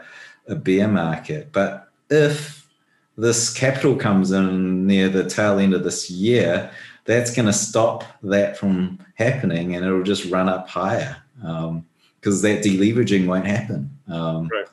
a 0.49 0.57
bear 0.57 0.89
market. 0.89 1.53
But 1.53 1.89
if 2.11 2.69
this 3.17 3.53
capital 3.55 3.95
comes 3.95 4.33
in 4.33 4.87
near 4.87 5.09
the 5.09 5.29
tail 5.29 5.59
end 5.61 5.75
of 5.75 5.85
this 5.85 6.11
year, 6.11 6.71
that's 7.05 7.35
going 7.35 7.47
to 7.47 7.53
stop 7.53 8.05
that 8.25 8.57
from 8.57 8.99
happening 9.15 9.77
and 9.77 9.85
it'll 9.85 10.03
just 10.03 10.31
run 10.31 10.49
up 10.49 10.69
higher 10.69 11.17
because 11.37 11.65
um, 11.65 12.43
that 12.43 12.65
deleveraging 12.65 13.27
won't 13.27 13.47
happen. 13.47 13.97
Um, 14.09 14.49
right. 14.49 14.67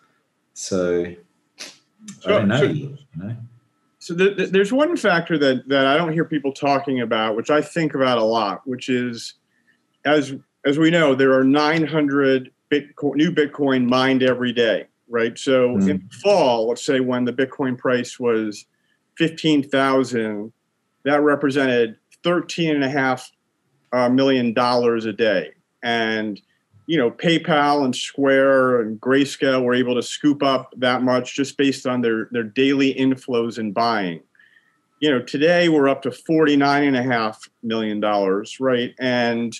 So, 0.53 1.13
I 2.26 2.30
don't 2.30 2.47
know. 2.47 2.58
So, 2.58 2.66
you 2.66 2.97
know? 3.16 3.36
so 3.99 4.14
the, 4.14 4.34
the, 4.34 4.45
there's 4.47 4.74
one 4.74 4.97
factor 4.97 5.38
that, 5.38 5.68
that 5.70 5.88
I 5.88 5.97
don't 5.97 6.14
hear 6.14 6.26
people 6.26 6.52
talking 6.54 7.02
about, 7.02 7.36
which 7.36 7.49
I 7.49 7.62
think 7.62 7.93
about 7.93 8.18
a 8.18 8.24
lot, 8.24 8.68
which 8.68 8.89
is 8.89 9.36
as 10.06 10.34
as 10.66 10.78
we 10.78 10.91
know, 10.91 11.16
there 11.16 11.34
are 11.34 11.43
900 11.43 12.52
Bitcoin, 12.72 13.16
new 13.16 13.32
Bitcoin 13.32 13.88
mined 13.88 14.24
every 14.24 14.54
day, 14.54 14.86
right? 15.10 15.38
So 15.38 15.70
mm. 15.70 15.89
in 15.89 16.10
fall, 16.24 16.68
let's 16.68 16.86
say 16.86 16.99
when 16.99 17.26
the 17.26 17.34
Bitcoin 17.34 17.78
price 17.78 18.20
was 18.20 18.66
15,000, 19.18 20.54
that 21.04 21.22
represented 21.22 21.97
thirteen 22.24 22.76
and 22.76 22.84
a 22.84 22.89
half 22.89 23.32
uh, 23.91 24.10
million 24.10 24.54
dollars 24.54 25.06
a 25.06 25.14
day, 25.14 25.52
and 25.84 26.39
you 26.91 26.97
know 26.97 27.09
PayPal 27.09 27.85
and 27.85 27.95
Square 27.95 28.81
and 28.81 28.99
Grayscale 28.99 29.63
were 29.63 29.73
able 29.73 29.95
to 29.95 30.03
scoop 30.03 30.43
up 30.43 30.73
that 30.75 31.03
much 31.03 31.37
just 31.37 31.57
based 31.57 31.87
on 31.87 32.01
their 32.01 32.27
their 32.31 32.43
daily 32.43 32.93
inflows 32.93 33.57
and 33.57 33.73
buying. 33.73 34.19
You 34.99 35.11
know, 35.11 35.21
today 35.21 35.69
we're 35.69 35.87
up 35.87 36.01
to 36.01 36.11
forty 36.11 36.57
nine 36.57 36.83
and 36.83 36.97
a 36.97 37.01
half 37.01 37.49
million 37.63 38.01
dollars, 38.01 38.59
right? 38.59 38.93
And 38.99 39.57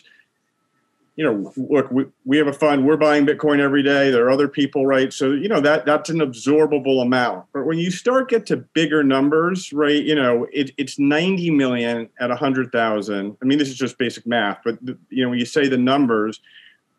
you 1.16 1.24
know, 1.24 1.54
look, 1.56 1.90
we, 1.90 2.06
we 2.26 2.38
have 2.38 2.48
a 2.48 2.54
fund. 2.54 2.86
We're 2.86 2.98
buying 2.98 3.26
Bitcoin 3.26 3.60
every 3.60 3.84
day. 3.84 4.12
There 4.12 4.26
are 4.26 4.30
other 4.30 4.50
people, 4.50 4.86
right? 4.86 5.14
So 5.14 5.32
you 5.32 5.48
know 5.48 5.62
that 5.62 5.86
that's 5.86 6.10
an 6.10 6.20
absorbable 6.20 7.02
amount. 7.02 7.46
But 7.54 7.66
when 7.66 7.78
you 7.78 7.92
start 7.92 8.30
get 8.30 8.46
to 8.48 8.58
bigger 8.58 9.06
numbers, 9.06 9.72
right? 9.72 10.04
You 10.04 10.16
know, 10.16 10.48
it, 10.52 10.72
it's 10.76 11.00
90 11.00 11.50
million 11.52 12.10
at 12.20 12.28
100,000. 12.28 13.38
I 13.42 13.46
mean, 13.46 13.58
this 13.58 13.70
is 13.70 13.78
just 13.78 13.98
basic 13.98 14.28
math, 14.28 14.58
but 14.66 14.86
the, 14.86 14.98
you 15.10 15.24
know, 15.24 15.30
when 15.30 15.40
you 15.40 15.46
say 15.46 15.70
the 15.70 15.78
numbers, 15.78 16.42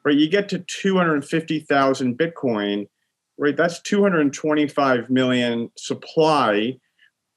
right? 0.04 0.16
You 0.16 0.28
get 0.28 0.48
to 0.50 0.58
250,000 0.58 2.18
Bitcoin, 2.18 2.88
right? 3.38 3.56
That's 3.56 3.80
225 3.82 5.10
million 5.10 5.70
supply, 5.76 6.78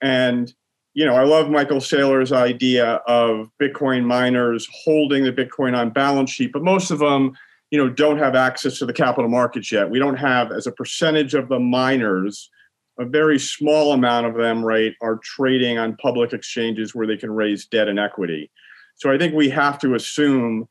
and 0.02 0.54
you 0.96 1.06
know, 1.06 1.16
I 1.16 1.24
love 1.24 1.50
Michael 1.50 1.80
Saylor's 1.80 2.32
idea 2.32 3.02
of 3.06 3.52
Bitcoin 3.62 4.06
miners 4.06 4.68
holding 4.86 5.26
the 5.26 5.34
Bitcoin 5.34 5.78
on 5.78 5.90
balance 5.90 6.32
sheet, 6.32 6.54
but 6.54 6.64
most 6.64 6.90
of 6.90 7.00
them, 7.00 7.38
you 7.70 7.78
know, 7.78 7.90
don't 7.90 8.18
have 8.18 8.34
access 8.34 8.80
to 8.80 8.86
the 8.86 8.94
capital 8.94 9.30
markets 9.30 9.74
yet. 9.74 9.90
We 9.90 10.00
don't 10.00 10.16
have, 10.16 10.54
as 10.54 10.68
a 10.68 10.72
percentage 10.72 11.34
of 11.34 11.50
the 11.50 11.60
miners, 11.60 12.50
a 12.98 13.04
very 13.04 13.38
small 13.38 13.92
amount 13.92 14.26
of 14.26 14.36
them, 14.36 14.64
right, 14.64 14.94
are 15.02 15.18
trading 15.18 15.78
on 15.78 15.98
public 15.98 16.32
exchanges 16.32 16.96
where 16.96 17.06
they 17.06 17.18
can 17.18 17.32
raise 17.32 17.66
debt 17.66 17.90
and 17.90 18.00
equity. 18.00 18.50
So 18.96 19.12
I 19.12 19.18
think 19.18 19.34
we 19.34 19.50
have 19.50 19.78
to 19.80 19.96
assume 19.96 20.66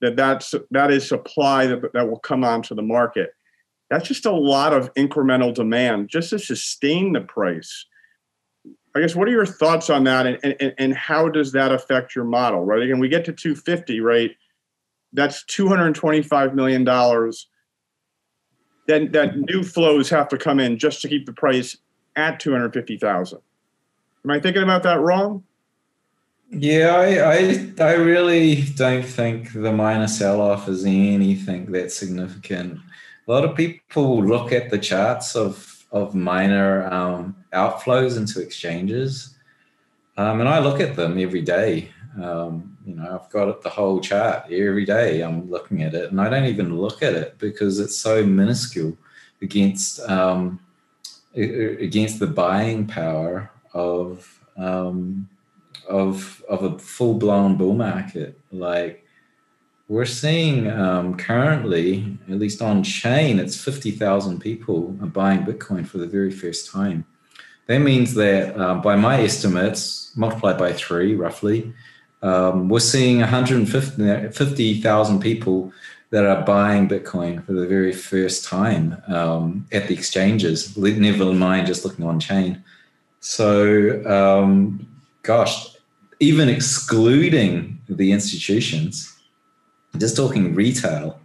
that 0.00 0.16
that's 0.16 0.54
that 0.70 0.90
is 0.90 1.08
supply 1.08 1.66
that, 1.66 1.92
that 1.92 2.08
will 2.08 2.18
come 2.18 2.44
onto 2.44 2.74
the 2.74 2.82
market. 2.82 3.30
That's 3.90 4.08
just 4.08 4.26
a 4.26 4.32
lot 4.32 4.72
of 4.72 4.92
incremental 4.94 5.54
demand 5.54 6.08
just 6.08 6.30
to 6.30 6.38
sustain 6.38 7.12
the 7.12 7.20
price 7.20 7.86
I 8.96 9.00
guess 9.00 9.14
what 9.14 9.28
are 9.28 9.32
your 9.32 9.44
thoughts 9.44 9.90
on 9.90 10.04
that, 10.04 10.26
and, 10.26 10.38
and 10.42 10.74
and 10.78 10.94
how 10.94 11.28
does 11.28 11.52
that 11.52 11.70
affect 11.70 12.16
your 12.16 12.24
model? 12.24 12.64
Right, 12.64 12.80
again, 12.80 12.98
we 12.98 13.10
get 13.10 13.26
to 13.26 13.32
250, 13.32 14.00
right? 14.00 14.34
That's 15.12 15.44
225 15.44 16.54
million 16.54 16.82
dollars. 16.82 17.46
Then 18.86 19.12
that 19.12 19.36
new 19.36 19.62
flows 19.62 20.08
have 20.08 20.28
to 20.28 20.38
come 20.38 20.60
in 20.60 20.78
just 20.78 21.02
to 21.02 21.08
keep 21.08 21.26
the 21.26 21.34
price 21.34 21.76
at 22.14 22.40
250,000. 22.40 23.38
Am 24.24 24.30
I 24.30 24.40
thinking 24.40 24.62
about 24.62 24.82
that 24.84 25.00
wrong? 25.00 25.44
Yeah, 26.50 26.94
I, 26.94 27.34
I, 27.34 27.72
I 27.80 27.92
really 27.94 28.62
don't 28.62 29.04
think 29.04 29.52
the 29.52 29.72
miner 29.72 30.06
sell-off 30.06 30.68
is 30.68 30.84
anything 30.84 31.72
that 31.72 31.90
significant. 31.90 32.78
A 33.26 33.32
lot 33.32 33.44
of 33.44 33.56
people 33.56 34.24
look 34.24 34.52
at 34.52 34.70
the 34.70 34.78
charts 34.78 35.34
of 35.36 35.72
of 35.92 36.14
miner 36.14 36.84
um, 36.92 37.36
outflows 37.52 38.16
into 38.16 38.40
exchanges. 38.40 39.36
Um, 40.16 40.40
and 40.40 40.48
I 40.48 40.58
look 40.58 40.80
at 40.80 40.96
them 40.96 41.18
every 41.18 41.42
day. 41.42 41.90
Um, 42.22 42.76
you 42.84 42.94
know, 42.96 43.20
I've 43.20 43.30
got 43.30 43.62
the 43.62 43.68
whole 43.70 44.00
chart 44.00 44.44
every 44.50 44.84
day. 44.84 45.20
I'm 45.20 45.48
looking 45.50 45.82
at 45.82 45.94
it, 45.94 46.10
and 46.10 46.20
I 46.20 46.28
don't 46.28 46.46
even 46.46 46.76
look 46.76 47.02
at 47.02 47.14
it 47.14 47.38
because 47.38 47.78
it's 47.78 47.96
so 47.96 48.24
minuscule 48.24 48.96
against 49.42 50.00
um, 50.08 50.60
against 51.34 52.18
the 52.18 52.26
buying 52.26 52.86
power 52.86 53.50
of 53.74 54.40
um, 54.56 55.28
of 55.88 56.44
of 56.48 56.62
a 56.62 56.78
full 56.78 57.14
blown 57.14 57.56
bull 57.56 57.74
market. 57.74 58.38
Like 58.52 59.04
we're 59.88 60.04
seeing 60.04 60.70
um, 60.70 61.16
currently, 61.16 62.18
at 62.28 62.38
least 62.38 62.60
on 62.60 62.82
chain, 62.82 63.38
it's 63.38 63.62
50,000 63.62 64.40
people 64.40 64.96
are 65.00 65.06
buying 65.06 65.44
Bitcoin 65.44 65.86
for 65.86 65.98
the 65.98 66.08
very 66.08 66.32
first 66.32 66.72
time. 66.72 67.04
That 67.66 67.78
means 67.78 68.14
that 68.14 68.58
um, 68.58 68.82
by 68.82 68.96
my 68.96 69.22
estimates, 69.22 70.10
multiplied 70.16 70.58
by 70.58 70.72
three 70.72 71.14
roughly, 71.14 71.72
um, 72.22 72.68
we're 72.68 72.80
seeing 72.80 73.20
150,000 73.20 75.20
people 75.20 75.72
that 76.10 76.24
are 76.24 76.44
buying 76.44 76.88
Bitcoin 76.88 77.44
for 77.44 77.52
the 77.52 77.66
very 77.66 77.92
first 77.92 78.44
time 78.44 78.96
um, 79.08 79.66
at 79.72 79.88
the 79.88 79.94
exchanges, 79.94 80.76
never 80.76 81.32
mind 81.32 81.66
just 81.66 81.84
looking 81.84 82.04
on 82.04 82.18
chain. 82.18 82.62
So, 83.20 84.04
um, 84.06 84.88
gosh, 85.22 85.75
even 86.20 86.48
excluding 86.48 87.80
the 87.88 88.12
institutions, 88.12 89.16
just 89.98 90.16
talking 90.16 90.54
retail, 90.54 91.20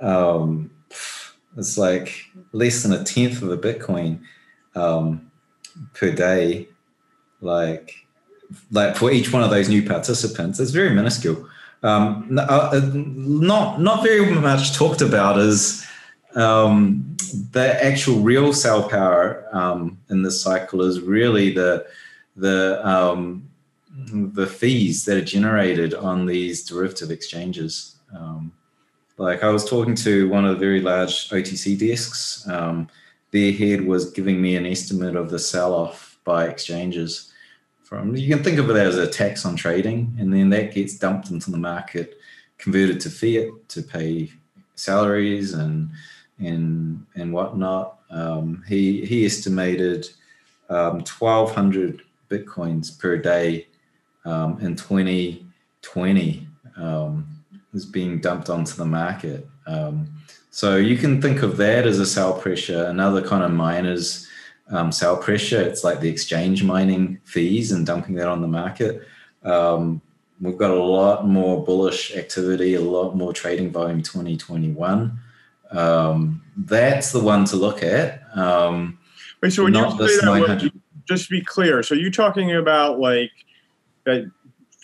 um, 0.00 0.70
it's 1.56 1.78
like 1.78 2.26
less 2.52 2.82
than 2.82 2.92
a 2.92 3.02
tenth 3.04 3.42
of 3.42 3.50
a 3.50 3.56
Bitcoin 3.56 4.20
um, 4.74 5.30
per 5.94 6.10
day. 6.10 6.68
Like, 7.40 7.94
like 8.70 8.96
for 8.96 9.10
each 9.10 9.32
one 9.32 9.42
of 9.42 9.50
those 9.50 9.68
new 9.68 9.86
participants, 9.86 10.60
it's 10.60 10.70
very 10.70 10.90
minuscule. 10.90 11.48
Um, 11.82 12.38
uh, 12.40 12.80
not 12.92 13.80
not 13.80 14.02
very 14.02 14.30
much 14.34 14.74
talked 14.74 15.02
about 15.02 15.38
is 15.38 15.86
um, 16.34 17.16
the 17.52 17.82
actual 17.84 18.20
real 18.20 18.52
sell 18.52 18.88
power 18.88 19.46
um, 19.52 19.98
in 20.10 20.22
this 20.22 20.40
cycle 20.40 20.82
is 20.82 21.00
really 21.00 21.52
the 21.52 21.86
the 22.34 22.86
um, 22.86 23.48
the 24.04 24.46
fees 24.46 25.04
that 25.04 25.16
are 25.16 25.24
generated 25.24 25.94
on 25.94 26.26
these 26.26 26.64
derivative 26.64 27.10
exchanges. 27.10 27.96
Um, 28.14 28.52
like 29.18 29.42
I 29.42 29.48
was 29.48 29.68
talking 29.68 29.94
to 29.96 30.28
one 30.28 30.44
of 30.44 30.54
the 30.54 30.60
very 30.60 30.80
large 30.80 31.30
OTC 31.30 31.78
desks. 31.78 32.46
Um, 32.48 32.88
their 33.30 33.52
head 33.52 33.86
was 33.86 34.10
giving 34.10 34.40
me 34.40 34.56
an 34.56 34.66
estimate 34.66 35.16
of 35.16 35.30
the 35.30 35.38
sell-off 35.38 36.18
by 36.24 36.46
exchanges. 36.46 37.32
From 37.84 38.16
you 38.16 38.28
can 38.28 38.42
think 38.42 38.58
of 38.58 38.68
it 38.68 38.76
as 38.76 38.96
a 38.96 39.06
tax 39.06 39.46
on 39.46 39.56
trading, 39.56 40.14
and 40.18 40.32
then 40.32 40.50
that 40.50 40.74
gets 40.74 40.98
dumped 40.98 41.30
into 41.30 41.50
the 41.50 41.56
market, 41.56 42.18
converted 42.58 43.00
to 43.00 43.10
fiat 43.10 43.68
to 43.68 43.82
pay 43.82 44.32
salaries 44.74 45.54
and 45.54 45.90
and 46.38 47.06
and 47.14 47.32
whatnot. 47.32 47.98
Um, 48.10 48.64
he 48.66 49.06
he 49.06 49.24
estimated 49.24 50.08
um, 50.68 51.04
1,200 51.04 52.02
bitcoins 52.28 52.98
per 52.98 53.16
day 53.16 53.68
um, 54.26 54.58
in 54.60 54.76
2020. 54.76 56.46
Um, 56.76 57.36
is 57.76 57.86
being 57.86 58.18
dumped 58.20 58.50
onto 58.50 58.74
the 58.74 58.84
market. 58.84 59.46
Um, 59.66 60.08
so 60.50 60.76
you 60.76 60.96
can 60.96 61.20
think 61.20 61.42
of 61.42 61.58
that 61.58 61.86
as 61.86 62.00
a 62.00 62.06
sell 62.06 62.32
pressure. 62.32 62.84
Another 62.84 63.22
kind 63.22 63.44
of 63.44 63.52
miners 63.52 64.26
um, 64.70 64.90
sell 64.90 65.16
pressure. 65.16 65.60
It's 65.60 65.84
like 65.84 66.00
the 66.00 66.08
exchange 66.08 66.64
mining 66.64 67.20
fees 67.24 67.70
and 67.72 67.86
dumping 67.86 68.14
that 68.14 68.28
on 68.28 68.40
the 68.40 68.48
market. 68.48 69.06
Um, 69.44 70.00
we've 70.40 70.56
got 70.56 70.70
a 70.70 70.82
lot 70.82 71.26
more 71.26 71.62
bullish 71.62 72.16
activity, 72.16 72.74
a 72.74 72.80
lot 72.80 73.14
more 73.14 73.32
trading 73.32 73.70
volume 73.70 74.02
2021. 74.02 75.18
Um, 75.70 76.42
that's 76.56 77.12
the 77.12 77.20
one 77.20 77.44
to 77.46 77.56
look 77.56 77.82
at. 77.82 78.22
Um, 78.36 78.98
Wait, 79.42 79.52
so 79.52 79.64
when 79.64 79.74
you 79.74 79.90
say 80.08 80.24
that, 80.24 80.72
just 81.04 81.26
to 81.26 81.30
be 81.30 81.42
clear, 81.42 81.82
so 81.82 81.94
you're 81.94 82.10
talking 82.10 82.54
about 82.56 82.98
like 82.98 83.30
that 84.06 84.30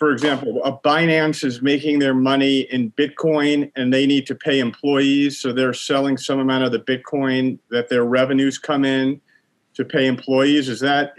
for 0.03 0.11
example, 0.11 0.61
a 0.65 0.77
Binance 0.77 1.45
is 1.45 1.63
making 1.63 2.01
their 2.01 2.13
money 2.13 2.63
in 2.73 2.91
Bitcoin 2.91 3.71
and 3.77 3.95
they 3.95 4.05
need 4.05 4.27
to 4.27 4.35
pay 4.35 4.59
employees, 4.59 5.39
so 5.39 5.53
they're 5.53 5.73
selling 5.73 6.17
some 6.17 6.41
amount 6.41 6.65
of 6.65 6.73
the 6.73 6.81
Bitcoin 6.81 7.61
that 7.71 7.89
their 7.89 8.05
revenues 8.05 8.59
come 8.59 8.85
in 8.85 9.21
to 9.75 9.85
pay 9.85 10.09
employees. 10.09 10.69
Is 10.69 10.81
that 10.81 11.15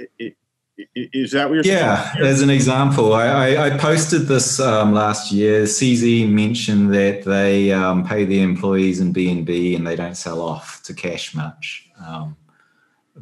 is 0.95 1.31
that 1.31 1.47
what 1.47 1.53
you're 1.53 1.63
saying? 1.63 1.77
yeah 1.77 2.13
as 2.19 2.41
an 2.41 2.49
example 2.49 3.13
I, 3.13 3.27
I, 3.27 3.65
I 3.67 3.77
posted 3.77 4.23
this 4.23 4.59
um, 4.59 4.91
last 4.91 5.31
year 5.31 5.63
cz 5.65 6.27
mentioned 6.27 6.91
that 6.95 7.25
they 7.25 7.71
um, 7.71 8.03
pay 8.03 8.25
their 8.25 8.43
employees 8.43 8.99
in 8.99 9.13
bnb 9.13 9.75
and 9.75 9.85
they 9.85 9.95
don't 9.95 10.15
sell 10.15 10.41
off 10.41 10.81
to 10.83 10.95
cash 10.95 11.35
much 11.35 11.91
um, 12.03 12.35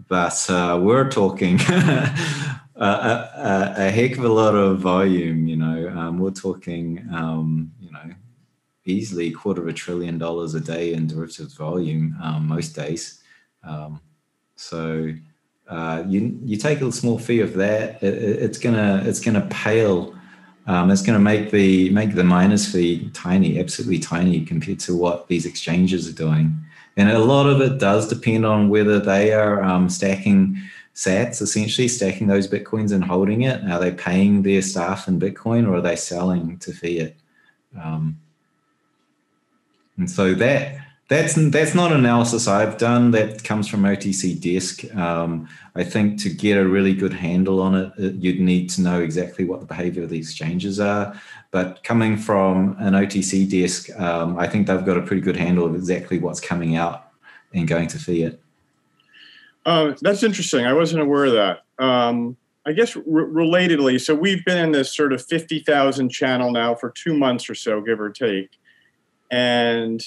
but 0.07 0.49
uh, 0.49 0.79
we're 0.81 1.09
talking 1.09 1.59
a, 2.85 3.73
a, 3.77 3.91
heck 3.91 4.17
of 4.17 4.23
a 4.23 4.29
lot 4.29 4.55
of 4.55 4.79
volume. 4.79 5.47
You 5.47 5.55
know, 5.57 5.89
um, 5.89 6.19
we're 6.19 6.31
talking, 6.31 7.07
um, 7.13 7.71
you 7.79 7.91
know, 7.91 8.09
easily 8.85 9.31
quarter 9.31 9.61
of 9.61 9.67
a 9.67 9.73
trillion 9.73 10.17
dollars 10.17 10.55
a 10.55 10.59
day 10.59 10.93
in 10.93 11.07
derivatives 11.07 11.53
volume 11.53 12.17
um, 12.21 12.47
most 12.47 12.75
days. 12.75 13.21
Um, 13.63 14.01
so 14.55 15.13
uh, 15.67 16.03
you 16.07 16.39
you 16.43 16.57
take 16.57 16.81
a 16.81 16.91
small 16.91 17.19
fee 17.19 17.39
of 17.39 17.53
that, 17.53 18.01
it, 18.01 18.13
it's 18.13 18.57
gonna 18.57 19.01
it's 19.05 19.19
gonna 19.19 19.47
pale. 19.49 20.15
Um, 20.67 20.91
it's 20.91 21.01
going 21.01 21.17
to 21.17 21.23
make 21.23 21.49
the 21.49 21.89
make 21.89 22.13
the 22.13 22.23
miners 22.23 22.71
fee 22.71 23.09
tiny, 23.13 23.59
absolutely 23.59 23.97
tiny 23.97 24.45
compared 24.45 24.79
to 24.81 24.95
what 24.95 25.27
these 25.27 25.47
exchanges 25.47 26.07
are 26.07 26.13
doing. 26.13 26.55
And 26.97 27.09
a 27.09 27.17
lot 27.17 27.47
of 27.47 27.61
it 27.61 27.79
does 27.79 28.07
depend 28.07 28.45
on 28.45 28.69
whether 28.69 28.99
they 28.99 29.33
are 29.33 29.63
um, 29.63 29.89
stacking 29.89 30.61
sats 30.95 31.41
essentially 31.41 31.87
stacking 31.87 32.27
those 32.27 32.47
bitcoins 32.47 32.91
and 32.91 33.03
holding 33.03 33.41
it 33.41 33.63
are 33.69 33.79
they 33.79 33.91
paying 33.91 34.41
their 34.43 34.61
staff 34.61 35.07
in 35.07 35.19
bitcoin 35.19 35.67
or 35.67 35.75
are 35.75 35.81
they 35.81 35.95
selling 35.95 36.57
to 36.57 36.71
fiat 36.73 37.15
um, 37.81 38.19
and 39.97 40.09
so 40.09 40.33
that 40.33 40.81
that's 41.11 41.33
that's 41.51 41.75
not 41.75 41.91
analysis 41.91 42.47
I've 42.47 42.77
done. 42.77 43.11
That 43.11 43.43
comes 43.43 43.67
from 43.67 43.83
OTC 43.83 44.39
Desk. 44.39 44.95
Um, 44.95 45.49
I 45.75 45.83
think 45.83 46.21
to 46.21 46.29
get 46.29 46.57
a 46.57 46.65
really 46.65 46.93
good 46.93 47.11
handle 47.11 47.61
on 47.61 47.75
it, 47.75 48.13
you'd 48.13 48.39
need 48.39 48.69
to 48.69 48.81
know 48.81 49.01
exactly 49.01 49.43
what 49.43 49.59
the 49.59 49.65
behavior 49.65 50.03
of 50.03 50.09
the 50.09 50.17
exchanges 50.17 50.79
are. 50.79 51.13
But 51.51 51.83
coming 51.83 52.15
from 52.15 52.77
an 52.79 52.93
OTC 52.93 53.49
desk, 53.49 53.89
um, 53.99 54.39
I 54.39 54.47
think 54.47 54.67
they've 54.67 54.85
got 54.85 54.95
a 54.95 55.01
pretty 55.01 55.21
good 55.21 55.35
handle 55.35 55.65
of 55.65 55.75
exactly 55.75 56.17
what's 56.17 56.39
coming 56.39 56.77
out 56.77 57.11
and 57.53 57.67
going 57.67 57.89
to 57.89 57.99
fiat. 57.99 58.39
Uh, 59.65 59.93
that's 60.01 60.23
interesting. 60.23 60.65
I 60.65 60.73
wasn't 60.73 61.03
aware 61.03 61.25
of 61.25 61.33
that. 61.33 61.59
Um, 61.83 62.37
I 62.65 62.73
guess 62.73 62.93
relatedly, 62.93 63.99
so 63.99 64.13
we've 64.13 64.45
been 64.45 64.57
in 64.57 64.71
this 64.71 64.95
sort 64.95 65.13
of 65.13 65.25
50,000 65.25 66.09
channel 66.09 66.51
now 66.51 66.75
for 66.75 66.91
two 66.91 67.17
months 67.17 67.49
or 67.49 67.55
so, 67.55 67.81
give 67.81 67.99
or 67.99 68.11
take. 68.11 68.49
And, 69.31 70.03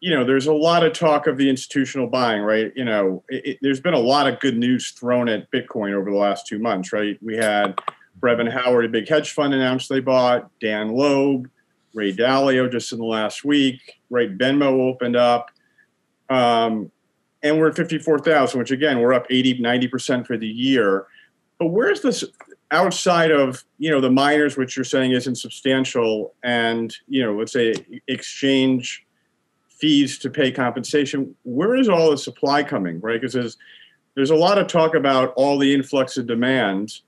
you 0.00 0.14
know, 0.14 0.24
there's 0.24 0.46
a 0.46 0.54
lot 0.54 0.84
of 0.84 0.94
talk 0.94 1.26
of 1.26 1.36
the 1.36 1.50
institutional 1.50 2.06
buying, 2.06 2.42
right? 2.42 2.72
You 2.74 2.86
know, 2.86 3.24
it, 3.28 3.46
it, 3.46 3.58
there's 3.60 3.80
been 3.80 3.92
a 3.92 3.98
lot 3.98 4.26
of 4.26 4.40
good 4.40 4.56
news 4.56 4.90
thrown 4.92 5.28
at 5.28 5.50
Bitcoin 5.50 5.92
over 5.92 6.10
the 6.10 6.16
last 6.16 6.46
two 6.46 6.58
months, 6.58 6.94
right? 6.94 7.18
We 7.22 7.36
had 7.36 7.78
Brevan 8.16 8.46
Howard, 8.46 8.86
a 8.86 8.88
big 8.88 9.08
hedge 9.08 9.32
fund, 9.32 9.52
announced 9.52 9.88
they 9.90 10.00
bought, 10.00 10.50
Dan 10.60 10.92
Loeb, 10.92 11.50
Ray 11.92 12.12
Dalio 12.14 12.70
just 12.70 12.92
in 12.92 12.98
the 12.98 13.04
last 13.04 13.44
week, 13.44 14.00
right? 14.08 14.36
Venmo 14.36 14.88
opened 14.88 15.16
up. 15.16 15.50
Um, 16.30 16.90
and 17.42 17.58
we're 17.58 17.68
at 17.68 17.76
54,000, 17.76 18.58
which 18.58 18.70
again, 18.70 19.00
we're 19.00 19.12
up 19.12 19.26
80, 19.30 19.60
90% 19.60 20.26
for 20.26 20.36
the 20.36 20.46
year. 20.46 21.06
But 21.58 21.66
where's 21.66 22.00
this 22.00 22.24
outside 22.70 23.30
of, 23.30 23.64
you 23.78 23.90
know, 23.90 24.00
the 24.00 24.10
miners, 24.10 24.56
which 24.56 24.76
you're 24.76 24.84
saying 24.84 25.12
isn't 25.12 25.36
substantial, 25.36 26.34
and, 26.42 26.94
you 27.06 27.24
know, 27.24 27.34
let's 27.34 27.52
say 27.52 27.74
exchange 28.08 29.04
fees 29.68 30.18
to 30.20 30.30
pay 30.30 30.50
compensation, 30.50 31.34
where 31.42 31.74
is 31.74 31.88
all 31.88 32.10
the 32.10 32.18
supply 32.18 32.62
coming, 32.62 33.00
right? 33.00 33.20
Because 33.20 33.32
there's, 33.32 33.56
there's 34.14 34.30
a 34.30 34.36
lot 34.36 34.58
of 34.58 34.66
talk 34.66 34.94
about 34.94 35.32
all 35.36 35.58
the 35.58 35.72
influx 35.72 36.16
of 36.16 36.26
demand 36.26 37.00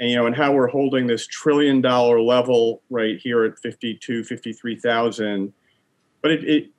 and, 0.00 0.10
you 0.10 0.16
know, 0.16 0.26
and 0.26 0.36
how 0.36 0.52
we're 0.52 0.66
holding 0.66 1.06
this 1.06 1.26
trillion 1.26 1.80
dollar 1.80 2.20
level 2.20 2.82
right 2.90 3.18
here 3.18 3.44
at 3.44 3.58
52, 3.60 4.24
53,000. 4.24 5.52
But 6.20 6.30
it, 6.32 6.44
it 6.44 6.70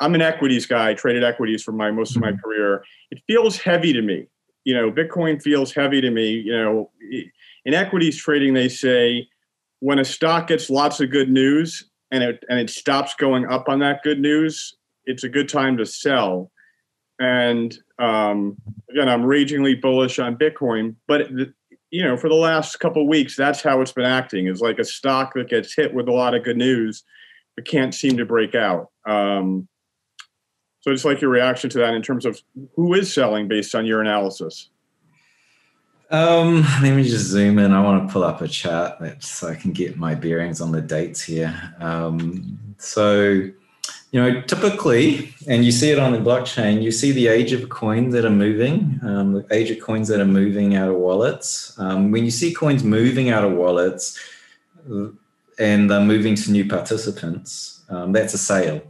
I'm 0.00 0.14
an 0.14 0.22
equities 0.22 0.66
guy, 0.66 0.94
traded 0.94 1.24
equities 1.24 1.62
for 1.62 1.72
my 1.72 1.90
most 1.90 2.16
of 2.16 2.22
my 2.22 2.30
mm-hmm. 2.30 2.40
career. 2.40 2.84
It 3.10 3.22
feels 3.26 3.56
heavy 3.58 3.92
to 3.92 4.02
me. 4.02 4.26
You 4.64 4.74
know, 4.74 4.92
Bitcoin 4.92 5.42
feels 5.42 5.72
heavy 5.72 6.00
to 6.00 6.10
me. 6.10 6.30
You 6.30 6.52
know, 6.52 6.90
in 7.64 7.74
equities 7.74 8.16
trading, 8.16 8.54
they 8.54 8.68
say 8.68 9.28
when 9.80 9.98
a 9.98 10.04
stock 10.04 10.46
gets 10.46 10.70
lots 10.70 11.00
of 11.00 11.10
good 11.10 11.30
news 11.30 11.90
and 12.10 12.22
it 12.22 12.44
and 12.48 12.58
it 12.58 12.70
stops 12.70 13.14
going 13.14 13.46
up 13.46 13.68
on 13.68 13.80
that 13.80 14.02
good 14.02 14.20
news, 14.20 14.76
it's 15.04 15.24
a 15.24 15.28
good 15.28 15.48
time 15.48 15.76
to 15.78 15.86
sell. 15.86 16.50
And 17.18 17.76
um, 17.98 18.56
again, 18.90 19.08
I'm 19.08 19.24
ragingly 19.24 19.74
bullish 19.74 20.18
on 20.18 20.36
Bitcoin, 20.36 20.96
but 21.06 21.28
you 21.90 22.02
know, 22.02 22.16
for 22.16 22.28
the 22.28 22.34
last 22.34 22.80
couple 22.80 23.06
weeks, 23.06 23.36
that's 23.36 23.62
how 23.62 23.80
it's 23.80 23.92
been 23.92 24.04
acting. 24.04 24.46
Is 24.46 24.60
like 24.60 24.78
a 24.78 24.84
stock 24.84 25.34
that 25.34 25.48
gets 25.48 25.74
hit 25.74 25.92
with 25.92 26.08
a 26.08 26.12
lot 26.12 26.34
of 26.34 26.42
good 26.42 26.56
news, 26.56 27.04
but 27.54 27.66
can't 27.66 27.94
seem 27.94 28.16
to 28.16 28.24
break 28.24 28.54
out. 28.54 28.90
Um, 29.06 29.68
so 30.82 30.90
I 30.90 30.94
just 30.94 31.04
like 31.04 31.20
your 31.20 31.30
reaction 31.30 31.70
to 31.70 31.78
that 31.78 31.94
in 31.94 32.02
terms 32.02 32.26
of 32.26 32.42
who 32.74 32.92
is 32.94 33.12
selling 33.14 33.46
based 33.46 33.74
on 33.74 33.86
your 33.86 34.00
analysis. 34.00 34.68
Um, 36.10 36.62
let 36.82 36.94
me 36.94 37.04
just 37.04 37.26
zoom 37.26 37.58
in. 37.60 37.72
I 37.72 37.80
want 37.80 38.06
to 38.06 38.12
pull 38.12 38.24
up 38.24 38.42
a 38.42 38.48
chart 38.48 39.00
so 39.22 39.48
I 39.48 39.54
can 39.54 39.72
get 39.72 39.96
my 39.96 40.14
bearings 40.14 40.60
on 40.60 40.72
the 40.72 40.82
dates 40.82 41.22
here. 41.22 41.74
Um, 41.78 42.58
so, 42.78 43.30
you 43.30 43.52
know, 44.12 44.42
typically, 44.42 45.32
and 45.46 45.64
you 45.64 45.70
see 45.70 45.90
it 45.90 46.00
on 46.00 46.12
the 46.12 46.18
blockchain, 46.18 46.82
you 46.82 46.90
see 46.90 47.12
the 47.12 47.28
age 47.28 47.52
of 47.52 47.68
coins 47.68 48.12
that 48.12 48.24
are 48.24 48.30
moving, 48.30 48.98
um, 49.04 49.34
the 49.34 49.46
age 49.52 49.70
of 49.70 49.80
coins 49.80 50.08
that 50.08 50.20
are 50.20 50.26
moving 50.26 50.74
out 50.74 50.88
of 50.88 50.96
wallets. 50.96 51.78
Um, 51.78 52.10
when 52.10 52.24
you 52.24 52.32
see 52.32 52.52
coins 52.52 52.82
moving 52.82 53.30
out 53.30 53.44
of 53.44 53.52
wallets 53.52 54.18
and 55.58 55.90
they're 55.90 56.00
moving 56.00 56.34
to 56.34 56.50
new 56.50 56.68
participants, 56.68 57.84
um, 57.88 58.10
that's 58.12 58.34
a 58.34 58.38
sale. 58.38 58.82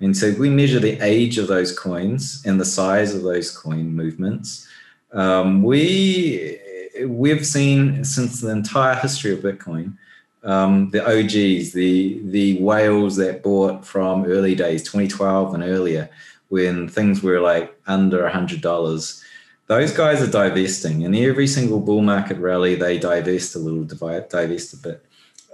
And 0.00 0.16
so 0.16 0.32
we 0.38 0.48
measure 0.48 0.80
the 0.80 0.98
age 1.00 1.36
of 1.38 1.46
those 1.46 1.78
coins 1.78 2.42
and 2.46 2.58
the 2.58 2.64
size 2.64 3.14
of 3.14 3.22
those 3.22 3.56
coin 3.56 3.94
movements. 3.94 4.66
Um, 5.12 5.62
we 5.62 6.58
we've 7.06 7.46
seen 7.46 8.04
since 8.04 8.40
the 8.40 8.50
entire 8.50 8.94
history 8.94 9.32
of 9.32 9.40
Bitcoin, 9.40 9.96
um, 10.42 10.90
the 10.90 11.04
OGs, 11.04 11.72
the 11.72 12.20
the 12.24 12.60
whales 12.62 13.16
that 13.16 13.42
bought 13.42 13.84
from 13.84 14.24
early 14.24 14.54
days, 14.54 14.82
2012 14.82 15.54
and 15.54 15.62
earlier, 15.62 16.08
when 16.48 16.88
things 16.88 17.22
were 17.22 17.40
like 17.40 17.78
under 17.86 18.28
hundred 18.28 18.60
dollars. 18.62 19.22
Those 19.66 19.92
guys 19.92 20.20
are 20.20 20.30
divesting, 20.30 21.04
and 21.04 21.14
every 21.14 21.46
single 21.46 21.78
bull 21.78 22.02
market 22.02 22.38
rally, 22.38 22.74
they 22.74 22.98
divest 22.98 23.54
a 23.54 23.58
little, 23.58 23.84
divest 23.84 24.72
a 24.74 24.76
bit. 24.76 25.04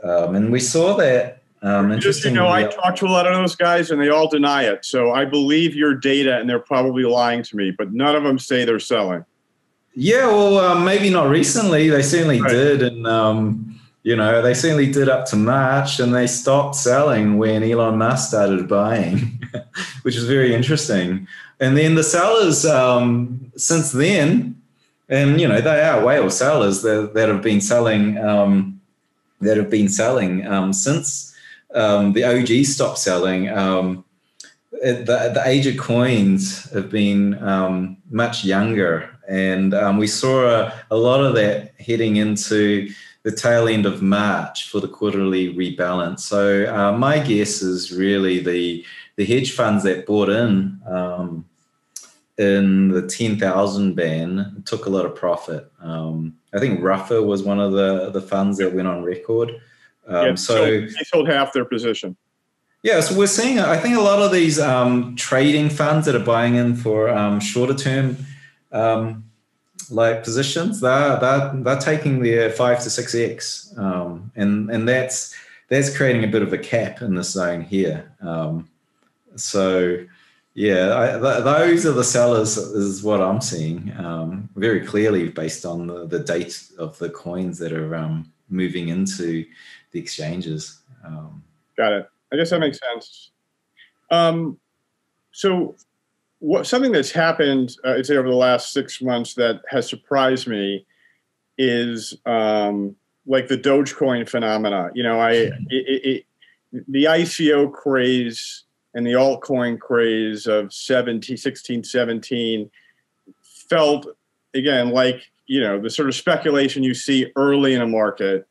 Um, 0.03 0.35
and 0.37 0.53
we 0.53 0.61
saw 0.61 0.97
that 0.97 1.43
um, 1.67 1.99
Just 1.99 2.25
you 2.25 2.31
know, 2.31 2.49
I 2.49 2.65
talk 2.65 2.95
to 2.97 3.07
a 3.07 3.09
lot 3.09 3.27
of 3.27 3.35
those 3.35 3.57
guys, 3.57 3.91
and 3.91 4.01
they 4.01 4.09
all 4.09 4.29
deny 4.29 4.63
it. 4.65 4.85
So 4.85 5.11
I 5.11 5.25
believe 5.25 5.75
your 5.75 5.95
data, 5.95 6.39
and 6.39 6.49
they're 6.49 6.61
probably 6.61 7.03
lying 7.03 7.43
to 7.43 7.57
me. 7.57 7.73
But 7.73 7.93
none 7.93 8.15
of 8.15 8.23
them 8.23 8.39
say 8.39 8.65
they're 8.65 8.79
selling. 8.79 9.25
Yeah, 9.95 10.27
well, 10.27 10.59
um, 10.59 10.85
maybe 10.85 11.11
not 11.11 11.29
recently. 11.29 11.89
They 11.89 12.03
certainly 12.03 12.41
right. 12.41 12.51
did, 12.51 12.83
and 12.83 13.07
um, 13.07 13.81
you 14.05 14.15
know, 14.15 14.43
they 14.43 14.55
certainly 14.55 14.93
did 14.93 15.09
up 15.09 15.27
to 15.27 15.37
March, 15.37 15.99
and 15.99 16.15
they 16.15 16.29
stopped 16.29 16.77
selling 16.77 17.37
when 17.37 17.65
Elon 17.65 17.99
Musk 17.99 18.29
started 18.29 18.69
buying, 18.69 19.43
which 20.03 20.15
is 20.15 20.25
very 20.25 20.55
interesting. 20.55 21.27
And 21.59 21.77
then 21.77 21.97
the 21.97 22.05
sellers, 22.05 22.65
um, 22.65 23.51
since 23.57 23.91
then, 23.91 24.63
and 25.09 25.41
you 25.41 25.49
know, 25.49 25.61
they 25.61 25.83
are 25.83 26.05
whale 26.05 26.31
sellers 26.31 26.83
that, 26.83 27.15
that 27.15 27.29
have 27.29 27.43
been 27.43 27.61
selling, 27.61 28.19
um, 28.19 28.81
that 29.41 29.57
have 29.57 29.71
been 29.71 29.89
selling 29.89 30.47
um, 30.47 30.73
since 30.73 31.35
um, 31.75 32.13
the 32.13 32.25
OG 32.25 32.65
stopped 32.65 32.99
selling. 32.99 33.49
Um, 33.49 34.05
the, 34.71 35.31
the 35.35 35.43
age 35.45 35.67
of 35.67 35.77
coins 35.77 36.71
have 36.73 36.91
been 36.91 37.43
um, 37.43 37.97
much 38.11 38.45
younger, 38.45 39.17
and 39.29 39.75
um, 39.75 39.99
we 39.99 40.07
saw 40.07 40.47
a, 40.47 40.81
a, 40.91 40.97
lot 40.97 41.25
of 41.25 41.35
that 41.35 41.75
heading 41.81 42.17
into 42.17 42.89
the 43.23 43.33
tail 43.33 43.69
end 43.69 43.87
of 43.87 44.03
March 44.03 44.69
for 44.69 44.81
the 44.81 44.89
quarterly 44.89 45.53
rebalance. 45.55 46.21
So 46.21 46.73
uh, 46.73 46.97
my 46.97 47.19
guess 47.19 47.63
is 47.63 47.93
really 47.93 48.39
the 48.41 48.85
the 49.17 49.25
hedge 49.25 49.53
funds 49.53 49.83
that 49.85 50.07
bought 50.07 50.29
in 50.29 50.81
um, 50.87 51.45
in 52.39 52.89
the 52.89 53.07
ten 53.07 53.39
thousand 53.39 53.95
ban 53.95 54.63
took 54.67 54.87
a 54.87 54.91
lot 54.91 55.07
of 55.07 55.17
profit. 55.17 55.71
Um, 55.81 56.37
I 56.55 56.59
think 56.61 56.83
Ruffer 56.83 57.23
was 57.23 57.43
one 57.43 57.59
of 57.59 57.73
the 57.73 58.11
the 58.11 58.23
funds 58.23 58.59
that 58.59 58.75
went 58.75 58.89
on 58.89 59.03
record. 59.03 59.53
Um, 60.07 60.27
yeah, 60.27 60.35
so 60.35 60.81
they 60.81 61.05
sold 61.05 61.29
half 61.29 61.53
their 61.53 61.65
position. 61.65 62.17
Yeah, 62.83 63.01
so 63.01 63.19
we're 63.19 63.27
seeing. 63.27 63.59
I 63.59 63.77
think 63.77 63.97
a 63.97 64.01
lot 64.01 64.21
of 64.21 64.31
these 64.31 64.61
um, 64.61 65.17
trading 65.17 65.71
funds 65.71 66.07
that 66.07 66.15
are 66.15 66.25
buying 66.25 66.55
in 66.55 66.77
for 66.77 67.09
um, 67.09 67.41
shorter 67.41 67.75
term, 67.75 68.17
um, 68.71 69.25
like 69.91 70.23
positions, 70.23 70.81
they're, 70.81 71.19
they're 71.19 71.53
they're 71.55 71.79
taking 71.79 72.23
their 72.23 72.51
five 72.51 72.83
to 72.85 72.91
six 72.91 73.15
x, 73.15 73.75
um, 73.77 74.31
and 74.37 74.71
and 74.71 74.89
that's 74.89 75.35
that's 75.69 75.97
creating 75.97 76.23
a 76.23 76.29
bit 76.29 76.43
of 76.43 76.53
a 76.53 76.59
cap 76.59 77.03
in 77.03 77.15
this 77.17 77.31
zone 77.31 77.63
here. 77.63 78.13
Um, 78.21 78.69
so 79.35 80.05
yeah, 80.55 80.97
I, 80.97 81.07
th- 81.21 81.45
those 81.45 81.85
are 81.85 81.93
the 81.93 82.05
sellers, 82.05 82.57
is 82.57 83.03
what 83.03 83.21
I'm 83.21 83.41
seeing 83.41 83.93
um, 83.99 84.49
very 84.57 84.81
clearly 84.87 85.29
based 85.29 85.67
on 85.67 85.87
the, 85.87 86.07
the 86.07 86.21
date 86.21 86.63
of 86.79 86.99
the 86.99 87.11
coins 87.11 87.59
that 87.59 87.73
are 87.73 87.95
um, 87.95 88.33
moving 88.49 88.89
into 88.89 89.45
the 89.97 90.03
exchanges. 90.03 90.83
Um, 91.05 91.43
Got 91.77 91.93
it. 91.93 92.09
I 92.33 92.37
guess 92.37 92.51
that 92.51 92.61
makes 92.61 92.79
sense. 92.79 93.31
Um, 94.11 94.59
so, 95.33 95.75
what 96.39 96.67
something 96.67 96.93
that's 96.93 97.11
happened, 97.11 97.77
uh, 97.85 97.93
I'd 97.93 98.07
say, 98.07 98.17
over 98.17 98.29
the 98.29 98.35
last 98.35 98.73
six 98.73 99.01
months 99.01 99.35
that 99.35 99.63
has 99.71 99.89
surprised 99.89 100.47
me 100.47 100.85
is 101.57 102.15
um, 102.27 102.95
like 103.27 103.49
the 103.49 103.57
Dogecoin 103.57 104.29
phenomena. 104.29 104.91
You 104.95 105.03
know, 105.03 105.19
I 105.19 105.31
it, 105.33 105.55
it, 105.71 106.07
it, 106.73 106.85
the 106.89 107.05
ICO 107.05 107.73
craze 107.73 108.65
and 108.95 109.07
the 109.07 109.13
altcoin 109.13 109.81
craze 109.81 110.47
of 110.47 110.73
17, 110.73 111.37
16, 111.37 111.85
17 111.85 112.71
felt 113.69 114.07
again 114.55 114.91
like 114.91 115.31
you 115.47 115.61
know 115.61 115.81
the 115.81 115.91
sort 115.91 116.09
of 116.09 116.15
speculation 116.15 116.83
you 116.83 116.95
see 116.95 117.31
early 117.37 117.75
in 117.75 117.81
a 117.81 117.87
market 117.87 118.47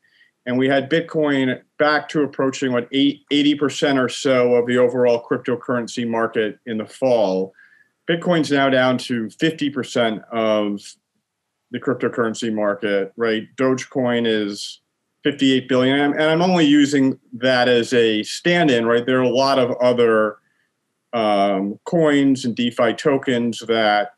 and 0.46 0.56
we 0.56 0.68
had 0.68 0.88
bitcoin 0.88 1.60
back 1.78 2.08
to 2.08 2.22
approaching 2.22 2.72
what 2.72 2.90
80% 2.90 4.02
or 4.02 4.08
so 4.08 4.54
of 4.54 4.66
the 4.66 4.78
overall 4.78 5.22
cryptocurrency 5.28 6.08
market 6.08 6.58
in 6.66 6.78
the 6.78 6.86
fall. 6.86 7.52
Bitcoin's 8.08 8.52
now 8.52 8.70
down 8.70 8.96
to 8.98 9.26
50% 9.26 10.24
of 10.30 10.80
the 11.72 11.80
cryptocurrency 11.80 12.52
market 12.52 13.12
right? 13.16 13.48
Dogecoin 13.56 14.26
is 14.26 14.80
58 15.24 15.68
billion. 15.68 15.98
And 15.98 16.22
i'm 16.22 16.42
only 16.42 16.64
using 16.64 17.18
that 17.32 17.68
as 17.68 17.92
a 17.92 18.22
stand-in 18.22 18.86
right? 18.86 19.04
There 19.04 19.18
are 19.18 19.22
a 19.22 19.28
lot 19.28 19.58
of 19.58 19.72
other 19.78 20.38
um, 21.12 21.80
coins 21.84 22.44
and 22.44 22.54
defi 22.54 22.94
tokens 22.94 23.60
that 23.66 24.10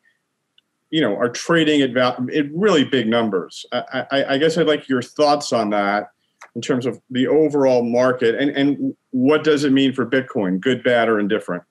you 0.90 1.00
know 1.00 1.16
are 1.16 1.28
trading 1.28 1.80
at, 1.82 1.92
val- 1.92 2.26
at 2.34 2.52
really 2.52 2.84
big 2.84 3.06
numbers. 3.06 3.64
I, 3.72 4.06
I, 4.10 4.24
I 4.34 4.38
guess 4.38 4.56
i'd 4.56 4.66
like 4.66 4.88
your 4.88 5.02
thoughts 5.02 5.52
on 5.52 5.70
that 5.70 6.10
in 6.54 6.60
terms 6.60 6.86
of 6.86 7.00
the 7.10 7.26
overall 7.26 7.82
market 7.82 8.34
and, 8.34 8.50
and 8.50 8.96
what 9.10 9.44
does 9.44 9.64
it 9.64 9.72
mean 9.72 9.92
for 9.92 10.04
bitcoin 10.04 10.60
good 10.60 10.82
bad 10.82 11.08
or 11.08 11.20
indifferent 11.20 11.62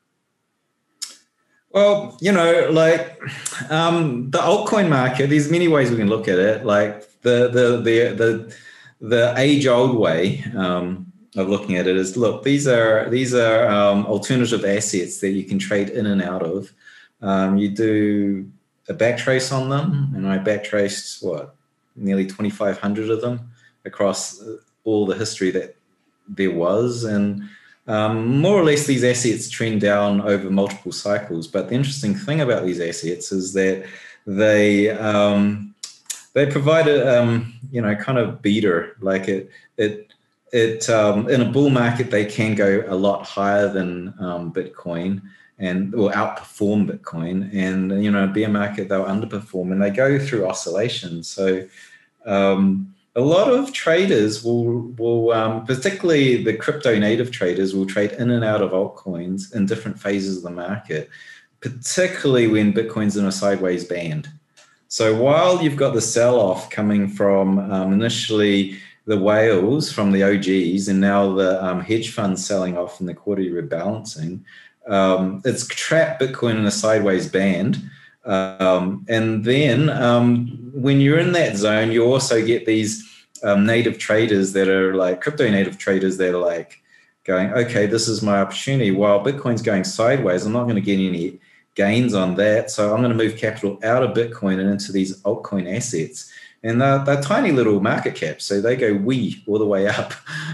well, 1.72 2.18
you 2.22 2.32
know, 2.32 2.70
like 2.72 3.22
um, 3.70 4.32
the 4.32 4.40
altcoin 4.40 4.90
market, 4.90 5.30
there's 5.30 5.52
many 5.52 5.68
ways 5.68 5.92
we 5.92 5.98
can 5.98 6.08
look 6.08 6.28
at 6.28 6.40
it. 6.40 6.66
Like 6.66 7.08
the 7.22 7.50
the 7.50 7.78
the 7.78 8.16
the 8.16 8.56
the 9.00 9.34
age 9.38 9.68
old 9.68 9.96
way 9.98 10.44
um, 10.56 11.12
of 11.36 11.50
looking 11.50 11.76
at 11.76 11.86
it 11.88 11.96
is 11.96 12.18
look 12.18 12.44
these 12.44 12.68
are 12.68 13.10
these 13.10 13.34
are 13.34 13.68
um, 13.68 14.06
alternative 14.06 14.66
assets 14.66 15.20
that 15.20 15.32
you 15.32 15.44
can 15.44 15.60
trade 15.60 15.90
in 15.90 16.06
and 16.06 16.22
out 16.22 16.42
of. 16.42 16.74
Um, 17.22 17.58
you 17.58 17.70
do 17.70 18.50
a 18.90 18.94
backtrace 18.94 19.52
on 19.52 19.70
them, 19.70 20.14
and 20.16 20.28
I 20.28 20.40
backtraced 20.40 21.24
what 21.24 21.56
nearly 21.96 22.26
2,500 22.26 23.10
of 23.10 23.22
them 23.22 23.52
across 23.86 24.44
all 24.88 25.06
the 25.06 25.16
history 25.16 25.52
that 25.52 25.76
there 26.28 26.52
was, 26.52 27.04
and 27.04 27.44
um, 27.88 28.40
more 28.40 28.60
or 28.60 28.64
less 28.64 28.86
these 28.86 29.04
assets 29.04 29.50
trend 29.50 29.82
down 29.82 30.22
over 30.22 30.50
multiple 30.50 30.92
cycles. 30.92 31.48
But 31.48 31.70
the 31.70 31.76
interesting 31.76 32.16
thing 32.16 32.42
about 32.42 32.66
these 32.66 32.80
assets 32.80 33.32
is 33.32 33.54
that 33.54 33.86
they 34.26 34.90
um, 34.90 35.76
they 36.34 36.46
provide 36.46 36.88
a 36.88 37.22
um, 37.22 37.54
you 37.72 37.82
know 37.82 37.96
kind 37.96 38.18
of 38.18 38.42
beta 38.42 38.92
like 39.02 39.28
it 39.28 39.50
it 39.78 40.14
it 40.52 40.90
um, 40.90 41.30
in 41.30 41.42
a 41.42 41.52
bull 41.52 41.70
market 41.70 42.10
they 42.10 42.26
can 42.26 42.56
go 42.56 42.84
a 42.88 42.96
lot 42.96 43.26
higher 43.26 43.70
than 43.70 44.14
um, 44.20 44.54
bitcoin 44.54 45.22
and 45.60 45.92
will 45.94 46.12
outperform 46.12 46.90
bitcoin. 46.90 47.54
And 47.54 48.04
you 48.04 48.12
know 48.12 48.26
a 48.26 48.28
bear 48.28 48.50
market 48.50 48.90
they'll 48.90 49.06
underperform 49.06 49.72
and 49.72 49.82
they 49.82 49.90
go 49.90 50.20
through 50.20 50.46
oscillations 50.46 51.30
so 51.30 51.68
um, 52.26 52.94
a 53.18 53.22
lot 53.22 53.52
of 53.52 53.74
traders 53.74 54.44
will 54.44 54.82
will 55.00 55.34
um, 55.34 55.66
particularly 55.66 56.44
the 56.44 56.56
crypto 56.56 56.98
native 56.98 57.32
traders 57.32 57.76
will 57.76 57.86
trade 57.86 58.12
in 58.14 58.32
and 58.32 58.46
out 58.46 58.62
of 58.62 58.72
altcoins 58.72 59.54
in 59.54 59.66
different 59.66 60.00
phases 60.00 60.38
of 60.38 60.44
the 60.44 60.50
market 60.50 61.10
particularly 61.60 62.48
when 62.48 62.72
bitcoin's 62.72 63.18
in 63.18 63.26
a 63.26 63.32
sideways 63.32 63.84
band 63.84 64.30
so 64.88 65.14
while 65.22 65.62
you've 65.62 65.76
got 65.76 65.94
the 65.94 66.02
sell 66.02 66.40
off 66.40 66.70
coming 66.70 67.10
from 67.10 67.60
um, 67.72 67.92
initially 67.92 68.78
the 69.08 69.18
whales 69.18 69.92
from 69.92 70.12
the 70.12 70.22
OGs 70.22 70.90
and 70.90 71.00
now 71.00 71.34
the 71.34 71.64
um, 71.64 71.80
hedge 71.80 72.12
funds 72.12 72.46
selling 72.46 72.78
off 72.78 73.00
in 73.00 73.08
the 73.08 73.14
quarterly 73.14 73.50
rebalancing, 73.50 74.42
um, 74.88 75.42
it's 75.46 75.66
trapped 75.68 76.22
Bitcoin 76.22 76.58
in 76.58 76.66
a 76.66 76.72
sideways 76.72 77.28
band. 77.30 77.82
Um, 78.28 79.06
and 79.08 79.44
then 79.44 79.90
um, 79.90 80.70
when 80.74 81.00
you're 81.02 81.20
in 81.20 81.32
that 81.32 81.56
zone, 81.56 81.92
you 81.92 82.04
also 82.04 82.46
get 82.46 82.66
these 82.66 83.04
um, 83.44 83.66
native 83.66 83.98
traders 83.98 84.54
that 84.54 84.68
are 84.68 84.96
like 84.96 85.22
crypto 85.22 85.50
native 85.50 85.78
traders 85.78 86.18
that 86.18 86.36
are 86.36 86.40
like 86.40 86.82
going, 87.24 87.52
okay, 87.54 87.86
this 87.86 88.08
is 88.08 88.22
my 88.22 88.42
opportunity. 88.42 88.92
While 88.92 89.24
Bitcoin's 89.24 89.62
going 89.62 89.84
sideways, 89.84 90.46
I'm 90.46 90.54
not 90.54 90.64
going 90.64 90.76
to 90.76 90.82
get 90.82 91.00
any 91.00 91.40
gains 91.76 92.14
on 92.14 92.36
that. 92.36 92.72
So 92.72 92.94
I'm 92.94 93.02
going 93.02 93.16
to 93.16 93.24
move 93.24 93.38
capital 93.38 93.80
out 93.84 94.04
of 94.04 94.16
Bitcoin 94.16 94.60
and 94.60 94.70
into 94.70 94.92
these 94.92 95.22
altcoin 95.22 95.74
assets. 95.74 96.32
And 96.64 96.82
they're, 96.82 97.04
they're 97.06 97.22
tiny 97.22 97.52
little 97.52 97.80
market 97.80 98.16
caps. 98.16 98.46
So 98.46 98.60
they 98.60 98.76
go 98.76 98.94
wee 98.94 99.44
all 99.48 99.60
the 99.60 99.66
way 99.66 99.88
up 99.88 100.14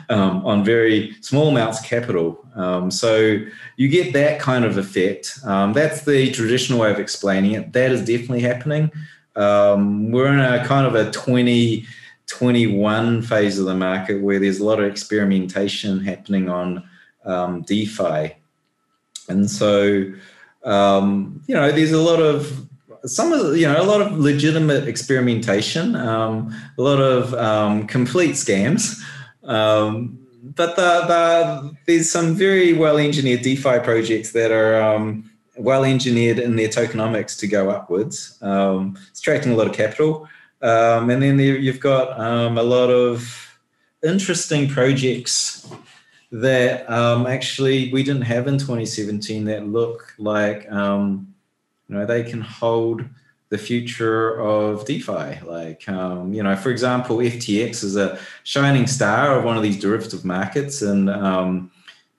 um, 0.09 0.45
on 0.45 0.63
very 0.63 1.15
small 1.21 1.49
amounts 1.49 1.79
of 1.79 1.85
capital. 1.85 2.45
Um, 2.55 2.91
so 2.91 3.39
you 3.77 3.87
get 3.87 4.13
that 4.13 4.39
kind 4.39 4.65
of 4.65 4.77
effect. 4.77 5.39
Um, 5.45 5.73
that's 5.73 6.03
the 6.05 6.31
traditional 6.31 6.79
way 6.79 6.91
of 6.91 6.99
explaining 6.99 7.53
it. 7.53 7.73
That 7.73 7.91
is 7.91 8.01
definitely 8.01 8.41
happening. 8.41 8.91
Um, 9.35 10.11
we're 10.11 10.31
in 10.31 10.39
a 10.39 10.63
kind 10.65 10.85
of 10.85 10.93
a 10.93 11.09
20, 11.11 11.85
21 12.27 13.21
phase 13.23 13.57
of 13.57 13.65
the 13.65 13.73
market 13.73 14.21
where 14.21 14.39
there's 14.39 14.59
a 14.59 14.65
lot 14.65 14.79
of 14.79 14.85
experimentation 14.85 15.99
happening 16.01 16.49
on 16.49 16.83
um, 17.25 17.61
DeFi. 17.61 18.35
And 19.29 19.49
so 19.49 20.11
um, 20.63 21.41
you 21.47 21.55
know, 21.55 21.71
there's 21.71 21.91
a 21.91 22.01
lot 22.01 22.21
of 22.21 22.67
some 23.05 23.33
of 23.33 23.57
you 23.57 23.67
know 23.67 23.81
a 23.81 23.83
lot 23.83 24.01
of 24.01 24.17
legitimate 24.17 24.87
experimentation, 24.87 25.95
um, 25.95 26.55
a 26.77 26.81
lot 26.81 26.99
of 26.99 27.33
um, 27.33 27.87
complete 27.87 28.31
scams, 28.31 29.01
um, 29.43 30.17
but 30.55 30.75
the, 30.75 31.05
the, 31.07 31.77
there's 31.85 32.11
some 32.11 32.35
very 32.35 32.73
well 32.73 32.97
engineered 32.97 33.41
DeFi 33.41 33.79
projects 33.79 34.31
that 34.31 34.51
are 34.51 34.81
um, 34.81 35.29
well 35.57 35.83
engineered 35.83 36.39
in 36.39 36.55
their 36.55 36.69
tokenomics 36.69 37.37
to 37.39 37.47
go 37.47 37.69
upwards, 37.69 38.37
um, 38.41 38.97
extracting 39.09 39.51
a 39.51 39.55
lot 39.55 39.67
of 39.67 39.73
capital, 39.73 40.27
um, 40.61 41.09
and 41.09 41.21
then 41.21 41.37
there, 41.37 41.57
you've 41.57 41.79
got 41.79 42.17
a 42.19 42.63
lot 42.63 42.89
of 42.89 43.57
interesting 44.01 44.69
projects 44.69 45.69
that 46.31 46.89
um, 46.89 47.27
actually 47.27 47.91
we 47.91 48.01
didn't 48.01 48.23
have 48.23 48.47
in 48.47 48.57
2017 48.57 49.45
that 49.45 49.67
look 49.67 50.15
like 50.17 50.69
um, 50.71 51.32
you 51.87 51.95
know 51.95 52.05
they 52.05 52.23
can 52.23 52.41
hold 52.41 53.03
the 53.49 53.57
future 53.59 54.39
of 54.41 54.83
DeFi. 54.85 55.39
Like 55.45 55.87
um, 55.87 56.33
you 56.33 56.41
know, 56.41 56.55
for 56.55 56.71
example, 56.71 57.17
FTX 57.17 57.83
is 57.83 57.95
a 57.95 58.17
shining 58.43 58.87
star 58.87 59.37
of 59.37 59.43
one 59.43 59.57
of 59.57 59.63
these 59.63 59.79
derivative 59.79 60.25
markets, 60.25 60.81
and 60.81 61.09
um, 61.09 61.71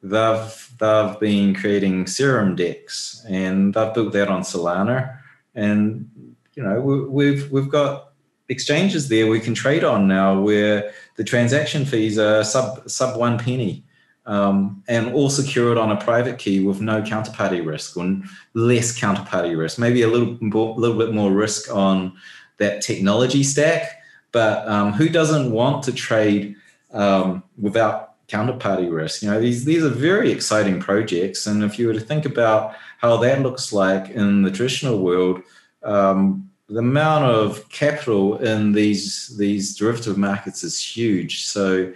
they've 0.03 0.71
they've 0.79 1.19
been 1.19 1.55
creating 1.55 2.07
Serum 2.07 2.55
DEX, 2.55 3.25
and 3.29 3.75
they've 3.75 3.93
built 3.93 4.12
that 4.12 4.29
on 4.29 4.43
Solana, 4.43 5.19
and 5.55 6.09
you 6.55 6.62
know 6.62 6.81
we've 6.81 7.51
we've 7.51 7.69
got 7.69 8.12
exchanges 8.49 9.09
there 9.09 9.27
we 9.27 9.41
can 9.41 9.55
trade 9.55 9.83
on 9.85 10.07
now 10.07 10.39
where 10.39 10.93
the 11.17 11.25
transaction 11.25 11.85
fees 11.85 12.19
are 12.19 12.45
sub 12.45 12.89
sub 12.89 13.19
one 13.19 13.39
penny 13.39 13.83
um, 14.27 14.83
and 14.89 15.12
all 15.12 15.29
secured 15.29 15.77
on 15.77 15.93
a 15.93 15.97
private 15.97 16.39
key 16.39 16.61
with 16.61 16.81
no 16.81 17.03
counterparty 17.03 17.64
risk 17.64 17.97
or 17.97 18.20
less 18.55 18.99
counterparty 18.99 19.57
risk, 19.57 19.79
maybe 19.79 20.03
a 20.03 20.09
little 20.09 20.39
more, 20.41 20.75
little 20.77 20.97
bit 20.97 21.12
more 21.12 21.31
risk 21.31 21.75
on 21.75 22.16
that 22.59 22.81
technology 22.81 23.43
stack, 23.43 24.03
but 24.33 24.66
um, 24.66 24.93
who 24.93 25.09
doesn't 25.09 25.53
want 25.53 25.83
to 25.85 25.93
trade 25.93 26.57
um, 26.93 27.43
without 27.61 28.27
counterparty 28.29 28.91
risk? 28.91 29.22
You 29.22 29.31
know, 29.31 29.41
these 29.41 29.64
these 29.64 29.85
are 29.85 29.91
very 29.91 30.33
exciting 30.33 30.81
projects, 30.81 31.47
and 31.47 31.62
if 31.62 31.79
you 31.79 31.87
were 31.87 31.95
to 31.95 32.01
think 32.01 32.25
about 32.25 32.75
how 32.99 33.16
that 33.18 33.43
looks 33.43 33.72
like 33.72 34.11
in 34.11 34.43
the 34.43 34.51
traditional 34.51 34.99
world, 34.99 35.43
um, 35.83 36.51
the 36.68 36.79
amount 36.79 37.27
of 37.27 37.68
capital 37.68 38.39
in 38.39 38.72
these 38.72 39.37
these 39.37 39.77
derivative 39.77 40.16
markets 40.16 40.64
is 40.64 40.81
huge. 40.81 41.45
So 41.45 41.93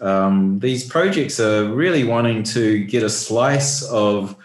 um, 0.00 0.58
these 0.58 0.86
projects 0.86 1.40
are 1.40 1.64
really 1.64 2.04
wanting 2.04 2.42
to 2.44 2.84
get 2.84 3.02
a 3.02 3.10
slice 3.10 3.82
of 3.84 4.36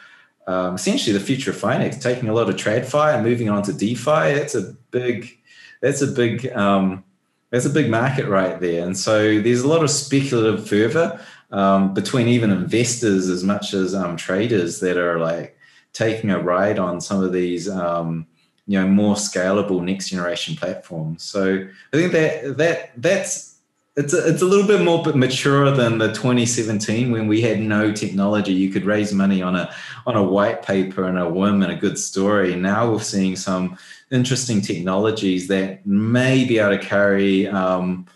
um, 0.48 0.76
essentially 0.76 1.18
the 1.18 1.24
future 1.24 1.52
of 1.52 1.58
finance, 1.58 1.98
taking 1.98 2.30
a 2.30 2.34
lot 2.34 2.50
of 2.50 2.56
TradFi 2.56 3.16
and 3.16 3.24
moving 3.24 3.50
on 3.50 3.64
to 3.64 3.74
DeFi. 3.74 4.34
That's 4.34 4.56
a 4.56 4.74
big, 4.92 5.38
that's 5.82 6.02
a 6.02 6.08
big, 6.08 6.52
um, 6.54 7.04
that's 7.52 7.66
a 7.66 7.70
big 7.70 7.90
market 7.90 8.28
right 8.28 8.60
there. 8.60 8.86
And 8.86 8.98
so 8.98 9.42
there's 9.42 9.62
a 9.62 9.68
lot 9.68 9.84
of 9.84 9.90
speculative 9.90 10.68
fervor 10.68 11.20
um, 11.52 11.94
between 11.94 12.28
even 12.28 12.50
investors 12.50 13.28
as 13.28 13.44
much 13.44 13.74
as 13.74 13.94
um, 13.94 14.16
traders 14.18 14.80
that 14.80 14.98
are 14.98 15.20
like 15.20 15.58
taking 15.94 16.32
a 16.32 16.40
ride 16.40 16.80
on 16.80 17.02
some 17.02 17.22
of 17.24 17.34
these, 17.34 17.70
um, 17.70 18.26
you 18.68 18.80
know, 18.80 18.88
more 18.88 19.16
scalable 19.16 19.84
next 19.84 20.10
generation 20.10 20.56
platforms. 20.56 21.24
So 21.24 21.68
I 21.94 21.98
think 21.98 22.14
that 22.14 22.58
that 22.58 22.92
that's 22.96 23.51
it's 23.98 24.14
a, 24.14 24.28
it's 24.28 24.42
a 24.42 24.46
little 24.46 24.66
bit 24.66 24.82
more 24.82 25.04
mature 25.14 25.70
than 25.72 25.98
the 25.98 26.08
2017 26.14 27.12
when 27.12 27.28
we 27.28 27.42
had 27.42 27.60
no 27.60 27.92
technology. 27.92 28.54
You 28.54 28.70
could 28.70 28.86
raise 28.86 29.14
money 29.14 29.42
on 29.42 29.56
a 29.56 29.74
on 30.06 30.16
a 30.16 30.24
white 30.24 30.64
paper 30.64 31.04
and 31.04 31.20
a 31.20 31.28
whim 31.28 31.62
and 31.62 31.72
a 31.72 31.76
good 31.76 32.00
story. 32.00 32.56
Now 32.56 32.92
we're 32.92 33.02
seeing 33.02 33.36
some 33.36 33.78
interesting 34.10 34.62
technologies 34.62 35.48
that 35.50 35.86
may 35.86 36.46
be 36.46 36.58
able 36.58 36.78
to 36.78 36.84
carry 36.84 37.48
um, 37.48 38.08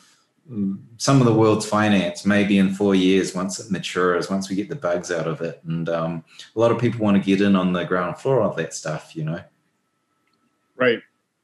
some 0.98 1.20
of 1.20 1.26
the 1.26 1.34
world's 1.34 1.66
finance 1.66 2.26
maybe 2.26 2.58
in 2.58 2.74
four 2.74 2.96
years 2.96 3.36
once 3.36 3.60
it 3.60 3.70
matures, 3.70 4.30
once 4.30 4.50
we 4.50 4.56
get 4.56 4.70
the 4.70 4.76
bugs 4.76 5.12
out 5.12 5.28
of 5.28 5.42
it. 5.42 5.60
And 5.66 5.90
um, 5.90 6.24
a 6.56 6.60
lot 6.60 6.72
of 6.72 6.80
people 6.80 7.04
want 7.04 7.18
to 7.18 7.24
get 7.24 7.42
in 7.42 7.56
on 7.56 7.74
the 7.74 7.84
ground 7.84 8.18
floor 8.18 8.44
of 8.44 8.56
that 8.56 8.74
stuff, 8.74 9.14
you 9.14 9.26
know. 9.26 9.42
Right, 10.78 11.02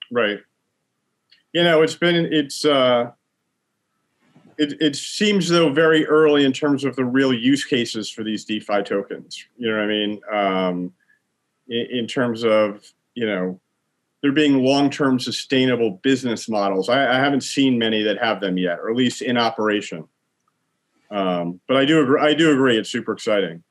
right. 0.09 0.39
You 1.51 1.65
know, 1.65 1.81
it's 1.81 1.95
been 1.95 2.15
it's. 2.31 2.63
uh 2.63 3.11
it, 4.61 4.79
it 4.79 4.95
seems 4.95 5.49
though 5.49 5.71
very 5.71 6.05
early 6.05 6.45
in 6.45 6.53
terms 6.53 6.83
of 6.83 6.95
the 6.95 7.03
real 7.03 7.33
use 7.33 7.65
cases 7.65 8.11
for 8.11 8.23
these 8.23 8.45
DeFi 8.45 8.83
tokens. 8.83 9.43
You 9.57 9.69
know 9.69 9.77
what 9.77 9.83
I 9.83 9.87
mean? 9.87 10.21
Um, 10.31 10.93
in, 11.67 11.87
in, 11.99 12.07
terms 12.07 12.43
of 12.43 12.85
you 13.15 13.25
know 13.25 13.59
there 14.21 14.31
being 14.31 14.63
long-term 14.63 15.19
sustainable 15.19 15.99
business 16.03 16.47
models. 16.47 16.89
I, 16.89 17.11
I, 17.11 17.15
haven't 17.15 17.41
seen 17.41 17.79
many 17.79 18.03
that 18.03 18.19
have 18.19 18.39
them 18.39 18.59
yet, 18.59 18.77
or 18.79 18.91
at 18.91 18.95
least 18.95 19.23
in 19.23 19.35
operation. 19.35 20.07
Um, 21.09 21.59
but 21.67 21.75
I 21.75 21.85
do 21.85 22.03
agree. 22.03 22.21
I 22.21 22.35
do 22.35 22.51
agree. 22.51 22.77
It's 22.77 22.91
super 22.91 23.13
exciting. 23.13 23.63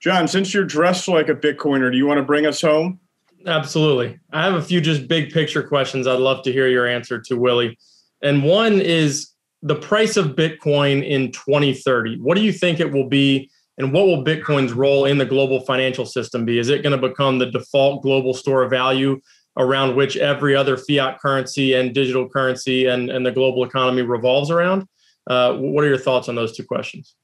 John, 0.00 0.28
since 0.28 0.54
you're 0.54 0.64
dressed 0.64 1.08
like 1.08 1.28
a 1.28 1.34
Bitcoiner, 1.34 1.90
do 1.90 1.98
you 1.98 2.06
want 2.06 2.18
to 2.18 2.24
bring 2.24 2.46
us 2.46 2.60
home? 2.60 3.00
Absolutely. 3.44 4.18
I 4.32 4.44
have 4.44 4.54
a 4.54 4.62
few 4.62 4.80
just 4.80 5.08
big 5.08 5.32
picture 5.32 5.62
questions 5.64 6.06
I'd 6.06 6.20
love 6.20 6.44
to 6.44 6.52
hear 6.52 6.68
your 6.68 6.86
answer 6.86 7.20
to, 7.20 7.36
Willy. 7.36 7.76
And 8.22 8.44
one 8.44 8.80
is 8.80 9.30
the 9.62 9.74
price 9.74 10.16
of 10.16 10.36
Bitcoin 10.36 11.06
in 11.06 11.32
2030. 11.32 12.18
What 12.20 12.36
do 12.36 12.42
you 12.42 12.52
think 12.52 12.80
it 12.80 12.92
will 12.92 13.08
be? 13.08 13.50
And 13.78 13.92
what 13.92 14.06
will 14.06 14.24
Bitcoin's 14.24 14.72
role 14.72 15.06
in 15.06 15.18
the 15.18 15.24
global 15.24 15.60
financial 15.60 16.04
system 16.04 16.44
be? 16.44 16.58
Is 16.58 16.68
it 16.68 16.82
going 16.82 16.98
to 16.98 17.08
become 17.08 17.38
the 17.38 17.50
default 17.50 18.02
global 18.02 18.34
store 18.34 18.62
of 18.62 18.70
value 18.70 19.20
around 19.56 19.96
which 19.96 20.16
every 20.16 20.54
other 20.54 20.76
fiat 20.76 21.18
currency 21.18 21.74
and 21.74 21.94
digital 21.94 22.28
currency 22.28 22.86
and, 22.86 23.10
and 23.10 23.24
the 23.24 23.32
global 23.32 23.64
economy 23.64 24.02
revolves 24.02 24.50
around? 24.50 24.86
Uh, 25.26 25.54
what 25.54 25.84
are 25.84 25.88
your 25.88 25.98
thoughts 25.98 26.28
on 26.28 26.34
those 26.34 26.56
two 26.56 26.64
questions? 26.64 27.14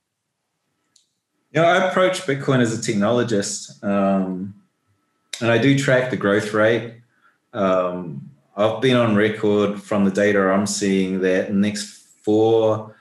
Yeah, 1.52 1.62
I 1.62 1.88
approach 1.88 2.22
Bitcoin 2.22 2.60
as 2.60 2.76
a 2.76 2.92
technologist, 2.92 3.82
um, 3.82 4.54
and 5.40 5.50
I 5.50 5.58
do 5.58 5.78
track 5.78 6.10
the 6.10 6.16
growth 6.16 6.52
rate. 6.52 6.94
Um, 7.52 8.30
I've 8.56 8.82
been 8.82 8.96
on 8.96 9.14
record 9.14 9.82
from 9.82 10.04
the 10.04 10.10
data 10.10 10.40
I'm 10.50 10.66
seeing 10.66 11.20
that 11.20 11.52
next 11.52 12.05
four 12.26 12.96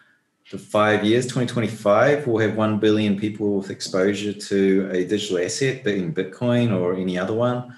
to 0.52 0.58
five 0.60 1.04
years, 1.04 1.26
2025, 1.26 2.28
we'll 2.28 2.48
have 2.48 2.56
1 2.56 2.78
billion 2.78 3.20
people 3.20 3.58
with 3.58 3.72
exposure 3.72 4.32
to 4.32 4.88
a 4.92 5.04
digital 5.04 5.40
asset, 5.40 5.84
being 5.84 6.14
Bitcoin 6.14 6.72
or 6.72 6.94
any 6.94 7.18
other 7.18 7.34
one. 7.34 7.76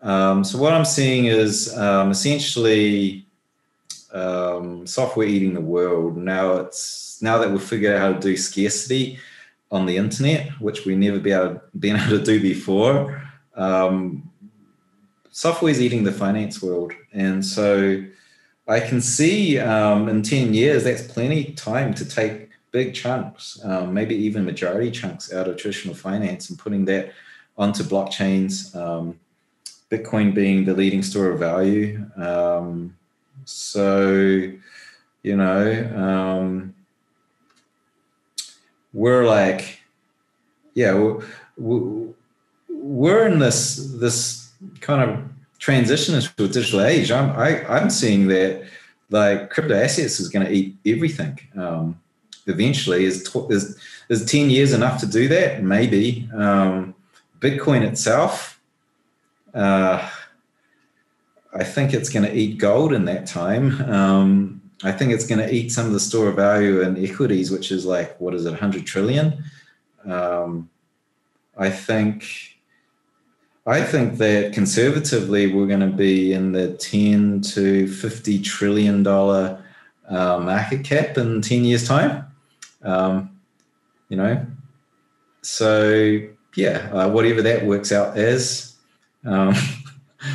Um, 0.00 0.42
so, 0.44 0.56
what 0.58 0.72
I'm 0.72 0.86
seeing 0.86 1.26
is 1.26 1.76
um, 1.76 2.10
essentially 2.10 3.26
um, 4.14 4.86
software 4.86 5.26
eating 5.26 5.52
the 5.52 5.60
world. 5.60 6.16
Now, 6.16 6.56
it's 6.56 7.20
now 7.20 7.36
that 7.38 7.50
we've 7.50 7.62
figured 7.62 7.94
out 7.94 8.00
how 8.00 8.12
to 8.14 8.20
do 8.20 8.36
scarcity 8.36 9.18
on 9.70 9.84
the 9.84 9.98
internet, 9.98 10.48
which 10.60 10.86
we 10.86 10.96
never 10.96 11.18
be 11.18 11.32
able, 11.32 11.60
been 11.78 11.96
able 12.00 12.18
to 12.18 12.24
do 12.24 12.40
before. 12.40 13.20
Um, 13.54 14.30
software 15.30 15.72
is 15.72 15.82
eating 15.82 16.04
the 16.04 16.12
finance 16.12 16.62
world. 16.62 16.92
And 17.12 17.44
so, 17.44 18.02
I 18.68 18.80
can 18.80 19.00
see 19.00 19.58
um, 19.58 20.08
in 20.08 20.22
10 20.22 20.52
years, 20.52 20.84
that's 20.84 21.02
plenty 21.02 21.52
time 21.52 21.94
to 21.94 22.04
take 22.04 22.50
big 22.70 22.94
chunks, 22.94 23.58
um, 23.64 23.94
maybe 23.94 24.14
even 24.14 24.44
majority 24.44 24.90
chunks 24.90 25.32
out 25.32 25.48
of 25.48 25.56
traditional 25.56 25.94
finance 25.94 26.50
and 26.50 26.58
putting 26.58 26.84
that 26.84 27.14
onto 27.56 27.82
blockchains, 27.82 28.76
um, 28.76 29.18
Bitcoin 29.90 30.34
being 30.34 30.66
the 30.66 30.74
leading 30.74 31.02
store 31.02 31.30
of 31.30 31.38
value. 31.38 32.04
Um, 32.16 32.94
so, 33.46 34.52
you 35.22 35.36
know, 35.36 35.94
um, 35.96 36.74
we're 38.92 39.24
like, 39.24 39.80
yeah, 40.74 40.92
we're, 41.56 42.12
we're 42.68 43.26
in 43.26 43.38
this, 43.38 43.76
this 43.94 44.50
kind 44.80 45.10
of 45.10 45.27
transition 45.58 46.14
into 46.14 46.30
a 46.38 46.48
digital 46.48 46.82
age, 46.82 47.10
I'm 47.10 47.30
I, 47.30 47.62
i 47.64 47.80
am 47.80 47.90
seeing 47.90 48.28
that 48.28 48.64
like 49.10 49.50
crypto 49.50 49.74
assets 49.74 50.20
is 50.20 50.28
going 50.28 50.46
to 50.46 50.52
eat 50.52 50.76
everything. 50.86 51.38
Um, 51.56 52.00
eventually, 52.46 53.04
is, 53.04 53.34
is 53.50 53.78
is 54.08 54.24
ten 54.24 54.50
years 54.50 54.72
enough 54.72 55.00
to 55.00 55.06
do 55.06 55.28
that? 55.28 55.62
Maybe. 55.62 56.28
Um, 56.34 56.94
Bitcoin 57.40 57.82
itself, 57.82 58.60
uh, 59.54 60.10
I 61.54 61.64
think 61.64 61.94
it's 61.94 62.08
going 62.08 62.24
to 62.24 62.34
eat 62.34 62.58
gold 62.58 62.92
in 62.92 63.04
that 63.04 63.26
time. 63.26 63.80
Um, 63.82 64.60
I 64.82 64.92
think 64.92 65.12
it's 65.12 65.26
going 65.26 65.40
to 65.40 65.52
eat 65.52 65.70
some 65.70 65.86
of 65.86 65.92
the 65.92 66.00
store 66.00 66.28
of 66.28 66.36
value 66.36 66.82
in 66.82 67.02
equities, 67.02 67.50
which 67.50 67.70
is 67.70 67.84
like 67.86 68.20
what 68.20 68.34
is 68.34 68.44
it, 68.44 68.50
100 68.50 68.86
trillion? 68.86 69.44
Um, 70.04 70.68
I 71.56 71.70
think 71.70 72.57
I 73.68 73.82
think 73.82 74.16
that 74.16 74.54
conservatively, 74.54 75.52
we're 75.52 75.66
going 75.66 75.80
to 75.80 75.94
be 75.94 76.32
in 76.32 76.52
the 76.52 76.72
10 76.72 77.42
to 77.52 77.86
50 77.86 78.40
trillion 78.40 79.02
dollar 79.02 79.62
uh, 80.08 80.38
market 80.38 80.84
cap 80.84 81.18
in 81.18 81.42
10 81.42 81.64
years' 81.64 81.86
time. 81.86 82.24
Um, 82.82 83.38
you 84.08 84.16
know, 84.16 84.46
so 85.42 86.18
yeah, 86.56 86.88
uh, 86.94 87.10
whatever 87.10 87.42
that 87.42 87.66
works 87.66 87.92
out 87.92 88.16
as. 88.16 88.74
Um, 89.26 89.54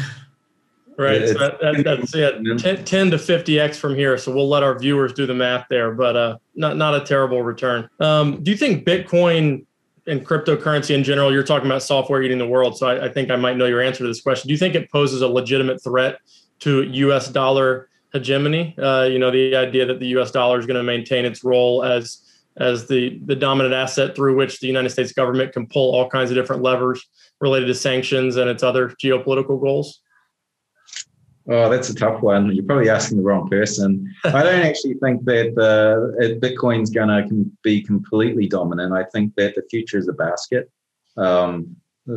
right. 0.98 1.28
So 1.28 1.34
that, 1.34 1.60
that, 1.60 1.84
that's 1.84 2.14
it. 2.14 2.60
10, 2.60 2.86
10, 2.86 3.12
to 3.12 3.18
50x 3.18 3.78
from 3.78 3.96
here. 3.96 4.16
So 4.20 4.32
we'll 4.32 4.48
let 4.48 4.62
our 4.62 4.78
viewers 4.78 5.12
do 5.12 5.26
the 5.26 5.34
math 5.34 5.66
there, 5.72 5.92
but 5.92 6.16
uh, 6.16 6.38
not, 6.54 6.78
not 6.78 6.94
a 6.94 7.04
terrible 7.04 7.42
return. 7.42 7.90
Um, 8.00 8.44
do 8.44 8.52
you 8.52 8.58
think 8.58 8.86
Bitcoin 8.86 9.66
and 10.08 10.26
cryptocurrency 10.26 10.95
in 10.95 11.04
general, 11.04 11.32
you're 11.32 11.43
talking 11.43 11.68
about 11.68 11.84
software 11.84 12.22
eating 12.22 12.38
the 12.38 12.47
world. 12.47 12.78
So 12.78 12.88
I, 12.88 13.06
I, 13.06 13.10
think 13.10 13.32
I 13.32 13.36
might 13.36 13.58
know 13.58 13.66
your 13.66 13.82
answer 13.82 13.99
to 13.99 14.08
this 14.08 14.22
question. 14.22 14.47
Do 14.47 14.54
you 14.54 14.58
think 14.58 14.76
it 14.76 14.91
poses 14.91 15.22
a 15.22 15.28
legitimate 15.28 15.82
threat 15.82 16.20
to 16.60 16.84
U.S. 16.84 17.30
dollar 17.30 17.89
hegemony? 18.12 18.76
Uh, 18.78 19.04
you 19.04 19.20
know, 19.20 19.32
the 19.32 19.56
idea 19.56 19.86
that 19.86 19.99
the 19.99 20.08
U.S. 20.08 20.32
dollar 20.32 20.60
is 20.60 20.66
going 20.66 20.78
to 20.78 20.84
maintain 20.84 21.26
its 21.26 21.43
role 21.43 21.84
as 21.84 22.20
as 22.58 22.88
the 22.88 23.20
the 23.26 23.36
dominant 23.36 23.74
asset 23.74 24.16
through 24.16 24.36
which 24.36 24.60
the 24.60 24.68
United 24.68 24.89
States 24.89 25.12
government 25.12 25.54
can 25.54 25.66
pull 25.66 25.95
all 25.95 26.08
kinds 26.08 26.30
of 26.30 26.36
different 26.36 26.62
levers 26.62 27.04
related 27.41 27.66
to 27.66 27.74
sanctions 27.74 28.36
and 28.36 28.49
its 28.49 28.62
other 28.62 28.89
geopolitical 28.89 29.60
goals. 29.60 30.01
Oh, 31.50 31.70
that's 31.70 31.89
a 31.89 31.96
tough 31.96 32.22
one. 32.22 32.56
You're 32.56 32.64
probably 32.64 32.89
asking 32.89 33.18
the 33.18 33.24
wrong 33.24 33.50
person. 33.50 34.14
I 34.24 34.44
don't 34.44 34.62
actually 34.66 34.94
think 34.96 35.26
that 35.26 35.50
uh, 35.58 36.24
Bitcoin's 36.39 36.89
going 36.89 37.10
to 37.10 37.52
be 37.64 37.82
completely 37.82 38.48
dominant. 38.48 38.94
I 38.94 39.04
think 39.06 39.36
that 39.36 39.56
the 39.56 39.64
future 39.70 39.98
is 39.98 40.08
a 40.08 40.14
basket. 40.14 40.72
Um, 41.18 41.76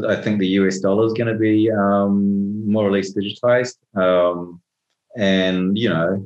I 0.08 0.16
think 0.16 0.38
the 0.38 0.48
US 0.48 0.78
dollar 0.78 1.06
is 1.06 1.12
going 1.12 1.32
to 1.32 1.38
be 1.38 1.70
um, 1.70 2.70
more 2.70 2.86
or 2.86 2.92
less 2.92 3.12
digitized. 3.12 3.76
Um, 3.96 4.60
and, 5.16 5.76
you 5.76 5.88
know, 5.88 6.24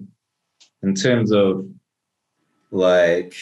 in 0.83 0.95
terms 0.95 1.33
of 1.33 1.67
like, 2.71 3.35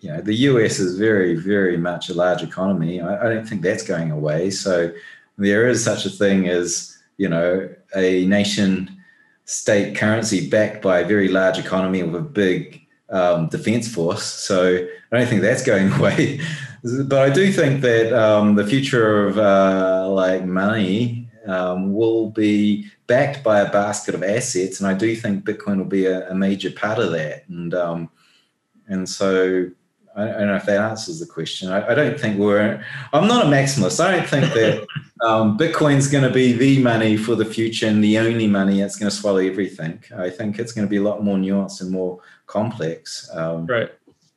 you 0.00 0.10
know, 0.10 0.20
the 0.20 0.34
US 0.34 0.78
is 0.78 0.98
very, 0.98 1.34
very 1.34 1.76
much 1.76 2.08
a 2.08 2.14
large 2.14 2.42
economy. 2.42 3.00
I, 3.00 3.26
I 3.26 3.34
don't 3.34 3.46
think 3.46 3.62
that's 3.62 3.82
going 3.82 4.10
away. 4.10 4.50
So 4.50 4.92
there 5.36 5.68
is 5.68 5.82
such 5.84 6.06
a 6.06 6.10
thing 6.10 6.48
as, 6.48 6.96
you 7.16 7.28
know, 7.28 7.68
a 7.96 8.26
nation 8.26 8.93
state 9.44 9.96
currency 9.96 10.48
backed 10.48 10.82
by 10.82 11.00
a 11.00 11.06
very 11.06 11.28
large 11.28 11.58
economy 11.58 12.02
with 12.02 12.14
a 12.14 12.24
big 12.24 12.80
um, 13.10 13.48
defense 13.48 13.92
force. 13.92 14.24
So 14.24 14.86
I 15.12 15.18
don't 15.18 15.28
think 15.28 15.42
that's 15.42 15.64
going 15.64 15.92
away. 15.98 16.40
but 17.06 17.22
I 17.22 17.30
do 17.30 17.52
think 17.52 17.80
that 17.82 18.12
um, 18.12 18.54
the 18.54 18.66
future 18.66 19.26
of 19.26 19.38
uh, 19.38 20.08
like 20.10 20.44
money 20.44 21.28
um, 21.46 21.92
will 21.92 22.30
be 22.30 22.90
backed 23.06 23.42
by 23.42 23.60
a 23.60 23.70
basket 23.70 24.14
of 24.14 24.22
assets, 24.22 24.80
and 24.80 24.88
I 24.88 24.94
do 24.94 25.14
think 25.14 25.44
Bitcoin 25.44 25.78
will 25.78 25.84
be 25.84 26.06
a, 26.06 26.30
a 26.30 26.34
major 26.34 26.70
part 26.70 26.98
of 26.98 27.12
that. 27.12 27.46
And 27.48 27.74
um, 27.74 28.10
and 28.88 29.08
so 29.08 29.70
I 30.16 30.26
don't 30.26 30.46
know 30.46 30.56
if 30.56 30.66
that 30.66 30.80
answers 30.80 31.18
the 31.18 31.26
question. 31.26 31.70
I, 31.70 31.90
I, 31.90 31.94
don't 31.94 32.18
think 32.18 32.38
we're. 32.38 32.84
I'm 33.12 33.26
not 33.26 33.46
a 33.46 33.48
maximalist. 33.48 33.98
I 33.98 34.16
don't 34.16 34.28
think 34.28 34.52
that 34.54 34.86
um, 35.26 35.58
Bitcoin's 35.58 36.06
going 36.06 36.22
to 36.22 36.30
be 36.30 36.52
the 36.52 36.80
money 36.80 37.16
for 37.16 37.34
the 37.34 37.44
future 37.44 37.88
and 37.88 38.02
the 38.02 38.18
only 38.18 38.46
money 38.46 38.80
that's 38.80 38.96
going 38.96 39.10
to 39.10 39.16
swallow 39.16 39.38
everything. 39.38 40.00
I 40.16 40.30
think 40.30 40.58
it's 40.58 40.72
going 40.72 40.86
to 40.86 40.90
be 40.90 40.98
a 40.98 41.02
lot 41.02 41.24
more 41.24 41.36
nuanced 41.36 41.80
and 41.80 41.90
more 41.90 42.20
complex. 42.46 43.28
Um, 43.34 43.66
right. 43.66 43.90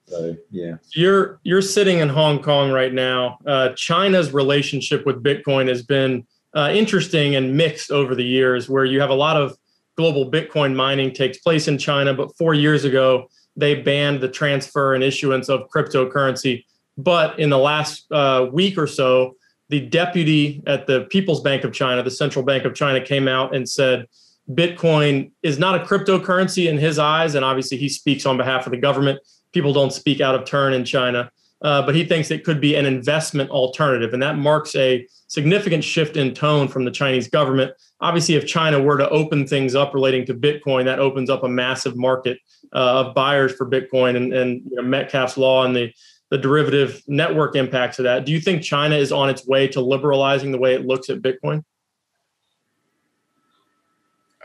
So 0.08 0.36
yeah, 0.52 0.78
you're 0.94 1.40
you're 1.44 1.62
sitting 1.62 2.00
in 2.00 2.10
Hong 2.10 2.42
Kong 2.42 2.72
right 2.72 2.94
now. 2.94 3.38
Uh, 3.46 3.70
China's 3.76 4.32
relationship 4.32 5.06
with 5.06 5.22
Bitcoin 5.22 5.68
has 5.68 5.84
been 5.84 6.26
uh, 6.56 6.72
interesting 6.74 7.36
and 7.36 7.56
mixed 7.56 7.92
over 7.92 8.16
the 8.16 8.24
years, 8.24 8.70
where 8.70 8.86
you 8.86 9.02
have 9.02 9.10
a 9.10 9.16
lot 9.16 9.36
of 9.36 9.58
global 9.98 10.32
Bitcoin 10.32 10.74
mining 10.74 11.14
takes 11.14 11.40
place 11.40 11.68
in 11.68 11.78
China, 11.78 12.14
but 12.14 12.36
four 12.38 12.54
years 12.54 12.86
ago 12.86 13.28
they 13.58 13.76
banned 13.76 14.22
the 14.22 14.30
transfer 14.30 14.94
and 14.94 15.04
issuance 15.04 15.50
of 15.50 15.70
cryptocurrency. 15.70 16.64
But 16.98 17.38
in 17.40 17.50
the 17.50 17.58
last 17.58 18.10
uh, 18.12 18.48
week 18.52 18.78
or 18.78 18.88
so, 18.88 19.36
the 19.70 19.82
deputy 19.82 20.64
at 20.66 20.88
the 20.88 21.02
People's 21.10 21.42
Bank 21.42 21.64
of 21.64 21.74
China, 21.74 22.02
the 22.02 22.12
central 22.12 22.46
bank 22.46 22.64
of 22.64 22.74
China, 22.74 23.04
came 23.04 23.28
out 23.28 23.54
and 23.56 23.68
said 23.68 24.08
Bitcoin 24.50 25.32
is 25.44 25.60
not 25.60 25.76
a 25.76 25.84
cryptocurrency 25.84 26.70
in 26.70 26.78
his 26.78 26.98
eyes. 26.98 27.36
And 27.36 27.44
obviously, 27.44 27.78
he 27.78 27.90
speaks 27.90 28.26
on 28.26 28.38
behalf 28.38 28.66
of 28.66 28.72
the 28.72 28.78
government. 28.78 29.20
People 29.52 29.74
don't 29.74 29.92
speak 29.92 30.22
out 30.22 30.36
of 30.36 30.46
turn 30.46 30.74
in 30.74 30.86
China. 30.86 31.30
Uh, 31.62 31.82
but 31.82 31.96
he 31.96 32.06
thinks 32.06 32.30
it 32.30 32.44
could 32.44 32.62
be 32.62 32.76
an 32.76 32.86
investment 32.86 33.50
alternative. 33.50 34.14
And 34.14 34.22
that 34.22 34.38
marks 34.38 34.76
a 34.76 35.08
significant 35.28 35.84
shift 35.84 36.16
in 36.16 36.34
tone 36.34 36.68
from 36.68 36.86
the 36.86 36.92
Chinese 36.92 37.28
government. 37.28 37.72
Obviously, 38.00 38.36
if 38.36 38.46
China 38.46 38.82
were 38.82 38.98
to 38.98 39.10
open 39.10 39.48
things 39.48 39.74
up 39.74 39.94
relating 39.94 40.26
to 40.28 40.36
Bitcoin, 40.36 40.86
that 40.86 41.00
opens 41.00 41.32
up 41.32 41.44
a 41.44 41.50
massive 41.50 41.98
market 41.98 42.38
of 42.74 43.16
buyers 43.16 43.54
for 43.54 43.70
Bitcoin 43.70 44.16
and, 44.16 44.34
and 44.34 44.62
you 44.70 44.76
know, 44.76 44.82
Metcalfe's 44.84 45.38
law 45.38 45.66
and 45.66 45.76
the, 45.76 45.94
the 46.30 46.38
derivative 46.38 47.02
network 47.08 47.56
impacts 47.56 48.00
of 48.00 48.04
that. 48.04 48.26
Do 48.26 48.32
you 48.32 48.40
think 48.40 48.62
China 48.62 48.96
is 48.96 49.12
on 49.12 49.30
its 49.30 49.48
way 49.48 49.68
to 49.70 49.82
liberalizing 49.82 50.52
the 50.52 50.58
way 50.58 50.74
it 50.74 50.86
looks 50.86 51.10
at 51.10 51.22
Bitcoin? 51.22 51.64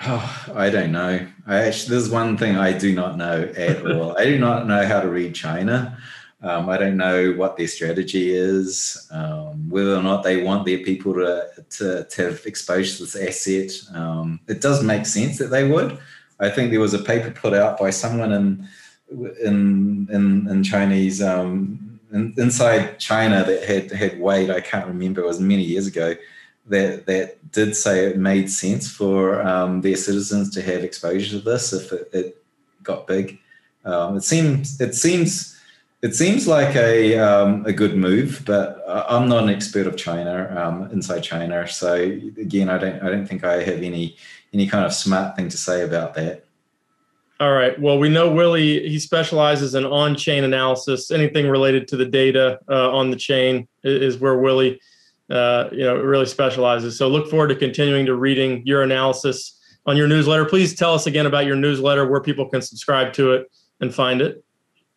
Oh, 0.05 0.47
I 0.55 0.70
don't 0.70 0.91
know. 0.91 1.27
I 1.47 1.57
actually, 1.59 1.91
there's 1.91 2.11
one 2.11 2.37
thing 2.37 2.57
I 2.57 2.77
do 2.77 2.95
not 2.95 3.16
know 3.16 3.43
at 3.57 3.87
all. 3.91 4.16
I 4.18 4.25
do 4.25 4.39
not 4.39 4.66
know 4.66 4.87
how 4.87 5.01
to 5.01 5.09
read 5.09 5.35
China. 5.35 5.99
Um, 6.43 6.68
I 6.68 6.77
don't 6.77 6.97
know 6.97 7.33
what 7.33 7.57
their 7.57 7.68
strategy 7.68 8.35
is, 8.35 9.09
um, 9.12 9.68
whether 9.70 9.95
or 9.95 10.03
not 10.03 10.25
they 10.25 10.43
want 10.43 10.66
their 10.66 10.79
people 10.79 11.14
to, 11.14 11.47
to, 11.70 12.05
to 12.05 12.23
have 12.23 12.45
exposure 12.47 12.97
to 12.97 13.05
this 13.05 13.14
asset. 13.14 13.97
Um, 13.97 14.41
it 14.49 14.61
does 14.61 14.83
make 14.83 15.07
sense 15.07 15.39
that 15.39 15.51
they 15.51 15.68
would. 15.68 15.99
I 16.43 16.51
think 16.51 16.70
there 16.70 16.80
was 16.80 16.93
a 16.93 16.99
paper 16.99 17.30
put 17.30 17.55
out 17.55 17.78
by 17.78 17.90
someone 17.90 18.32
in 18.32 18.68
in 19.43 20.09
in, 20.11 20.49
in 20.49 20.64
Chinese 20.64 21.22
um, 21.22 22.01
in, 22.12 22.34
inside 22.36 22.99
China 22.99 23.45
that 23.45 23.62
had 23.64 23.93
had 23.93 24.20
weight. 24.20 24.51
I 24.51 24.61
can't 24.61 24.86
remember. 24.86 25.22
It 25.22 25.26
was 25.26 25.40
many 25.40 25.62
years 25.62 25.86
ago. 25.86 26.14
That 26.66 27.07
that 27.07 27.53
did 27.53 27.76
say 27.76 28.07
it 28.07 28.18
made 28.18 28.51
sense 28.51 28.90
for 28.90 29.43
um, 29.43 29.80
their 29.80 29.97
citizens 29.97 30.51
to 30.55 30.62
have 30.62 30.84
exposure 30.84 31.38
to 31.38 31.45
this 31.45 31.72
if 31.72 31.93
it, 31.93 32.11
it 32.12 32.45
got 32.82 33.07
big. 33.07 33.38
Um, 33.84 34.16
it 34.16 34.24
seems 34.24 34.80
it 34.80 34.95
seems 34.95 35.59
it 36.03 36.16
seems 36.16 36.49
like 36.49 36.74
a 36.74 37.18
um, 37.18 37.64
a 37.66 37.72
good 37.72 37.97
move, 37.97 38.43
but 38.45 38.82
I'm 38.88 39.28
not 39.28 39.45
an 39.45 39.51
expert 39.51 39.86
of 39.86 39.97
China 39.97 40.53
um, 40.57 40.90
inside 40.90 41.20
China. 41.20 41.66
So 41.68 41.95
again, 41.95 42.68
I 42.68 42.78
don't 42.78 43.03
I 43.03 43.09
don't 43.11 43.26
think 43.26 43.45
I 43.45 43.62
have 43.62 43.82
any 43.82 44.16
any 44.53 44.66
kind 44.66 44.84
of 44.84 44.92
smart 44.92 45.36
thing 45.36 45.48
to 45.48 45.57
say 45.57 45.82
about 45.84 46.14
that. 46.14 46.44
All 47.40 47.53
right. 47.53 47.78
Well, 47.80 47.98
we 47.98 48.09
know 48.09 48.30
Willy. 48.30 48.88
He 48.88 48.98
specializes 49.00 49.74
in 49.74 49.84
on-chain 49.84 50.44
analysis. 50.44 51.11
Anything 51.11 51.48
related 51.48 51.88
to 51.88 51.96
the 51.96 52.05
data 52.05 52.61
uh, 52.68 52.92
on 52.92 53.11
the 53.11 53.16
chain 53.16 53.66
is 53.82 54.18
where 54.18 54.38
Willy, 54.38 54.80
uh, 55.28 55.68
you 55.72 55.82
know, 55.82 55.96
really 55.96 56.26
specializes. 56.26 56.96
So 56.96 57.09
look 57.09 57.28
forward 57.28 57.48
to 57.48 57.57
continuing 57.57 58.07
to 58.07 58.14
reading 58.14 58.64
your 58.64 58.82
analysis 58.82 59.59
on 59.86 59.96
your 59.96 60.07
newsletter. 60.07 60.44
Please 60.44 60.76
tell 60.76 60.94
us 60.94 61.09
again 61.09 61.26
about 61.26 61.44
your 61.44 61.57
newsletter, 61.57 62.07
where 62.07 62.20
people 62.20 62.48
can 62.48 62.62
subscribe 62.62 63.12
to 63.14 63.32
it 63.32 63.50
and 63.80 63.92
find 63.92 64.22
it. 64.22 64.44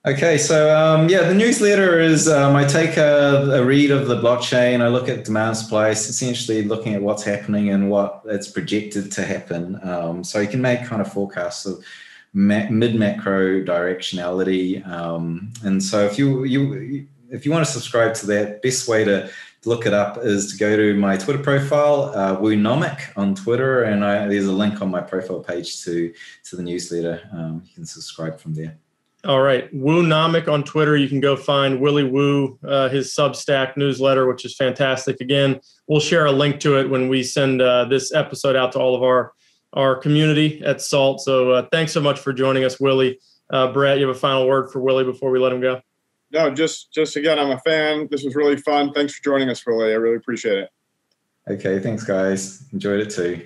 Okay, 0.07 0.37
so 0.37 0.77
um, 0.77 1.09
yeah, 1.09 1.23
the 1.23 1.33
newsletter 1.33 1.99
is 1.99 2.27
um, 2.27 2.55
I 2.55 2.63
take 2.63 2.95
a, 2.95 3.49
a, 3.53 3.65
read 3.65 3.89
of 3.89 4.07
the 4.07 4.21
blockchain. 4.21 4.81
I 4.81 4.87
look 4.87 5.09
at 5.09 5.25
demand 5.25 5.57
supply, 5.57 5.89
essentially 5.89 6.61
looking 6.61 6.93
at 6.93 7.01
what's 7.01 7.23
happening 7.23 7.71
and 7.71 7.89
what 7.89 8.21
it's 8.25 8.47
projected 8.47 9.11
to 9.13 9.25
happen. 9.25 9.79
Um, 9.81 10.23
so 10.23 10.39
you 10.39 10.47
can 10.47 10.61
make 10.61 10.85
kind 10.85 11.01
of 11.01 11.11
forecasts 11.11 11.65
of 11.65 11.83
ma- 12.33 12.69
mid 12.69 12.93
macro 12.93 13.63
directionality. 13.63 14.87
Um, 14.87 15.51
and 15.63 15.81
so 15.81 16.05
if 16.05 16.19
you 16.19 16.43
you 16.43 17.07
if 17.31 17.43
you 17.43 17.51
want 17.51 17.65
to 17.65 17.71
subscribe 17.71 18.13
to 18.15 18.27
that, 18.27 18.61
best 18.61 18.87
way 18.87 19.05
to 19.05 19.27
look 19.65 19.87
it 19.87 19.93
up 19.95 20.19
is 20.19 20.51
to 20.51 20.57
go 20.59 20.75
to 20.75 20.93
my 20.93 21.17
Twitter 21.17 21.41
profile, 21.41 22.11
uh, 22.13 22.37
Woonomic 22.37 22.99
on 23.17 23.33
Twitter, 23.33 23.81
and 23.81 24.05
I, 24.05 24.27
there's 24.27 24.45
a 24.45 24.51
link 24.51 24.83
on 24.83 24.91
my 24.91 25.01
profile 25.01 25.39
page 25.39 25.81
to 25.81 26.13
to 26.43 26.55
the 26.55 26.61
newsletter. 26.61 27.27
Um, 27.33 27.63
you 27.65 27.73
can 27.73 27.87
subscribe 27.87 28.39
from 28.39 28.53
there. 28.53 28.77
All 29.26 29.41
right, 29.41 29.73
Woonomic 29.73 30.47
on 30.47 30.63
Twitter. 30.63 30.95
You 30.95 31.09
can 31.09 31.19
go 31.19 31.36
find 31.36 31.80
Willy 31.80 32.03
Woo, 32.03 32.59
uh, 32.63 32.89
his 32.89 33.13
Substack 33.13 33.76
newsletter, 33.76 34.28
which 34.28 34.45
is 34.45 34.55
fantastic. 34.55 35.19
Again, 35.19 35.59
we'll 35.88 35.99
share 35.99 36.26
a 36.28 36.32
link 36.32 36.59
to 36.59 36.80
it 36.80 36.89
when 36.89 37.09
we 37.09 37.23
send 37.23 37.61
uh, 37.61 37.86
this 37.86 38.13
episode 38.13 38.55
out 38.55 38.71
to 38.73 38.80
all 38.80 38.95
of 38.95 39.01
our 39.01 39.34
our 39.73 39.95
community 39.95 40.61
at 40.63 40.80
Salt. 40.80 41.21
So 41.21 41.51
uh, 41.51 41.67
thanks 41.71 41.91
so 41.91 41.99
much 41.99 42.19
for 42.19 42.32
joining 42.32 42.63
us, 42.63 42.80
Willy. 42.80 43.19
Uh, 43.49 43.73
Brett, 43.73 43.99
you 43.99 44.07
have 44.07 44.15
a 44.15 44.19
final 44.19 44.47
word 44.47 44.71
for 44.71 44.80
Willy 44.80 45.03
before 45.03 45.32
we 45.32 45.39
let 45.39 45.51
him 45.51 45.59
go. 45.59 45.82
No, 46.32 46.53
just 46.53 46.91
just 46.93 47.15
again, 47.15 47.39
I'm 47.39 47.51
a 47.51 47.59
fan. 47.59 48.07
This 48.11 48.23
was 48.23 48.36
really 48.36 48.57
fun. 48.57 48.93
Thanks 48.93 49.15
for 49.15 49.23
joining 49.23 49.49
us, 49.49 49.65
Willy. 49.65 49.91
I 49.91 49.95
really 49.95 50.17
appreciate 50.17 50.59
it. 50.59 50.69
Okay, 51.47 51.80
thanks, 51.80 52.03
guys. 52.03 52.63
Enjoyed 52.73 52.99
it 52.99 53.09
too. 53.09 53.45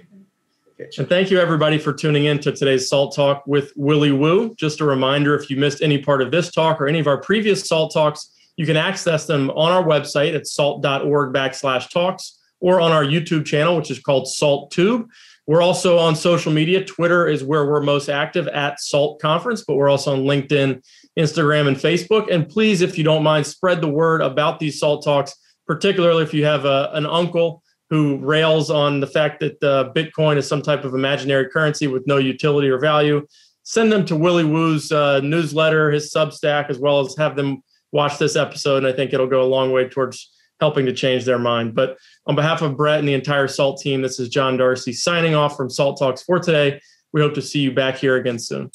And 0.80 1.10
thank 1.10 1.30
you, 1.30 1.40
everybody, 1.40 1.78
for 1.78 1.92
tuning 1.92 2.26
in 2.26 2.40
to 2.40 2.54
today's 2.54 2.88
Salt 2.88 3.14
Talk 3.14 3.46
with 3.46 3.74
Willy 3.76 4.14
Woo. 4.14 4.56
Just 4.56 4.80
a 4.80 4.86
reminder 4.86 5.36
if 5.36 5.50
you 5.50 5.58
missed 5.58 5.82
any 5.82 5.98
part 5.98 6.22
of 6.22 6.32
this 6.32 6.52
talk 6.52 6.80
or 6.80 6.88
any 6.88 7.00
of 7.00 7.08
our 7.08 7.20
previous 7.20 7.68
Salt 7.68 7.92
Talks, 7.92 8.32
you 8.56 8.66
can 8.66 8.78
access 8.78 9.26
them 9.26 9.50
on 9.50 9.74
our 9.74 9.84
website 9.84 10.36
at 10.36 10.48
salt.org 10.48 11.34
backslash 11.34 11.90
talks 11.90 12.40
or 12.62 12.80
on 12.80 12.94
our 12.94 13.04
YouTube 13.04 13.46
channel, 13.46 13.76
which 13.76 13.92
is 13.92 14.00
called 14.00 14.30
Salt 14.30 14.72
Tube. 14.72 15.10
We're 15.48 15.62
also 15.62 15.98
on 15.98 16.16
social 16.16 16.54
media. 16.54 16.86
Twitter 16.86 17.28
is 17.28 17.44
where 17.44 17.66
we're 17.66 17.82
most 17.82 18.08
active 18.08 18.48
at 18.48 18.80
Salt 18.80 19.22
Conference, 19.22 19.66
but 19.68 19.76
we're 19.76 19.90
also 19.90 20.14
on 20.14 20.24
LinkedIn, 20.24 20.82
Instagram, 21.18 21.68
and 21.68 21.76
Facebook. 21.76 22.32
And 22.32 22.48
please, 22.48 22.82
if 22.82 22.98
you 22.98 23.04
don't 23.04 23.24
mind, 23.24 23.46
spread 23.46 23.82
the 23.82 23.90
word 23.90 24.22
about 24.22 24.60
these 24.60 24.80
Salt 24.80 25.04
Talks, 25.04 25.36
particularly 25.68 26.24
if 26.24 26.34
you 26.34 26.46
have 26.46 26.64
a, 26.64 26.90
an 26.94 27.06
uncle 27.06 27.64
who 27.90 28.18
rails 28.18 28.70
on 28.70 29.00
the 29.00 29.08
fact 29.08 29.40
that 29.40 29.64
uh, 29.64 29.92
Bitcoin 29.96 30.38
is 30.38 30.48
some 30.48 30.62
type 30.62 30.84
of 30.84 30.94
imaginary 30.94 31.50
currency 31.50 31.88
with 31.88 32.06
no 32.06 32.18
utility 32.18 32.70
or 32.70 32.80
value. 32.80 33.26
Send 33.64 33.92
them 33.92 34.06
to 34.06 34.16
Willy 34.16 34.44
Woo's 34.44 34.92
uh, 34.92 35.20
newsletter, 35.22 35.92
his 35.92 36.14
Substack, 36.14 36.70
as 36.70 36.80
well 36.80 37.00
as 37.00 37.16
have 37.18 37.36
them 37.36 37.64
watch 37.92 38.18
this 38.18 38.36
episode. 38.36 38.78
And 38.78 38.88
I 38.88 38.94
think 38.94 39.14
it'll 39.14 39.28
go 39.28 39.42
a 39.42 39.44
long 39.44 39.72
way 39.72 39.88
towards 39.88 40.32
helping 40.60 40.86
to 40.86 40.94
change 40.94 41.26
their 41.26 41.40
mind. 41.40 41.74
But 41.74 41.98
on 42.26 42.36
behalf 42.36 42.62
of 42.62 42.78
Brett 42.78 43.00
and 43.00 43.08
the 43.08 43.14
entire 43.14 43.48
SALT 43.48 43.80
team, 43.82 44.02
this 44.02 44.20
is 44.20 44.30
John 44.30 44.58
Darcy 44.58 44.94
signing 44.94 45.36
off 45.36 45.56
from 45.56 45.70
SALT 45.70 45.98
Talks 45.98 46.22
for 46.22 46.40
today. 46.40 46.82
We 47.12 47.22
hope 47.22 47.34
to 47.36 47.42
see 47.42 47.60
you 47.60 47.72
back 47.72 47.98
here 47.98 48.18
again 48.18 48.38
soon. 48.38 48.70